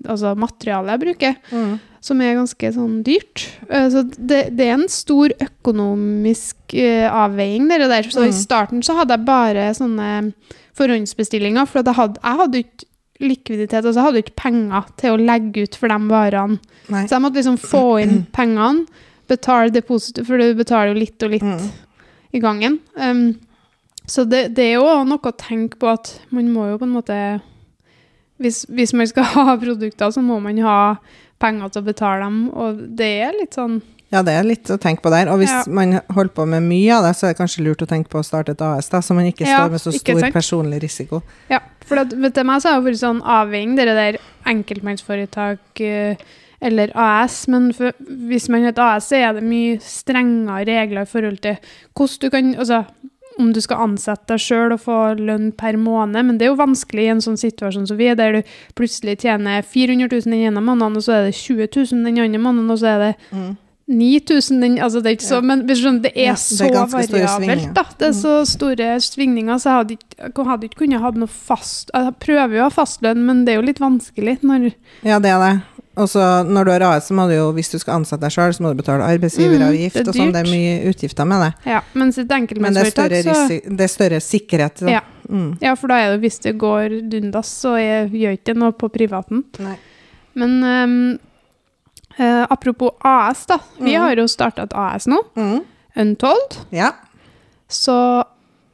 altså 0.07 0.35
materialet 0.39 0.95
jeg 0.95 1.05
bruker, 1.05 1.39
Mm. 1.51 1.79
Som 2.01 2.21
er 2.21 2.35
ganske 2.37 2.71
sånn 2.73 3.03
dyrt. 3.03 3.47
Eh, 3.69 3.89
Så 3.91 4.03
det, 4.17 4.55
det 4.57 4.67
er 4.69 4.73
en 4.77 4.87
stor 4.89 5.29
økonomisk 5.41 6.55
uh, 6.75 7.07
avveiing, 7.25 7.67
det 7.69 7.89
der. 7.89 8.03
Så 8.09 8.23
i 8.23 8.29
Mm. 8.31 8.37
starten 8.39 8.81
så 8.83 8.95
hadde 8.99 9.17
jeg 9.17 9.25
bare 9.25 9.69
sånne 9.75 10.33
forhåndsbestillinger, 10.77 11.67
for 11.67 11.83
jeg 11.83 11.95
hadde, 11.97 12.19
jeg 12.23 12.39
hadde 12.43 12.61
ikke 12.63 12.85
likviditet, 13.19 13.83
altså 13.83 13.99
jeg 13.99 14.07
hadde 14.07 14.21
ikke 14.23 14.35
penger 14.39 14.85
til 14.97 15.11
å 15.11 15.19
legge 15.19 15.63
ut 15.67 15.75
for 15.75 15.91
de 15.91 15.97
varene. 16.07 16.59
Nei. 16.89 17.03
Så 17.05 17.17
jeg 17.17 17.21
måtte 17.25 17.41
liksom 17.41 17.57
få 17.59 17.83
inn 18.03 18.25
pengene, 18.37 18.85
betale 19.27 19.69
depositum, 19.75 20.25
for 20.25 20.37
du 20.41 20.53
betaler 20.55 20.93
jo 20.93 20.99
litt 21.01 21.23
og 21.27 21.31
litt 21.35 21.43
Mm. 21.43 21.69
i 22.33 22.39
gangen. 22.39 22.79
Um, 22.95 23.35
så 24.09 24.23
det, 24.25 24.55
det 24.55 24.63
er 24.71 24.75
jo 24.79 25.03
noe 25.05 25.19
å 25.19 25.35
tenke 25.37 25.77
på 25.77 25.89
at 25.91 26.15
man 26.31 26.47
må 26.53 26.69
jo 26.71 26.77
på 26.81 26.87
en 26.87 26.95
måte 26.95 27.17
hvis, 28.39 28.63
hvis 28.69 28.93
man 28.95 29.07
skal 29.09 29.27
ha 29.35 29.55
produkter, 29.61 30.11
så 30.15 30.23
må 30.25 30.39
man 30.43 30.57
ha 30.65 30.79
penger 31.39 31.71
til 31.71 31.83
å 31.83 31.87
betale 31.87 32.25
dem, 32.25 32.41
og 32.51 32.83
det 32.99 33.13
er 33.29 33.37
litt 33.37 33.55
sånn 33.59 33.79
Ja, 34.09 34.23
det 34.25 34.33
er 34.33 34.47
litt 34.47 34.69
å 34.73 34.79
tenke 34.81 35.03
på 35.05 35.11
der. 35.13 35.29
Og 35.29 35.37
hvis 35.37 35.51
Ja. 35.53 35.61
man 35.69 35.99
holder 36.09 36.33
på 36.33 36.45
med 36.49 36.63
mye 36.65 36.95
av 36.97 37.03
det, 37.05 37.11
så 37.15 37.27
er 37.27 37.35
det 37.35 37.37
kanskje 37.43 37.61
lurt 37.67 37.83
å 37.85 37.87
tenke 37.87 38.09
på 38.09 38.17
å 38.17 38.25
starte 38.25 38.55
et 38.55 38.61
AS, 38.65 38.89
da, 38.89 39.03
så 39.05 39.13
man 39.13 39.27
ikke 39.29 39.45
Ja, 39.45 39.59
står 39.59 39.69
med 39.75 39.83
så 39.83 39.93
stor 39.93 40.31
personlig 40.33 40.79
risiko. 40.81 41.21
Ja, 41.51 41.59
for 41.85 42.01
at, 42.01 42.09
du, 42.09 42.17
meg 42.17 42.61
så 42.63 42.71
har 42.73 42.81
det 42.81 42.87
vært 42.89 43.03
sånn 43.03 43.21
avveining, 43.21 43.75
det 43.77 43.85
der 43.85 44.17
enkeltmannsforetak 44.49 45.81
eh, 45.85 46.15
eller 46.61 46.91
AS, 46.95 47.43
men 47.47 47.69
for, 47.73 47.93
hvis 48.01 48.49
man 48.49 48.65
har 48.65 48.73
et 48.73 48.81
AS, 48.83 49.11
så 49.11 49.15
er 49.19 49.37
det 49.37 49.45
mye 49.45 49.77
strengere 49.83 50.65
regler 50.67 51.05
i 51.05 51.09
forhold 51.13 51.39
til 51.45 51.55
hvordan 51.93 52.19
du 52.25 52.29
kan, 52.33 52.51
altså 52.59 52.81
om 53.39 53.53
du 53.55 53.61
skal 53.63 53.85
ansette 53.87 54.27
deg 54.33 54.41
sjøl 54.43 54.73
og 54.75 54.81
få 54.83 54.97
lønn 55.19 55.51
per 55.55 55.77
måned, 55.79 56.25
men 56.27 56.37
det 56.37 56.45
er 56.47 56.51
jo 56.51 56.59
vanskelig 56.59 57.05
i 57.07 57.13
en 57.13 57.23
sånn 57.23 57.39
situasjon 57.39 57.87
som 57.87 57.97
vi 57.99 58.09
er, 58.11 58.15
der 58.19 58.39
du 58.39 58.53
plutselig 58.75 59.17
tjener 59.23 59.63
400 59.63 60.11
000 60.11 60.27
den 60.27 60.33
ene 60.51 60.61
måneden, 60.61 60.99
og 60.99 61.03
så 61.07 61.15
er 61.17 61.25
det 61.29 61.35
20 61.39 61.67
000 61.93 62.05
den 62.05 62.19
andre 62.25 62.39
måneden, 62.43 62.69
og 62.75 62.79
så 62.83 62.93
er 62.95 62.99
det 63.07 63.15
Mm. 63.31 63.57
9000 63.89 64.61
den, 64.61 64.75
altså 64.77 65.01
det 65.01 65.09
er 65.09 65.15
ikke 65.17 65.25
så, 65.25 65.39
men 65.41 65.63
skjønner, 65.65 66.01
det 66.03 66.11
er 66.13 66.27
Ja, 66.27 66.33
det 66.33 66.37
så 66.37 66.65
er 66.67 66.91
variabelt, 66.93 67.73
da. 67.73 67.83
Det 67.97 68.07
er 68.07 68.13
Mm. 68.13 68.21
så 68.21 68.33
store 68.45 68.89
svingninger, 69.01 69.55
så 69.57 69.69
jeg 69.69 69.77
hadde 69.79 69.97
ikke, 69.97 70.45
hadde 70.45 70.63
ikke 70.69 70.79
kunnet 70.83 71.01
ha 71.01 71.09
noe 71.11 71.27
fast, 71.27 71.89
jeg 71.93 72.13
prøver 72.19 72.53
jo 72.53 72.59
å 72.59 72.69
ha 72.69 72.69
fastlønn, 72.69 73.25
men 73.25 73.45
det 73.45 73.53
er 73.55 73.61
jo 73.61 73.65
litt 73.65 73.79
vanskelig 73.79 74.37
når, 74.43 74.73
Ja, 75.03 75.17
det 75.19 75.31
er 75.31 75.39
det. 75.39 75.61
Og 75.99 76.07
så 76.07 76.23
når 76.47 76.65
du 76.65 76.71
har 76.71 76.83
AS, 76.87 77.07
så 77.09 77.13
må 77.17 77.25
du 77.27 77.33
jo, 77.35 77.49
hvis 77.57 77.69
du 77.73 77.77
skal 77.81 77.97
ansette 77.99 78.21
deg 78.23 78.31
sjøl, 78.31 78.53
så 78.55 78.63
må 78.63 78.71
du 78.73 78.79
betale 78.79 79.03
arbeidsgiveravgift 79.03 79.99
Mm, 79.99 80.07
og 80.07 80.15
sånn. 80.15 80.31
Det 80.33 80.41
er 80.45 80.49
mye 80.51 80.75
utgifter 80.93 81.25
med 81.27 81.41
det. 81.43 81.49
ja, 81.73 81.81
Men 81.93 82.11
det 82.13 82.85
er 82.85 82.91
større, 82.93 83.23
så, 83.23 83.33
risi 83.35 83.57
det 83.75 83.81
er 83.87 83.91
større 83.91 84.19
sikkerhet. 84.23 84.81
Ja. 84.89 85.01
Mm. 85.29 85.57
ja, 85.61 85.73
for 85.75 85.87
da 85.91 85.95
er 85.99 86.11
det, 86.15 86.21
hvis 86.23 86.39
det 86.41 86.57
går 86.57 86.95
dundas, 87.11 87.47
så 87.61 87.75
gjør 87.77 88.31
ikke 88.37 88.45
det 88.53 88.57
noe 88.57 88.71
på 88.71 88.89
privaten. 88.89 89.43
Nei. 89.59 89.75
Men 90.39 90.63
um, 90.63 91.19
uh, 92.19 92.45
apropos 92.49 92.95
AS 93.05 93.45
da, 93.45 93.59
vi 93.79 93.93
Mm. 93.97 94.01
har 94.01 94.15
jo 94.15 94.27
startet 94.27 94.63
et 94.71 94.73
AS 94.73 95.05
nå, 95.07 95.19
Mm. 95.35 95.59
Untold, 95.97 96.57
Ja. 96.71 96.93
Så 97.67 98.23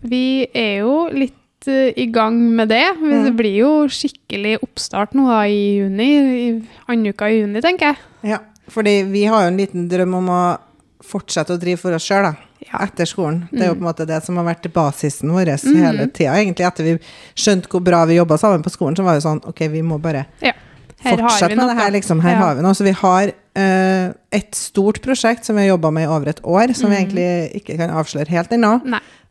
vi 0.03 0.47
er 0.53 0.79
jo 0.81 1.09
litt 1.11 1.33
eh, 1.67 1.93
i 1.97 2.05
gang 2.11 2.37
med 2.55 2.69
det. 2.69 2.83
Det 2.99 3.31
Mm. 3.31 3.35
blir 3.37 3.55
jo 3.57 3.87
skikkelig 3.87 4.57
oppstart 4.63 5.13
nå 5.13 5.27
da 5.27 5.41
i 5.47 5.79
juni. 5.79 6.09
I 6.47 6.63
andre 6.87 7.13
uka 7.13 7.29
i 7.29 7.39
juni, 7.41 7.61
tenker 7.61 7.93
jeg. 7.93 7.97
ja. 8.23 8.39
Fordi 8.67 9.03
vi 9.11 9.25
har 9.25 9.43
jo 9.43 9.47
en 9.51 9.57
liten 9.57 9.87
drøm 9.87 10.15
om 10.17 10.27
å 10.33 10.57
fortsette 11.05 11.53
å 11.53 11.59
drive 11.61 11.77
for 11.77 11.93
oss 11.93 12.01
sjøl, 12.07 12.23
da. 12.23 12.35
Ja. 12.65 12.79
Etter 12.81 13.05
skolen. 13.05 13.47
Det 13.51 13.61
er 13.61 13.67
jo 13.67 13.75
på 13.75 13.83
en 13.85 13.93
måte 13.93 14.07
det 14.07 14.23
som 14.25 14.35
har 14.37 14.43
vært 14.55 14.71
basisen 14.73 15.29
vår 15.29 15.45
Mm. 15.53 15.75
hele 15.85 16.07
tida. 16.07 16.33
Egentlig 16.33 16.65
etter 16.65 16.83
vi 16.83 16.99
skjønte 17.35 17.67
hvor 17.69 17.83
bra 17.83 18.05
vi 18.05 18.15
jobba 18.15 18.37
sammen 18.39 18.63
på 18.63 18.71
skolen, 18.71 18.95
så 18.97 19.03
var 19.03 19.13
det 19.13 19.21
sånn 19.23 19.41
OK, 19.47 19.67
vi 19.69 19.81
må 19.83 20.01
bare 20.01 20.25
ja. 20.41 20.51
Fortsette 21.05 21.55
med 21.55 21.69
det 21.69 21.77
her, 21.77 21.91
liksom. 21.91 22.19
Her 22.21 22.31
Ja. 22.31 22.37
har 22.37 22.55
vi 22.55 22.61
noe. 22.63 22.73
Så 22.73 22.83
vi 22.83 22.91
har 22.91 23.27
uh, 23.57 24.13
et 24.31 24.51
stort 24.55 24.99
prosjekt 25.03 25.45
som 25.45 25.55
vi 25.55 25.61
har 25.67 25.77
jobba 25.77 25.91
med 25.93 26.03
i 26.03 26.07
over 26.11 26.27
et 26.29 26.41
år, 26.43 26.73
som 26.73 26.89
vi 26.89 26.95
Mm. 26.95 27.05
egentlig 27.05 27.61
ikke 27.61 27.77
kan 27.77 27.89
avsløre 27.91 28.27
helt 28.27 28.49
ennå. 28.49 28.81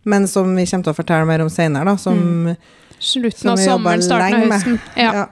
Men 0.05 0.27
som 0.31 0.55
vi 0.57 0.67
kommer 0.67 0.85
til 0.89 0.93
å 0.95 0.99
fortelle 0.99 1.27
mer 1.29 1.45
om 1.45 1.51
senere, 1.53 1.85
da. 1.85 1.97
Som, 2.01 2.57
Slutten 3.05 3.41
Som 3.41 3.51
av 3.57 3.59
sommeren, 3.61 4.03
starten 4.03 4.35
av 4.43 4.49
med. 4.49 4.53
høsten. 4.55 4.79
Ja. 4.97 5.11
ja. 5.23 5.25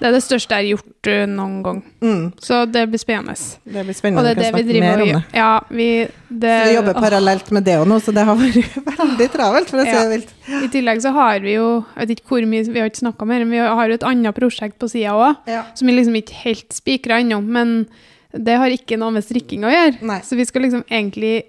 Det 0.00 0.08
er 0.08 0.14
det 0.16 0.22
største 0.24 0.56
jeg 0.56 0.62
har 0.62 0.68
gjort 0.78 1.08
eh, 1.12 1.24
noen 1.28 1.56
gang. 1.64 1.80
Mm. 2.00 2.20
Så 2.40 2.62
det 2.72 2.86
blir 2.88 3.00
spennende. 3.02 3.34
Det 3.68 3.82
blir 3.84 3.92
Og 3.92 3.98
spennende. 3.98 4.22
det 4.30 4.30
er 4.30 4.38
det 4.40 4.52
vi 4.56 4.62
driver 4.70 5.02
det. 5.04 5.18
Ja, 5.36 5.48
vi, 5.68 5.88
det, 6.30 6.54
Så 6.62 6.68
vi 6.70 6.76
jobber 6.78 6.94
åh. 6.96 7.02
parallelt 7.04 7.50
med 7.52 7.66
det 7.68 7.74
òg 7.82 7.84
nå, 7.90 7.98
så 8.00 8.14
det 8.16 8.24
har 8.24 8.38
vært 8.40 8.78
veldig 9.02 9.26
travelt, 9.34 9.68
for 9.68 9.82
å 9.82 9.84
si 9.84 9.92
det 9.98 10.06
vilt. 10.14 10.32
I 10.64 10.70
tillegg 10.72 11.02
så 11.04 11.12
har 11.12 11.40
vi 11.44 11.52
jo 11.58 11.66
Jeg 11.96 12.00
vet 12.06 12.14
ikke 12.16 12.32
hvor 12.32 12.46
mye, 12.48 12.64
vi 12.72 12.80
har 12.80 12.88
ikke 12.88 13.02
snakka 13.02 13.28
mer, 13.28 13.44
men 13.44 13.52
vi 13.58 13.60
har 13.60 13.92
jo 13.92 13.98
et 14.00 14.06
annet 14.08 14.38
prosjekt 14.40 14.78
på 14.80 14.88
sida 14.88 15.12
òg, 15.18 15.36
Ja. 15.52 15.66
som 15.76 15.90
vi 15.90 15.98
liksom 15.98 16.16
ikke 16.22 16.38
helt 16.46 16.72
spikra 16.72 17.20
ennå. 17.20 17.42
Men 17.44 17.86
det 18.32 18.56
har 18.56 18.72
ikke 18.72 18.96
noe 18.96 19.12
med 19.18 19.26
strikking 19.26 19.68
å 19.68 19.74
gjøre. 19.74 19.98
Nei. 20.00 20.20
Så 20.24 20.38
vi 20.40 20.48
skal 20.48 20.62
liksom 20.64 20.86
egentlig 20.88 21.42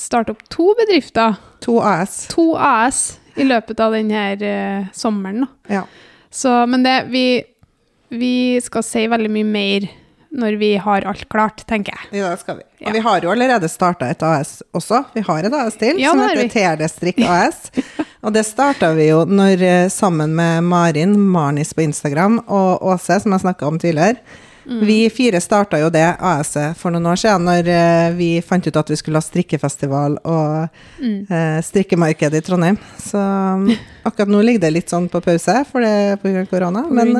starte 0.00 0.34
opp 0.34 0.42
to 0.52 0.72
bedrifter, 0.78 1.36
To 1.64 1.78
AS. 1.84 2.24
to 2.32 2.54
AS, 2.56 3.18
i 3.36 3.44
løpet 3.46 3.80
av 3.80 3.94
denne 3.94 4.24
uh, 4.40 4.90
sommeren. 4.96 5.46
Ja. 5.68 5.84
Så, 6.30 6.50
men 6.66 6.82
det 6.86 7.04
vi, 7.12 7.42
vi 8.08 8.34
skal 8.64 8.84
si 8.86 9.06
veldig 9.10 9.30
mye 9.32 9.48
mer 9.48 9.90
når 10.30 10.56
vi 10.60 10.76
har 10.78 11.02
alt 11.10 11.24
klart, 11.28 11.64
tenker 11.66 11.96
jeg. 11.96 12.20
Ja, 12.20 12.28
det 12.30 12.40
skal 12.44 12.60
vi. 12.60 12.64
Ja. 12.78 12.88
Og 12.88 12.94
vi 12.94 13.00
har 13.02 13.24
jo 13.24 13.32
allerede 13.32 13.68
starta 13.70 14.06
et 14.12 14.22
AS 14.22 14.60
også. 14.76 15.02
Vi 15.14 15.24
har 15.26 15.46
et 15.46 15.56
AS 15.58 15.78
til 15.80 15.98
Ja, 15.98 16.12
som 16.14 16.22
heter 16.22 16.44
vi. 16.44 16.52
TRD 16.54 16.86
Strikk 16.90 17.18
AS. 17.26 17.58
og 18.24 18.36
det 18.36 18.44
starta 18.46 18.92
vi 18.94 19.08
jo 19.08 19.24
når, 19.26 19.64
eh, 19.66 19.88
sammen 19.90 20.36
med 20.38 20.62
Marin, 20.70 21.16
Marnis 21.18 21.74
på 21.74 21.82
Instagram, 21.82 22.38
og 22.46 22.86
Åse, 22.92 23.18
som 23.24 23.34
jeg 23.34 23.42
snakka 23.42 23.66
om 23.66 23.80
tidligere. 23.82 24.22
Mm. 24.70 24.84
Vi 24.86 24.98
fire 25.10 25.40
starta 25.42 25.80
jo 25.82 25.88
det 25.90 26.04
AS-et 26.22 26.76
for 26.78 26.94
noen 26.94 27.08
år 27.10 27.18
siden, 27.18 27.42
når 27.48 27.66
eh, 27.74 28.12
vi 28.14 28.28
fant 28.46 28.66
ut 28.70 28.76
at 28.78 28.92
vi 28.92 28.96
skulle 29.00 29.18
ha 29.18 29.26
strikkefestival 29.26 30.18
og 30.24 30.68
Mm. 31.00 31.26
eh, 31.32 31.58
strikkemarked 31.64 32.34
i 32.38 32.40
Trondheim. 32.44 32.76
Så 33.00 33.18
um, 33.18 33.66
akkurat 34.06 34.28
nå 34.30 34.42
ligger 34.46 34.60
det 34.68 34.70
litt 34.76 34.92
sånn 34.92 35.08
på 35.10 35.20
pause 35.24 35.64
for 35.70 35.80
det 35.82 36.20
pga. 36.22 36.46
korona. 36.50 36.84
Men 36.90 37.16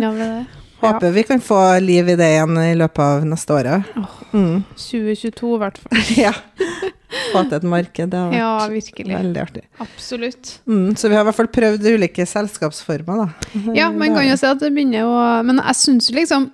håper 0.81 1.11
vi 1.13 1.23
kan 1.29 1.41
få 1.45 1.59
liv 1.83 2.09
i 2.09 2.17
det 2.17 2.29
igjen 2.37 2.55
i 2.63 2.75
løpet 2.79 3.03
av 3.05 3.27
neste 3.29 3.53
året. 3.57 3.91
Mm. 4.33 4.63
2022, 4.77 5.51
i 5.57 5.59
hvert 5.65 5.79
fall. 5.83 6.05
ja. 6.27 6.33
Få 7.33 7.43
til 7.49 7.57
et 7.59 7.67
marked. 7.67 8.13
Det 8.13 8.19
har 8.21 8.31
vært 8.31 8.39
Ja, 8.39 8.53
virkelig. 8.71 9.17
veldig 9.17 9.43
artig. 9.43 9.65
Absolutt. 9.83 10.55
Mm, 10.71 10.95
så 10.97 11.09
vi 11.11 11.19
har 11.19 11.25
i 11.27 11.29
hvert 11.33 11.41
fall 11.41 11.51
prøvd 11.53 11.91
ulike 11.97 12.27
selskapsformer, 12.31 13.25
da. 13.27 13.65
Ja, 13.75 13.91
man 13.91 14.15
kan 14.15 14.29
jo 14.31 14.39
si 14.39 14.47
at 14.47 14.63
det 14.63 14.71
begynner 14.77 15.09
å 15.11 15.21
Men 15.45 15.59
jeg 15.65 15.75
syns 15.83 16.11
liksom 16.15 16.51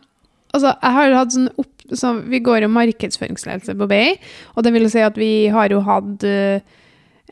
Altså, 0.56 0.72
jeg 0.74 0.96
har 0.98 1.16
hatt 1.20 1.36
sånn 1.36 1.50
opp... 1.54 1.72
Så 1.94 2.10
vi 2.26 2.40
går 2.42 2.64
jo 2.64 2.72
markedsføringsledelse 2.74 3.76
på 3.78 3.86
BI, 3.86 4.16
og 4.58 4.64
det 4.66 4.72
vil 4.74 4.88
si 4.90 4.98
at 5.06 5.14
vi 5.20 5.46
har 5.54 5.70
jo 5.70 5.78
hatt 5.86 6.24
eh, 6.26 6.64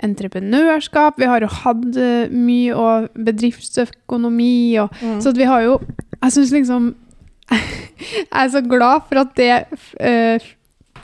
entreprenørskap, 0.07 1.19
vi 1.19 1.27
har 1.27 1.43
jo 1.43 1.49
hatt 1.51 1.99
eh, 1.99 2.31
mye 2.31 2.75
og 2.79 3.09
bedriftsøkonomi 3.15 4.79
og 4.83 4.95
Mm. 5.03 5.21
Så 5.21 5.33
vi 5.35 5.49
har 5.49 5.65
jo 5.65 5.81
Jeg 6.23 6.33
syns 6.33 6.53
liksom 6.55 6.95
Jeg 7.51 8.31
er 8.31 8.49
så 8.49 8.63
glad 8.63 9.09
for 9.09 9.21
at 9.25 9.35
det 9.37 9.51
eh, 10.01 10.39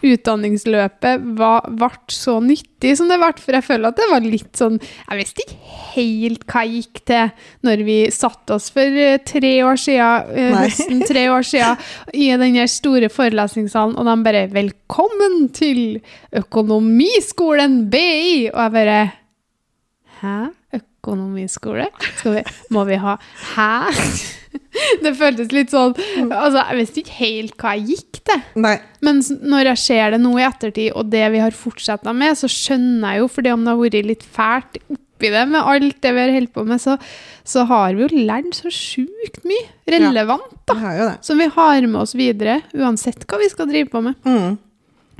utdanningsløpet 0.07 1.25
var, 1.39 1.67
ble 1.69 1.91
så 2.13 2.39
nyttig 2.45 2.95
som 2.99 3.11
det 3.11 3.19
ble, 3.21 3.31
for 3.41 3.57
jeg 3.59 3.67
føler 3.67 3.91
at 3.91 3.99
det 4.01 4.09
var 4.11 4.25
litt 4.25 4.57
sånn 4.57 4.79
Jeg 4.81 5.19
visste 5.19 5.45
ikke 5.45 5.79
helt 5.95 6.47
hva 6.49 6.65
jeg 6.65 6.85
gikk 6.85 7.03
til 7.11 7.49
når 7.67 7.85
vi 7.89 7.99
satte 8.15 8.57
oss 8.57 8.71
for 8.75 9.01
eh, 9.07 9.21
tre 9.27 9.53
år 9.67 9.81
siden, 9.81 10.31
eh, 10.35 10.57
høsten 10.65 11.05
tre 11.11 11.27
år 11.33 11.47
siden, 11.47 11.83
i 12.15 12.31
den 12.41 12.61
store 12.71 13.11
forelesningssalen, 13.13 13.97
og 13.99 14.07
de 14.09 14.17
bare 14.25 14.47
'Velkommen 14.51 15.51
til 15.53 16.01
Økonomiskolen 16.33 17.91
BI!' 17.91 18.51
Og 18.53 18.61
jeg 18.61 18.73
bare 18.73 19.01
Hæ? 20.21 20.60
Økonomiskole? 21.01 21.89
Vi, 22.21 22.45
må 22.75 22.85
vi 22.85 23.01
ha 23.01 23.17
Hæ? 23.55 23.71
Det 25.03 25.13
føltes 25.19 25.53
litt 25.55 25.73
sånn 25.73 25.95
Altså, 26.29 26.61
jeg 26.61 26.79
visste 26.79 27.03
ikke 27.03 27.19
helt 27.19 27.55
hva 27.61 27.75
jeg 27.79 27.97
gikk 27.97 28.21
til. 28.29 28.43
Men 29.05 29.23
når 29.25 29.73
jeg 29.73 29.83
ser 29.83 30.15
det 30.15 30.21
nå 30.23 30.35
i 30.39 30.45
ettertid, 30.47 30.91
og 30.93 31.09
det 31.13 31.25
vi 31.33 31.41
har 31.43 31.57
fortsatt 31.57 32.05
med, 32.13 32.37
så 32.39 32.51
skjønner 32.51 33.17
jeg 33.17 33.23
jo, 33.23 33.31
fordi 33.33 33.55
om 33.55 33.65
det 33.65 33.73
har 33.73 33.81
vært 33.81 34.11
litt 34.11 34.27
fælt 34.27 34.81
oppi 34.91 35.31
det 35.33 35.45
med 35.51 35.61
alt 35.73 35.99
det 36.05 36.13
vi 36.17 36.23
har 36.23 36.33
holdt 36.37 36.53
på 36.55 36.65
med, 36.69 36.81
så, 36.83 36.97
så 37.45 37.65
har 37.69 37.97
vi 37.97 38.05
jo 38.05 38.25
lært 38.29 38.61
så 38.61 38.73
sjukt 38.73 39.43
mye 39.49 39.97
relevant, 39.97 40.55
da. 40.69 40.77
Ja, 40.81 41.09
som 41.25 41.41
vi 41.41 41.49
har 41.53 41.87
med 41.87 42.01
oss 42.03 42.15
videre, 42.17 42.61
uansett 42.77 43.27
hva 43.29 43.41
vi 43.41 43.51
skal 43.53 43.69
drive 43.71 43.91
på 43.93 44.05
med. 44.05 44.17
Mm. 44.25 44.57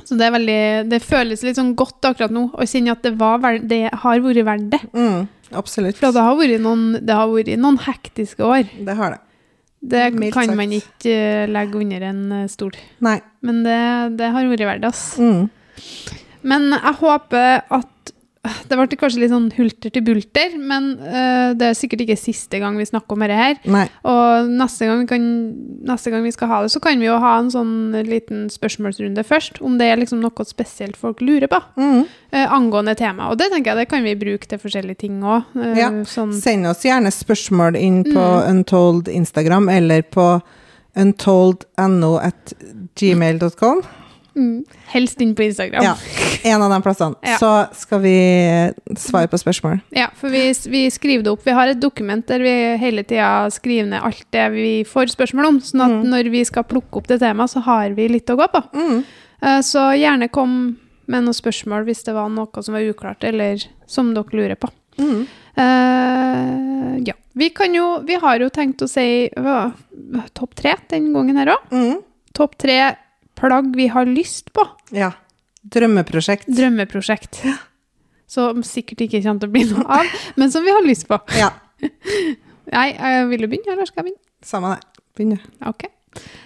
Så 0.05 0.17
det 0.17 0.25
er 0.25 0.33
veldig, 0.33 0.61
det 0.89 1.01
føles 1.05 1.43
litt 1.45 1.59
sånn 1.59 1.75
godt 1.77 2.09
akkurat 2.09 2.33
nå, 2.33 2.47
å 2.53 2.65
kjenne 2.65 2.95
at 2.95 3.05
det, 3.05 3.13
var, 3.19 3.61
det 3.61 3.83
har 4.01 4.23
vært 4.25 4.45
verdt 4.47 4.71
det. 4.73 4.81
Mm. 4.97 5.29
Absolutt. 5.57 5.99
For 5.99 6.15
det 6.15 6.23
har 6.23 6.37
vært 6.39 6.63
noen, 6.63 6.85
har 7.07 7.29
vært 7.31 7.51
noen 7.59 7.79
hektiske 7.83 8.45
år. 8.45 8.69
Det 8.87 8.95
har 8.97 9.17
det. 9.17 9.21
Det 9.81 10.01
Mildt 10.13 10.35
kan 10.35 10.51
sagt. 10.51 10.57
man 10.59 10.73
ikke 10.77 11.13
eh, 11.15 11.47
legge 11.49 11.79
under 11.81 12.03
en 12.11 12.21
eh, 12.37 12.49
stol. 12.51 12.75
Nei. 13.01 13.17
Men 13.41 13.63
det, 13.65 13.79
det 14.19 14.29
har 14.35 14.49
vært 14.51 14.83
det. 14.83 14.91
Mm. 15.17 15.47
Men 16.45 16.67
jeg 16.75 16.93
håper 17.01 17.63
at 17.65 17.90
Det 18.41 18.73
ble 18.73 18.97
kanskje 18.97 19.19
litt 19.21 19.29
sånn 19.29 19.51
hulter 19.53 19.91
til 19.93 20.01
bulter, 20.01 20.55
men 20.57 20.95
uh, 20.97 21.51
det 21.53 21.67
er 21.67 21.75
sikkert 21.77 22.01
ikke 22.07 22.15
siste 22.17 22.57
gang 22.57 22.73
vi 22.79 22.87
snakker 22.89 23.13
om 23.13 23.21
dette 23.21 23.35
her. 23.37 23.59
Nei. 23.69 23.83
Og 24.09 24.49
neste 24.49 24.87
gang, 24.89 25.03
vi 25.03 25.09
kan, 25.11 25.27
neste 25.85 26.09
gang 26.09 26.23
vi 26.25 26.31
skal 26.33 26.49
ha 26.49 26.61
det, 26.63 26.71
så 26.73 26.81
kan 26.81 26.97
vi 26.97 27.05
jo 27.05 27.19
ha 27.21 27.35
en 27.37 27.51
sånn 27.53 27.93
liten 28.07 28.47
spørsmålsrunde 28.49 29.21
først. 29.27 29.61
Om 29.61 29.77
det 29.77 29.91
er 29.91 30.01
liksom 30.01 30.23
noe 30.25 30.47
spesielt 30.49 30.97
folk 30.97 31.21
lurer 31.21 31.45
på 31.51 31.61
Mm. 31.77 32.01
uh, 32.33 32.47
angående 32.57 32.95
temaet. 32.97 33.29
Og 33.29 33.37
det 33.37 33.51
tenker 33.53 33.75
jeg 33.75 33.83
det 33.83 33.89
kan 33.93 34.03
vi 34.09 34.15
bruke 34.17 34.49
til 34.49 34.57
forskjellige 34.63 34.97
ting 35.05 35.21
òg. 35.21 35.45
Ja. 35.77 35.91
sånn, 36.09 36.33
Send 36.33 36.65
oss 36.65 36.81
gjerne 36.87 37.13
spørsmål 37.13 37.77
inn 37.77 38.03
på 38.09 38.17
Mm. 38.25 38.49
Untold 38.55 39.07
Instagram 39.07 39.69
eller 39.69 40.01
på 40.01 40.41
untold.no 40.97 42.15
at 42.17 42.53
gmail.com. 42.97 43.83
mm, 44.35 44.65
helst 44.93 45.21
inn 45.21 45.33
på 45.35 45.43
Instagram. 45.43 45.83
Ja. 45.83 45.95
En 46.43 46.61
av 46.61 46.71
de 46.73 46.81
plassene. 46.81 47.15
Ja. 47.21 47.37
Så 47.37 47.51
skal 47.77 48.01
vi 48.01 48.15
svare 48.97 49.27
på 49.29 49.37
spørsmål. 49.37 49.81
Ja, 49.95 50.07
for 50.17 50.29
vi, 50.33 50.47
vi 50.73 50.83
skriver 50.91 51.23
det 51.23 51.31
opp. 51.35 51.43
Vi 51.45 51.51
har 51.57 51.67
et 51.73 51.81
dokument 51.81 52.25
der 52.27 52.39
vi 52.41 52.53
hele 52.81 53.03
tida 53.03 53.49
skriver 53.53 53.89
ned 53.91 54.01
alt 54.07 54.25
det 54.33 54.45
vi 54.55 54.83
får 54.87 55.11
spørsmål 55.13 55.45
om. 55.51 55.59
Sånn 55.61 55.85
at 55.85 55.91
Mm. 55.91 56.07
når 56.09 56.31
vi 56.31 56.43
skal 56.45 56.63
plukke 56.63 56.97
opp 57.01 57.07
det 57.07 57.19
temaet, 57.19 57.49
så 57.51 57.61
har 57.65 57.89
vi 57.97 58.07
litt 58.07 58.29
å 58.29 58.37
gå 58.39 58.47
på. 58.51 58.63
Mm. 58.73 59.03
Eh, 59.41 59.61
Så 59.61 59.83
gjerne 59.97 60.29
kom 60.31 60.77
med 61.07 61.23
noen 61.25 61.33
spørsmål 61.35 61.83
hvis 61.85 62.03
det 62.05 62.13
var 62.15 62.29
noe 62.29 62.63
som 62.63 62.73
var 62.73 62.81
uklart, 62.87 63.23
eller 63.23 63.59
som 63.87 64.13
dere 64.13 64.31
lurer 64.31 64.55
på. 64.55 64.69
Mm. 64.97 65.27
Uh, 65.57 66.97
ja. 67.05 67.13
Vi, 67.33 67.49
kan 67.49 67.73
jo, 67.75 67.99
vi 68.07 68.15
har 68.15 68.39
jo 68.39 68.49
tenkt 68.49 68.81
å 68.83 68.89
si 68.89 69.29
uh, 69.37 69.71
topp 70.37 70.55
tre 70.59 70.75
den 70.91 71.11
gangen 71.15 71.39
her 71.39 71.53
òg. 71.55 71.71
Mm. 71.71 72.01
Topp 72.37 72.57
tre 72.61 72.77
plagg 73.41 73.73
vi 73.75 73.87
har 73.91 74.05
lyst 74.09 74.53
på. 74.55 74.63
Ja. 74.95 75.11
Drømmeprosjekt. 75.73 76.47
Drømmeprosjekt. 76.57 77.41
Som 78.31 78.61
sikkert 78.63 79.03
ikke 79.07 79.19
kommer 79.25 79.43
til 79.43 79.49
å 79.49 79.55
bli 79.57 79.63
noe 79.73 79.85
av, 79.99 80.11
men 80.39 80.51
som 80.53 80.63
vi 80.65 80.71
har 80.73 80.85
lyst 80.85 81.07
på. 81.09 81.17
Ja. 81.37 81.49
Nei, 82.71 82.87
eh, 82.95 83.25
vil 83.27 83.43
du 83.43 83.49
begynne, 83.51 83.73
eller 83.73 83.89
skal 83.89 84.05
jeg 84.05 84.11
begynne? 84.13 84.23
Samme 84.47 84.75
det. 84.77 85.03
Begynn, 85.17 85.35
du. 85.35 85.49
Ok. 85.67 85.83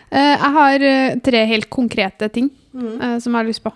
Eh, 0.10 0.34
jeg 0.34 0.52
har 0.58 0.86
eh, 0.89 1.18
tre 1.24 1.46
helt 1.52 1.70
konkrete 1.74 2.32
ting 2.34 2.52
Mm. 2.76 3.22
som 3.24 3.32
jeg 3.32 3.38
har 3.39 3.46
lyst 3.48 3.62
på. 3.64 3.72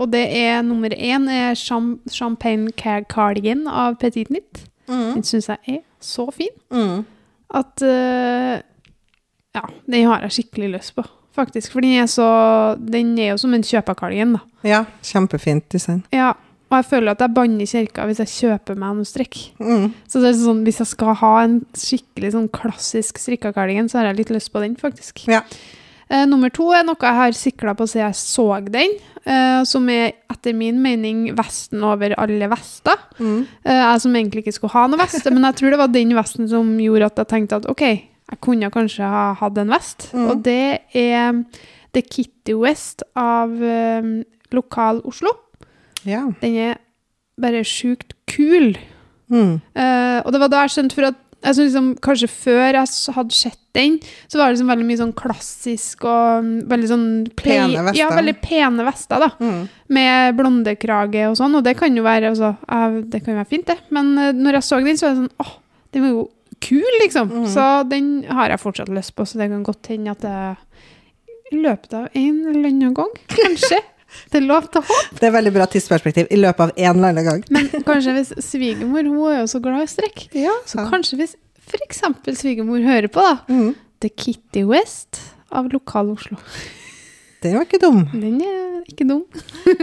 Og 0.00 0.06
det 0.08 0.22
er 0.38 0.62
nummer 0.64 0.88
én 0.96 1.26
er 1.28 1.52
Champagne 1.54 2.70
Cardigan 3.12 3.66
av 3.68 3.98
Petit 4.00 4.30
Nytt. 4.32 4.62
Mm. 4.88 5.10
Den 5.18 5.26
syns 5.28 5.50
jeg 5.52 5.58
er 5.68 5.82
så 6.00 6.24
fin 6.32 6.48
Mm. 6.72 7.04
at 7.52 7.84
Ja, 9.54 9.66
den 9.86 10.06
har 10.08 10.24
jeg 10.24 10.32
skikkelig 10.38 10.70
lyst 10.78 10.94
på, 10.96 11.04
faktisk. 11.36 11.74
For 11.74 11.84
den 11.84 11.98
er 12.02 12.08
så 12.10 12.28
Den 12.80 13.14
er 13.18 13.34
jo 13.34 13.38
som 13.42 13.54
en 13.54 13.66
kjøpekardigan, 13.66 14.38
da. 14.38 14.42
Ja, 14.64 14.84
kjempefint 15.04 15.68
design. 15.72 16.02
Ja, 16.14 16.32
og 16.70 16.80
jeg 16.80 16.88
føler 16.90 17.14
at 17.14 17.22
jeg 17.22 17.34
banner 17.36 17.68
kirka 17.68 18.08
hvis 18.08 18.20
jeg 18.24 18.32
kjøper 18.32 18.78
meg 18.80 18.98
noe 18.98 19.08
strikk. 19.08 19.38
Mm. 19.62 19.92
Så 20.10 20.22
det 20.22 20.32
er 20.32 20.40
sånn, 20.40 20.64
hvis 20.66 20.80
jeg 20.82 20.90
skal 20.90 21.16
ha 21.20 21.32
en 21.44 21.60
skikkelig 21.78 22.34
sånn 22.34 22.50
klassisk 22.54 23.20
strikka 23.22 23.54
kalgen, 23.54 23.90
så 23.90 24.00
har 24.00 24.10
jeg 24.10 24.22
litt 24.22 24.34
lyst 24.34 24.50
på 24.54 24.62
den, 24.64 24.76
faktisk. 24.80 25.26
Ja. 25.30 25.44
Eh, 26.08 26.24
nummer 26.28 26.52
to 26.52 26.68
er 26.76 26.84
noe 26.84 26.98
jeg 27.00 27.18
har 27.20 27.36
sikla 27.36 27.76
på 27.78 27.86
siden 27.88 28.08
jeg 28.08 28.18
så 28.18 28.46
den, 28.68 28.96
eh, 29.24 29.60
som 29.68 29.86
er 29.88 30.12
etter 30.32 30.56
min 30.56 30.80
mening 30.82 31.28
vesten 31.36 31.84
over 31.86 32.16
alle 32.20 32.48
vester. 32.52 32.98
Mm. 33.18 33.46
Eh, 33.64 33.80
jeg 33.80 34.02
som 34.04 34.18
egentlig 34.18 34.44
ikke 34.44 34.56
skulle 34.58 34.74
ha 34.74 34.86
noe 34.88 35.00
vest, 35.00 35.30
men 35.30 35.46
jeg 35.48 35.60
tror 35.60 35.70
det 35.70 35.80
var 35.80 35.94
den 35.94 36.16
vesten 36.16 36.50
som 36.50 36.74
gjorde 36.80 37.12
at 37.12 37.22
jeg 37.22 37.32
tenkte 37.32 37.62
at 37.62 37.70
OK, 37.70 37.86
jeg 38.30 38.40
kunne 38.44 38.70
kanskje 38.72 39.08
ha 39.08 39.24
hatt 39.38 39.58
en 39.60 39.72
vest. 39.74 40.08
Mm. 40.14 40.28
Og 40.30 40.44
det 40.46 40.80
er 40.96 41.42
The 41.94 42.02
Kitty 42.02 42.56
West 42.58 43.04
av 43.18 43.52
um, 43.52 44.14
Lokal 44.54 45.02
Oslo. 45.04 45.34
Ja. 46.08 46.24
Den 46.40 46.56
er 46.70 46.80
bare 47.40 47.64
sjukt 47.66 48.14
kul. 48.30 48.74
Mm. 49.32 49.60
Uh, 49.76 50.18
og 50.24 50.32
det 50.32 50.40
var 50.40 50.50
da 50.52 50.64
jeg 50.64 50.74
skjønte 50.76 50.98
for 50.98 51.10
at 51.10 51.20
jeg 51.44 51.56
synes 51.58 51.72
liksom, 51.74 51.88
Kanskje 52.04 52.28
før 52.30 52.76
jeg 52.78 52.90
hadde 53.16 53.36
sett 53.36 53.58
den, 53.76 53.96
så 54.30 54.38
var 54.38 54.46
det 54.48 54.54
liksom 54.54 54.70
veldig 54.70 54.86
mye 54.88 55.00
sånn 55.00 55.14
klassisk 55.18 56.04
og 56.06 56.44
mm, 56.46 56.52
veldig 56.70 56.88
sånn 56.88 57.06
play- 57.36 57.58
Pene 57.58 57.82
vester. 57.88 57.98
Ja, 57.98 58.06
veldig 58.14 58.34
pene 58.40 58.86
vester, 58.86 59.24
da. 59.24 59.28
Mm. 59.42 59.64
Med 59.98 60.38
blondekrage 60.38 61.26
og 61.28 61.36
sånn, 61.40 61.58
og 61.58 61.66
det 61.66 61.74
kan 61.80 61.96
jo 61.98 62.04
være 62.06 62.30
altså, 62.30 62.54
eh, 62.64 62.96
Det 63.10 63.20
kan 63.24 63.34
jo 63.34 63.40
være 63.42 63.50
fint, 63.50 63.66
det. 63.68 63.76
Men 63.92 64.14
uh, 64.16 64.30
når 64.32 64.60
jeg 64.60 64.68
så 64.70 64.80
den, 64.80 64.96
så 65.00 65.08
var 65.10 65.12
det 65.16 65.20
sånn 65.24 65.44
åh, 65.44 65.52
den 65.92 66.06
var 66.06 66.14
jo 66.14 66.24
kul, 66.60 66.98
liksom. 67.02 67.30
Mm. 67.30 67.48
Så 67.50 67.64
den 67.90 68.10
har 68.30 68.52
jeg 68.54 68.60
fortsatt 68.62 68.92
lyst 68.92 69.14
på, 69.16 69.26
så 69.26 69.40
det 69.40 69.50
kan 69.50 69.64
godt 69.66 69.90
hende 69.92 70.14
at 70.14 70.22
det 70.24 70.36
i 71.52 71.58
løpet 71.60 71.92
av 71.94 72.06
en 72.16 72.38
eller 72.50 72.70
annen 72.70 72.94
gang, 72.96 73.10
kanskje. 73.34 73.80
Det 74.30 74.38
er 74.38 74.44
lov 74.46 74.68
til 74.70 74.78
å 74.78 74.86
håpe. 74.86 75.16
Det 75.18 75.26
er 75.26 75.32
veldig 75.34 75.50
bra 75.56 75.64
tidsperspektiv 75.66 76.28
i 76.30 76.36
løpet 76.38 76.60
av 76.62 76.72
en 76.76 77.00
eller 77.00 77.08
annen 77.10 77.24
gang. 77.26 77.40
Men 77.50 77.66
kanskje 77.82 78.12
hvis 78.14 78.28
svigermor 78.46 79.02
hun 79.08 79.24
er 79.32 79.40
jo 79.40 79.48
så 79.50 79.58
glad 79.64 79.82
i 79.82 79.88
strekk, 79.90 80.28
Ja, 80.38 80.52
så 80.70 80.84
kanskje 80.86 81.18
hvis 81.18 81.34
f.eks. 81.66 82.04
svigermor 82.38 82.78
hører 82.84 83.10
på, 83.10 83.24
da. 83.24 83.40
mm. 83.50 83.72
The 84.04 84.12
Kitty 84.14 84.62
West 84.70 85.18
av 85.50 85.66
Lokal 85.72 86.12
Oslo. 86.14 86.38
Den 87.44 87.58
var 87.58 87.66
ikke 87.68 87.78
dum. 87.82 87.98
Den 88.12 88.38
er 88.40 88.86
ikke 88.88 89.04
dum. 89.08 89.22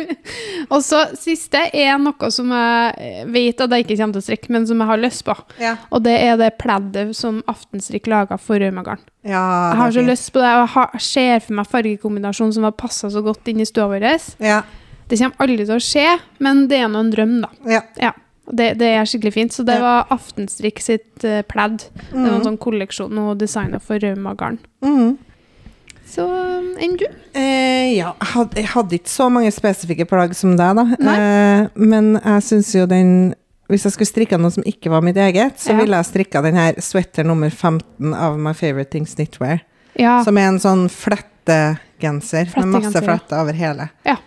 og 0.73 0.81
så 0.85 1.03
siste 1.19 1.61
er 1.77 1.97
noe 2.01 2.29
som 2.33 2.49
jeg 2.55 3.25
vet 3.33 3.61
at 3.63 3.73
jeg 3.75 3.85
ikke 3.85 3.97
kommer 3.99 4.17
til 4.17 4.23
å 4.23 4.25
strikke, 4.25 4.51
men 4.53 4.65
som 4.69 4.81
jeg 4.81 4.89
har 4.91 5.01
lyst 5.01 5.23
på. 5.27 5.35
Ja. 5.61 5.75
Og 5.93 6.03
det 6.05 6.15
er 6.25 6.39
det 6.41 6.51
pleddet 6.61 7.13
som 7.17 7.41
Aftenstrikk 7.51 8.09
laga 8.11 8.37
for 8.41 8.61
Raumagarden. 8.61 9.05
ja 9.23 9.43
Jeg 9.71 9.79
har 9.81 9.91
det 9.91 9.99
så 9.99 10.05
lyst 10.09 10.31
på 10.33 10.41
det, 10.41 10.51
og 10.57 10.63
jeg 10.65 10.73
har- 10.75 10.99
ser 10.99 11.39
for 11.45 11.53
meg 11.59 11.67
fargekombinasjonen 11.69 12.53
som 12.57 12.63
har 12.63 12.71
passa 12.77 13.09
så 13.13 13.21
godt 13.25 13.47
inn 13.47 13.61
i 13.61 13.65
stua 13.69 13.87
vår. 13.87 14.07
Ja. 14.41 14.61
Det 15.07 15.19
kommer 15.19 15.35
aldri 15.43 15.65
til 15.65 15.75
å 15.75 15.81
skje, 15.83 16.19
men 16.39 16.67
det 16.67 16.77
er 16.81 16.87
nå 16.89 16.99
en 16.99 17.11
drøm, 17.13 17.41
da. 17.41 17.49
ja. 17.69 17.81
Ja. 17.99 18.11
Det, 18.51 18.77
det 18.79 18.87
er 18.97 19.05
skikkelig 19.05 19.31
fint. 19.33 19.53
Så 19.53 19.63
det 19.63 19.77
var 19.79 20.07
Aftenstrikk 20.11 20.79
sitt 20.81 21.23
uh, 21.23 21.41
pledd. 21.47 21.85
Det 22.09 22.17
var 22.17 22.25
en 22.33 22.39
Mhm. 22.41 22.43
sånn 22.43 22.57
kolleksjon 22.57 23.17
og 23.21 23.37
designa 23.37 23.79
for 23.79 23.99
Raumagarden. 24.01 24.57
Mhm. 24.83 25.17
Så 26.07 26.25
um, 26.27 26.71
enn 26.81 26.97
du? 26.99 27.05
Eh, 27.37 27.93
ja, 27.97 28.11
jeg 28.19 28.29
hadde, 28.33 28.57
jeg 28.59 28.67
hadde 28.73 28.97
ikke 28.97 29.09
så 29.13 29.29
mange 29.31 29.51
spesifikke 29.55 30.05
plagg 30.09 30.33
som 30.35 30.57
deg, 30.59 30.75
da. 30.75 30.85
Eh, 31.13 31.67
men 31.79 32.13
jeg 32.19 32.43
syns 32.43 32.73
jo 32.75 32.85
den 32.89 33.33
Hvis 33.71 33.85
jeg 33.87 33.93
skulle 33.95 34.09
strikka 34.09 34.37
noe 34.41 34.51
som 34.51 34.65
ikke 34.67 34.91
var 34.91 34.99
mitt 35.05 35.15
eget, 35.15 35.55
så 35.61 35.71
Ja. 35.71 35.77
ville 35.79 35.95
jeg 35.95 36.09
strikka 36.09 36.41
den 36.43 36.57
her 36.59 36.73
sweater 36.83 37.23
nummer 37.23 37.49
15 37.49 38.13
av 38.13 38.35
My 38.37 38.51
Favorite 38.51 38.91
Things 38.91 39.15
Knitwear. 39.15 39.61
Ja. 39.95 40.17
Som 40.25 40.35
er 40.37 40.49
en 40.49 40.59
sånn 40.59 40.89
flettegenser 40.91 42.51
med 42.57 42.67
masse 42.67 42.99
fletter 43.01 43.39
over 43.39 43.53
hele. 43.55 43.89
Ja. 44.03 44.17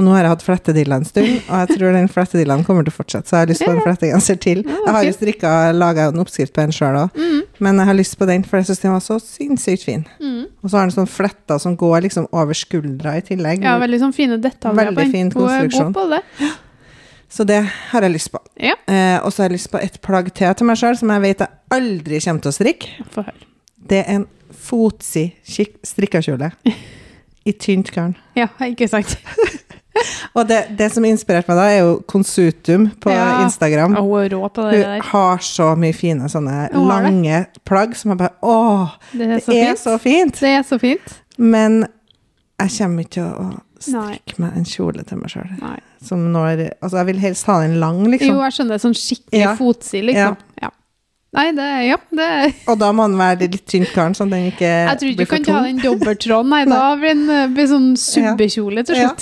Og 0.00 0.04
nå 0.06 0.14
har 0.14 0.24
jeg 0.24 0.32
hatt 0.32 0.42
flettedilla 0.46 0.96
en 0.96 1.04
stund, 1.04 1.28
og 1.50 1.56
jeg 1.60 1.76
tror 1.76 1.92
den 1.92 2.06
flettedillaen 2.08 2.62
kommer 2.64 2.86
til 2.86 2.94
å 2.94 2.96
fortsette, 2.96 3.28
så 3.28 3.34
jeg 3.36 3.42
har 3.44 3.50
lyst 3.50 3.64
på 3.66 3.72
en 3.74 3.82
flettegenser 3.84 4.38
til. 4.40 4.62
Jeg 4.64 4.94
har 4.96 5.04
jo 5.04 5.10
strikka 5.12 5.50
laga 5.76 6.06
en 6.08 6.22
oppskrift 6.22 6.54
på 6.56 6.62
en 6.64 6.72
sjøl 6.72 6.96
òg, 7.02 7.18
Mm. 7.20 7.42
men 7.60 7.76
jeg 7.82 7.86
har 7.90 7.98
lyst 7.98 8.16
på 8.16 8.26
den, 8.30 8.42
for 8.48 8.56
jeg 8.62 8.70
syns 8.70 8.80
den 8.80 8.94
var 8.94 9.02
så 9.04 9.18
sinnssykt 9.20 9.84
fin. 9.84 10.06
Mm. 10.22 10.46
Og 10.64 10.70
så 10.72 10.78
har 10.78 10.86
den 10.88 10.94
sånn 10.96 11.10
fletter 11.10 11.60
som 11.60 11.76
går 11.76 12.00
liksom 12.06 12.28
over 12.32 12.56
skuldra 12.56 13.18
i 13.18 13.20
tillegg. 13.28 13.62
Ja, 13.62 13.76
veldig 13.78 14.00
sånn 14.00 14.14
fine 14.16 14.38
detaljer 14.40 14.88
Veldig 14.88 15.10
fin 15.12 15.30
konstruksjon. 15.30 15.92
god 15.92 15.94
på 16.00 16.08
det. 16.14 16.50
Så 17.28 17.44
det 17.46 17.60
har 17.92 18.00
jeg 18.02 18.12
lyst 18.16 18.32
på. 18.32 18.40
Ja. 18.58 18.74
Eh, 18.88 19.20
og 19.22 19.32
så 19.32 19.42
har 19.42 19.50
jeg 19.50 19.58
lyst 19.58 19.70
på 19.70 19.82
et 19.84 20.00
plagg 20.00 20.32
til 20.34 20.54
til 20.54 20.66
meg 20.66 20.76
sjøl 20.80 20.96
som 20.98 21.12
jeg 21.12 21.20
vet 21.20 21.38
jeg 21.44 21.48
aldri 21.70 22.20
kommer 22.24 22.40
til 22.40 22.50
å 22.50 22.56
strikke. 22.56 22.88
Det 23.86 24.00
er 24.06 24.14
en 24.16 24.26
fotsid 24.50 25.36
strikkekjole 25.84 26.50
i 27.44 27.52
tynt 27.52 27.92
garn. 27.92 28.16
Ja, 28.34 28.48
ikke 28.64 28.88
sant. 28.88 29.18
Og 30.36 30.46
det, 30.48 30.76
det 30.78 30.86
som 30.94 31.04
inspirerte 31.04 31.50
meg 31.50 31.58
da, 31.58 31.64
er 31.72 31.78
jo 31.82 31.94
Konsutum 32.08 32.88
på 33.02 33.10
Ja. 33.10 33.42
Instagram. 33.44 33.96
Og 33.98 34.04
hun 34.10 34.24
er 34.24 34.28
rå 34.36 34.48
på 34.54 34.66
det 34.70 34.78
Hun 34.78 34.84
der. 34.86 35.00
har 35.10 35.38
så 35.38 35.70
mye 35.76 35.92
fine 35.96 36.28
sånne 36.30 36.68
det. 36.70 36.82
lange 36.90 37.40
plagg 37.66 37.96
som 37.98 38.12
jeg 38.12 38.18
bare 38.18 38.36
Åh, 38.42 38.94
Det 39.12 39.26
er 39.26 39.34
det 39.34 39.42
så 39.44 39.52
er 39.52 39.64
fint. 39.66 39.78
så 39.84 39.98
fint! 39.98 40.40
Det 40.40 40.48
er 40.58 40.62
så 40.62 40.78
fint. 40.80 41.16
Men 41.38 41.86
jeg 42.60 42.70
kommer 42.78 43.02
ikke 43.04 43.16
til 43.16 43.24
å 43.24 43.46
Nei. 43.50 43.60
strikke 44.20 44.40
meg 44.44 44.56
en 44.60 44.64
kjole 44.68 45.02
til 45.08 45.16
meg 45.18 45.30
sjøl. 45.32 45.78
Som 46.04 46.26
når 46.32 46.66
Altså, 46.82 46.96
jeg 47.00 47.06
vil 47.06 47.18
helst 47.18 47.46
ha 47.46 47.60
den 47.62 47.78
lang, 47.80 48.04
liksom. 48.12 48.28
Jo, 48.36 48.42
jeg 48.44 48.52
skjønner. 48.58 48.78
Sånn 48.82 48.94
skikkelig 48.96 49.40
Ja. 49.42 49.54
fotsid, 49.56 50.04
liksom. 50.04 50.36
Ja. 50.62 50.68
Nei, 51.32 51.52
det 51.52 51.62
er 51.62 51.82
Ja, 51.86 51.96
det 52.10 52.24
er 52.26 52.52
Og 52.72 52.78
da 52.78 52.88
må 52.92 53.04
den 53.08 53.16
være 53.18 53.50
litt 53.50 53.64
tynt 53.66 53.92
garn, 53.94 54.12
sånn 54.14 54.30
den 54.30 54.50
ikke 54.50 54.66
Jeg 54.66 54.98
tror 54.98 55.10
ikke 55.10 55.16
du 55.16 55.26
kan 55.26 55.44
ta 55.44 55.52
tung. 55.52 55.64
den 55.64 55.78
dobbelttråden, 55.78 56.48
nei. 56.48 56.64
Da 56.74 56.96
blir 56.96 57.14
den 57.14 57.30
eh, 57.30 57.46
blir 57.54 57.66
sånn 57.70 57.92
subbekjole 57.96 58.84
til 58.86 58.96
Ja. 58.96 59.12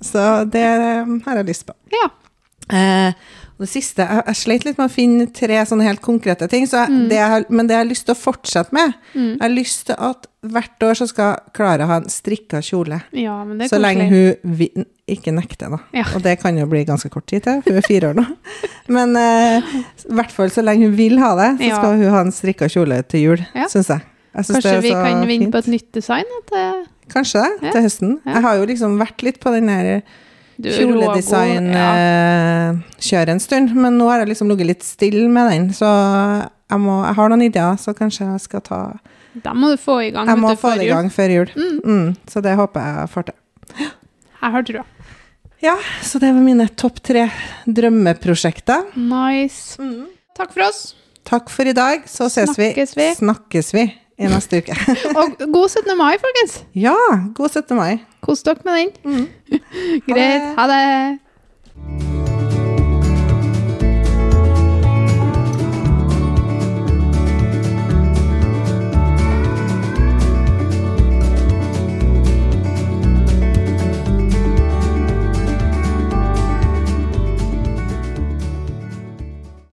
Så 0.00 0.44
det 0.50 0.62
eh, 0.62 1.04
har 1.26 1.36
jeg 1.42 1.46
lyst 1.50 1.66
på. 1.66 1.74
Ja. 1.94 2.08
Eh, 2.70 3.12
det 3.58 3.66
siste 3.66 4.04
jeg, 4.06 4.22
jeg 4.28 4.36
sleit 4.38 4.64
litt 4.68 4.76
med 4.78 4.86
å 4.86 4.92
finne 4.94 5.24
tre 5.34 5.56
sånne 5.66 5.82
helt 5.88 6.02
konkrete 6.04 6.46
ting, 6.48 6.66
så 6.70 6.84
jeg, 6.84 6.90
Mm. 6.94 7.08
det 7.10 7.16
jeg, 7.18 7.46
men 7.50 7.66
det 7.66 7.74
jeg 7.74 7.80
har 7.82 7.88
lyst 7.90 8.04
til 8.06 8.14
å 8.14 8.18
fortsette 8.20 8.72
med 8.76 8.92
Jeg 9.16 9.40
har 9.40 9.50
lyst 9.50 9.86
til 9.88 9.96
at 9.98 10.28
hvert 10.46 10.84
år 10.86 10.94
så 10.94 11.08
skal 11.10 11.40
Klara 11.56 11.86
ha 11.90 11.96
en 11.98 12.06
strikka 12.08 12.60
kjole. 12.62 13.00
Ja, 13.18 13.40
men 13.44 13.58
det 13.58 13.66
Så 13.72 13.80
lenge 13.82 14.06
hun 14.08 14.54
vi, 14.60 14.68
ikke 15.08 15.32
nekter, 15.34 15.70
da. 15.74 15.78
Ja. 15.92 16.04
Og 16.14 16.22
det 16.22 16.36
kan 16.40 16.56
jo 16.56 16.66
bli 16.70 16.84
ganske 16.86 17.10
kort 17.10 17.26
tid 17.26 17.42
til, 17.48 17.58
hun 17.66 17.76
er 17.80 17.82
fire 17.88 18.12
år 18.12 18.20
nå. 18.20 18.26
Men 18.94 19.16
eh, 19.16 19.58
i 20.06 20.14
hvert 20.14 20.30
fall 20.30 20.50
så 20.54 20.62
lenge 20.62 20.86
hun 20.86 20.94
vil 20.96 21.18
ha 21.18 21.34
det, 21.34 21.48
så 21.58 21.68
Ja. 21.72 21.80
skal 21.80 21.96
hun 21.98 22.10
ha 22.14 22.20
en 22.20 22.30
strikka 22.30 22.68
kjole 22.70 23.02
til 23.08 23.20
jul, 23.26 23.42
Ja. 23.56 23.66
syns 23.66 23.88
jeg. 23.90 24.02
jeg 24.36 24.44
synes 24.44 24.62
Kanskje 24.62 24.82
vi 24.82 24.90
kan 24.94 25.26
vinne 25.26 25.50
på 25.50 25.58
et 25.58 25.66
nytt 25.74 25.90
design? 25.92 26.24
At 26.44 26.54
det, 26.54 26.86
Kanskje 27.12 27.42
det, 27.42 27.52
Ja. 27.68 27.72
til 27.72 27.82
høsten. 27.86 28.10
Ja. 28.24 28.32
Jeg 28.38 28.42
har 28.42 28.54
jo 28.56 28.64
liksom 28.70 28.98
vært 29.00 29.22
litt 29.22 29.38
på 29.40 29.50
den 29.54 29.66
der 29.70 29.84
er. 29.96 30.02
Kjoledesign-kjøret 30.58 33.30
en 33.30 33.40
stund, 33.42 33.74
men 33.78 33.98
nå 33.98 34.08
har 34.10 34.18
jeg 34.22 34.28
liksom 34.32 34.48
ligget 34.50 34.66
litt 34.72 34.84
stille 34.86 35.28
med 35.30 35.44
den, 35.52 35.64
så 35.76 35.86
jeg, 35.88 36.78
må, 36.82 36.94
jeg 37.06 37.14
har 37.18 37.26
noen 37.32 37.44
ideer, 37.46 37.74
så 37.80 37.90
kanskje 37.96 38.22
jeg 38.32 38.40
skal 38.44 38.60
ta 38.66 38.80
Da 39.44 39.52
må 39.54 39.66
du 39.70 39.76
få 39.80 39.94
i 40.08 40.10
gang. 40.10 40.26
Jeg 40.28 40.38
må 40.42 40.48
få 40.58 40.74
det 40.76 40.84
i 40.88 40.90
gang 40.90 41.08
før 41.14 41.28
jul. 41.30 41.48
Mm. 41.54 41.78
Mm, 41.84 42.08
så 42.28 42.40
det 42.42 42.56
håper 42.58 42.80
jeg 42.88 43.08
får 43.14 43.22
til. 43.28 43.36
Jeg 43.78 44.50
har 44.54 44.62
trua. 44.62 44.84
Ja, 45.62 45.76
så 46.06 46.18
det 46.22 46.30
var 46.34 46.42
mine 46.42 46.68
topp 46.78 47.00
tre 47.02 47.24
drømmeprosjekter. 47.66 48.80
Nice. 48.98 49.78
Takk 50.38 50.52
for 50.54 50.62
oss. 50.68 50.80
Takk 51.28 51.50
for 51.50 51.64
i 51.66 51.72
dag, 51.76 52.02
så 52.08 52.24
ses 52.30 52.50
Snakkes 52.54 52.94
vi. 52.96 53.02
vi. 53.02 53.14
Snakkes 53.18 53.72
vi 53.74 53.84
i 54.18 54.26
neste 54.30 54.62
uke. 54.62 54.74
og 55.18 55.38
god 55.52 55.68
17. 55.68 55.96
mai, 55.98 56.18
folkens! 56.22 56.60
Ja, 56.74 56.96
god 57.34 57.48
17. 57.48 57.76
mai. 57.76 57.98
Kos 58.20 58.42
dere 58.42 58.56
med 58.64 58.72
den. 58.82 58.92
Mm. 59.04 59.58
Greit. 60.10 60.52
Ha 60.58 60.68
det. 60.68 60.76
Ha 60.76 61.96
det. 61.96 62.07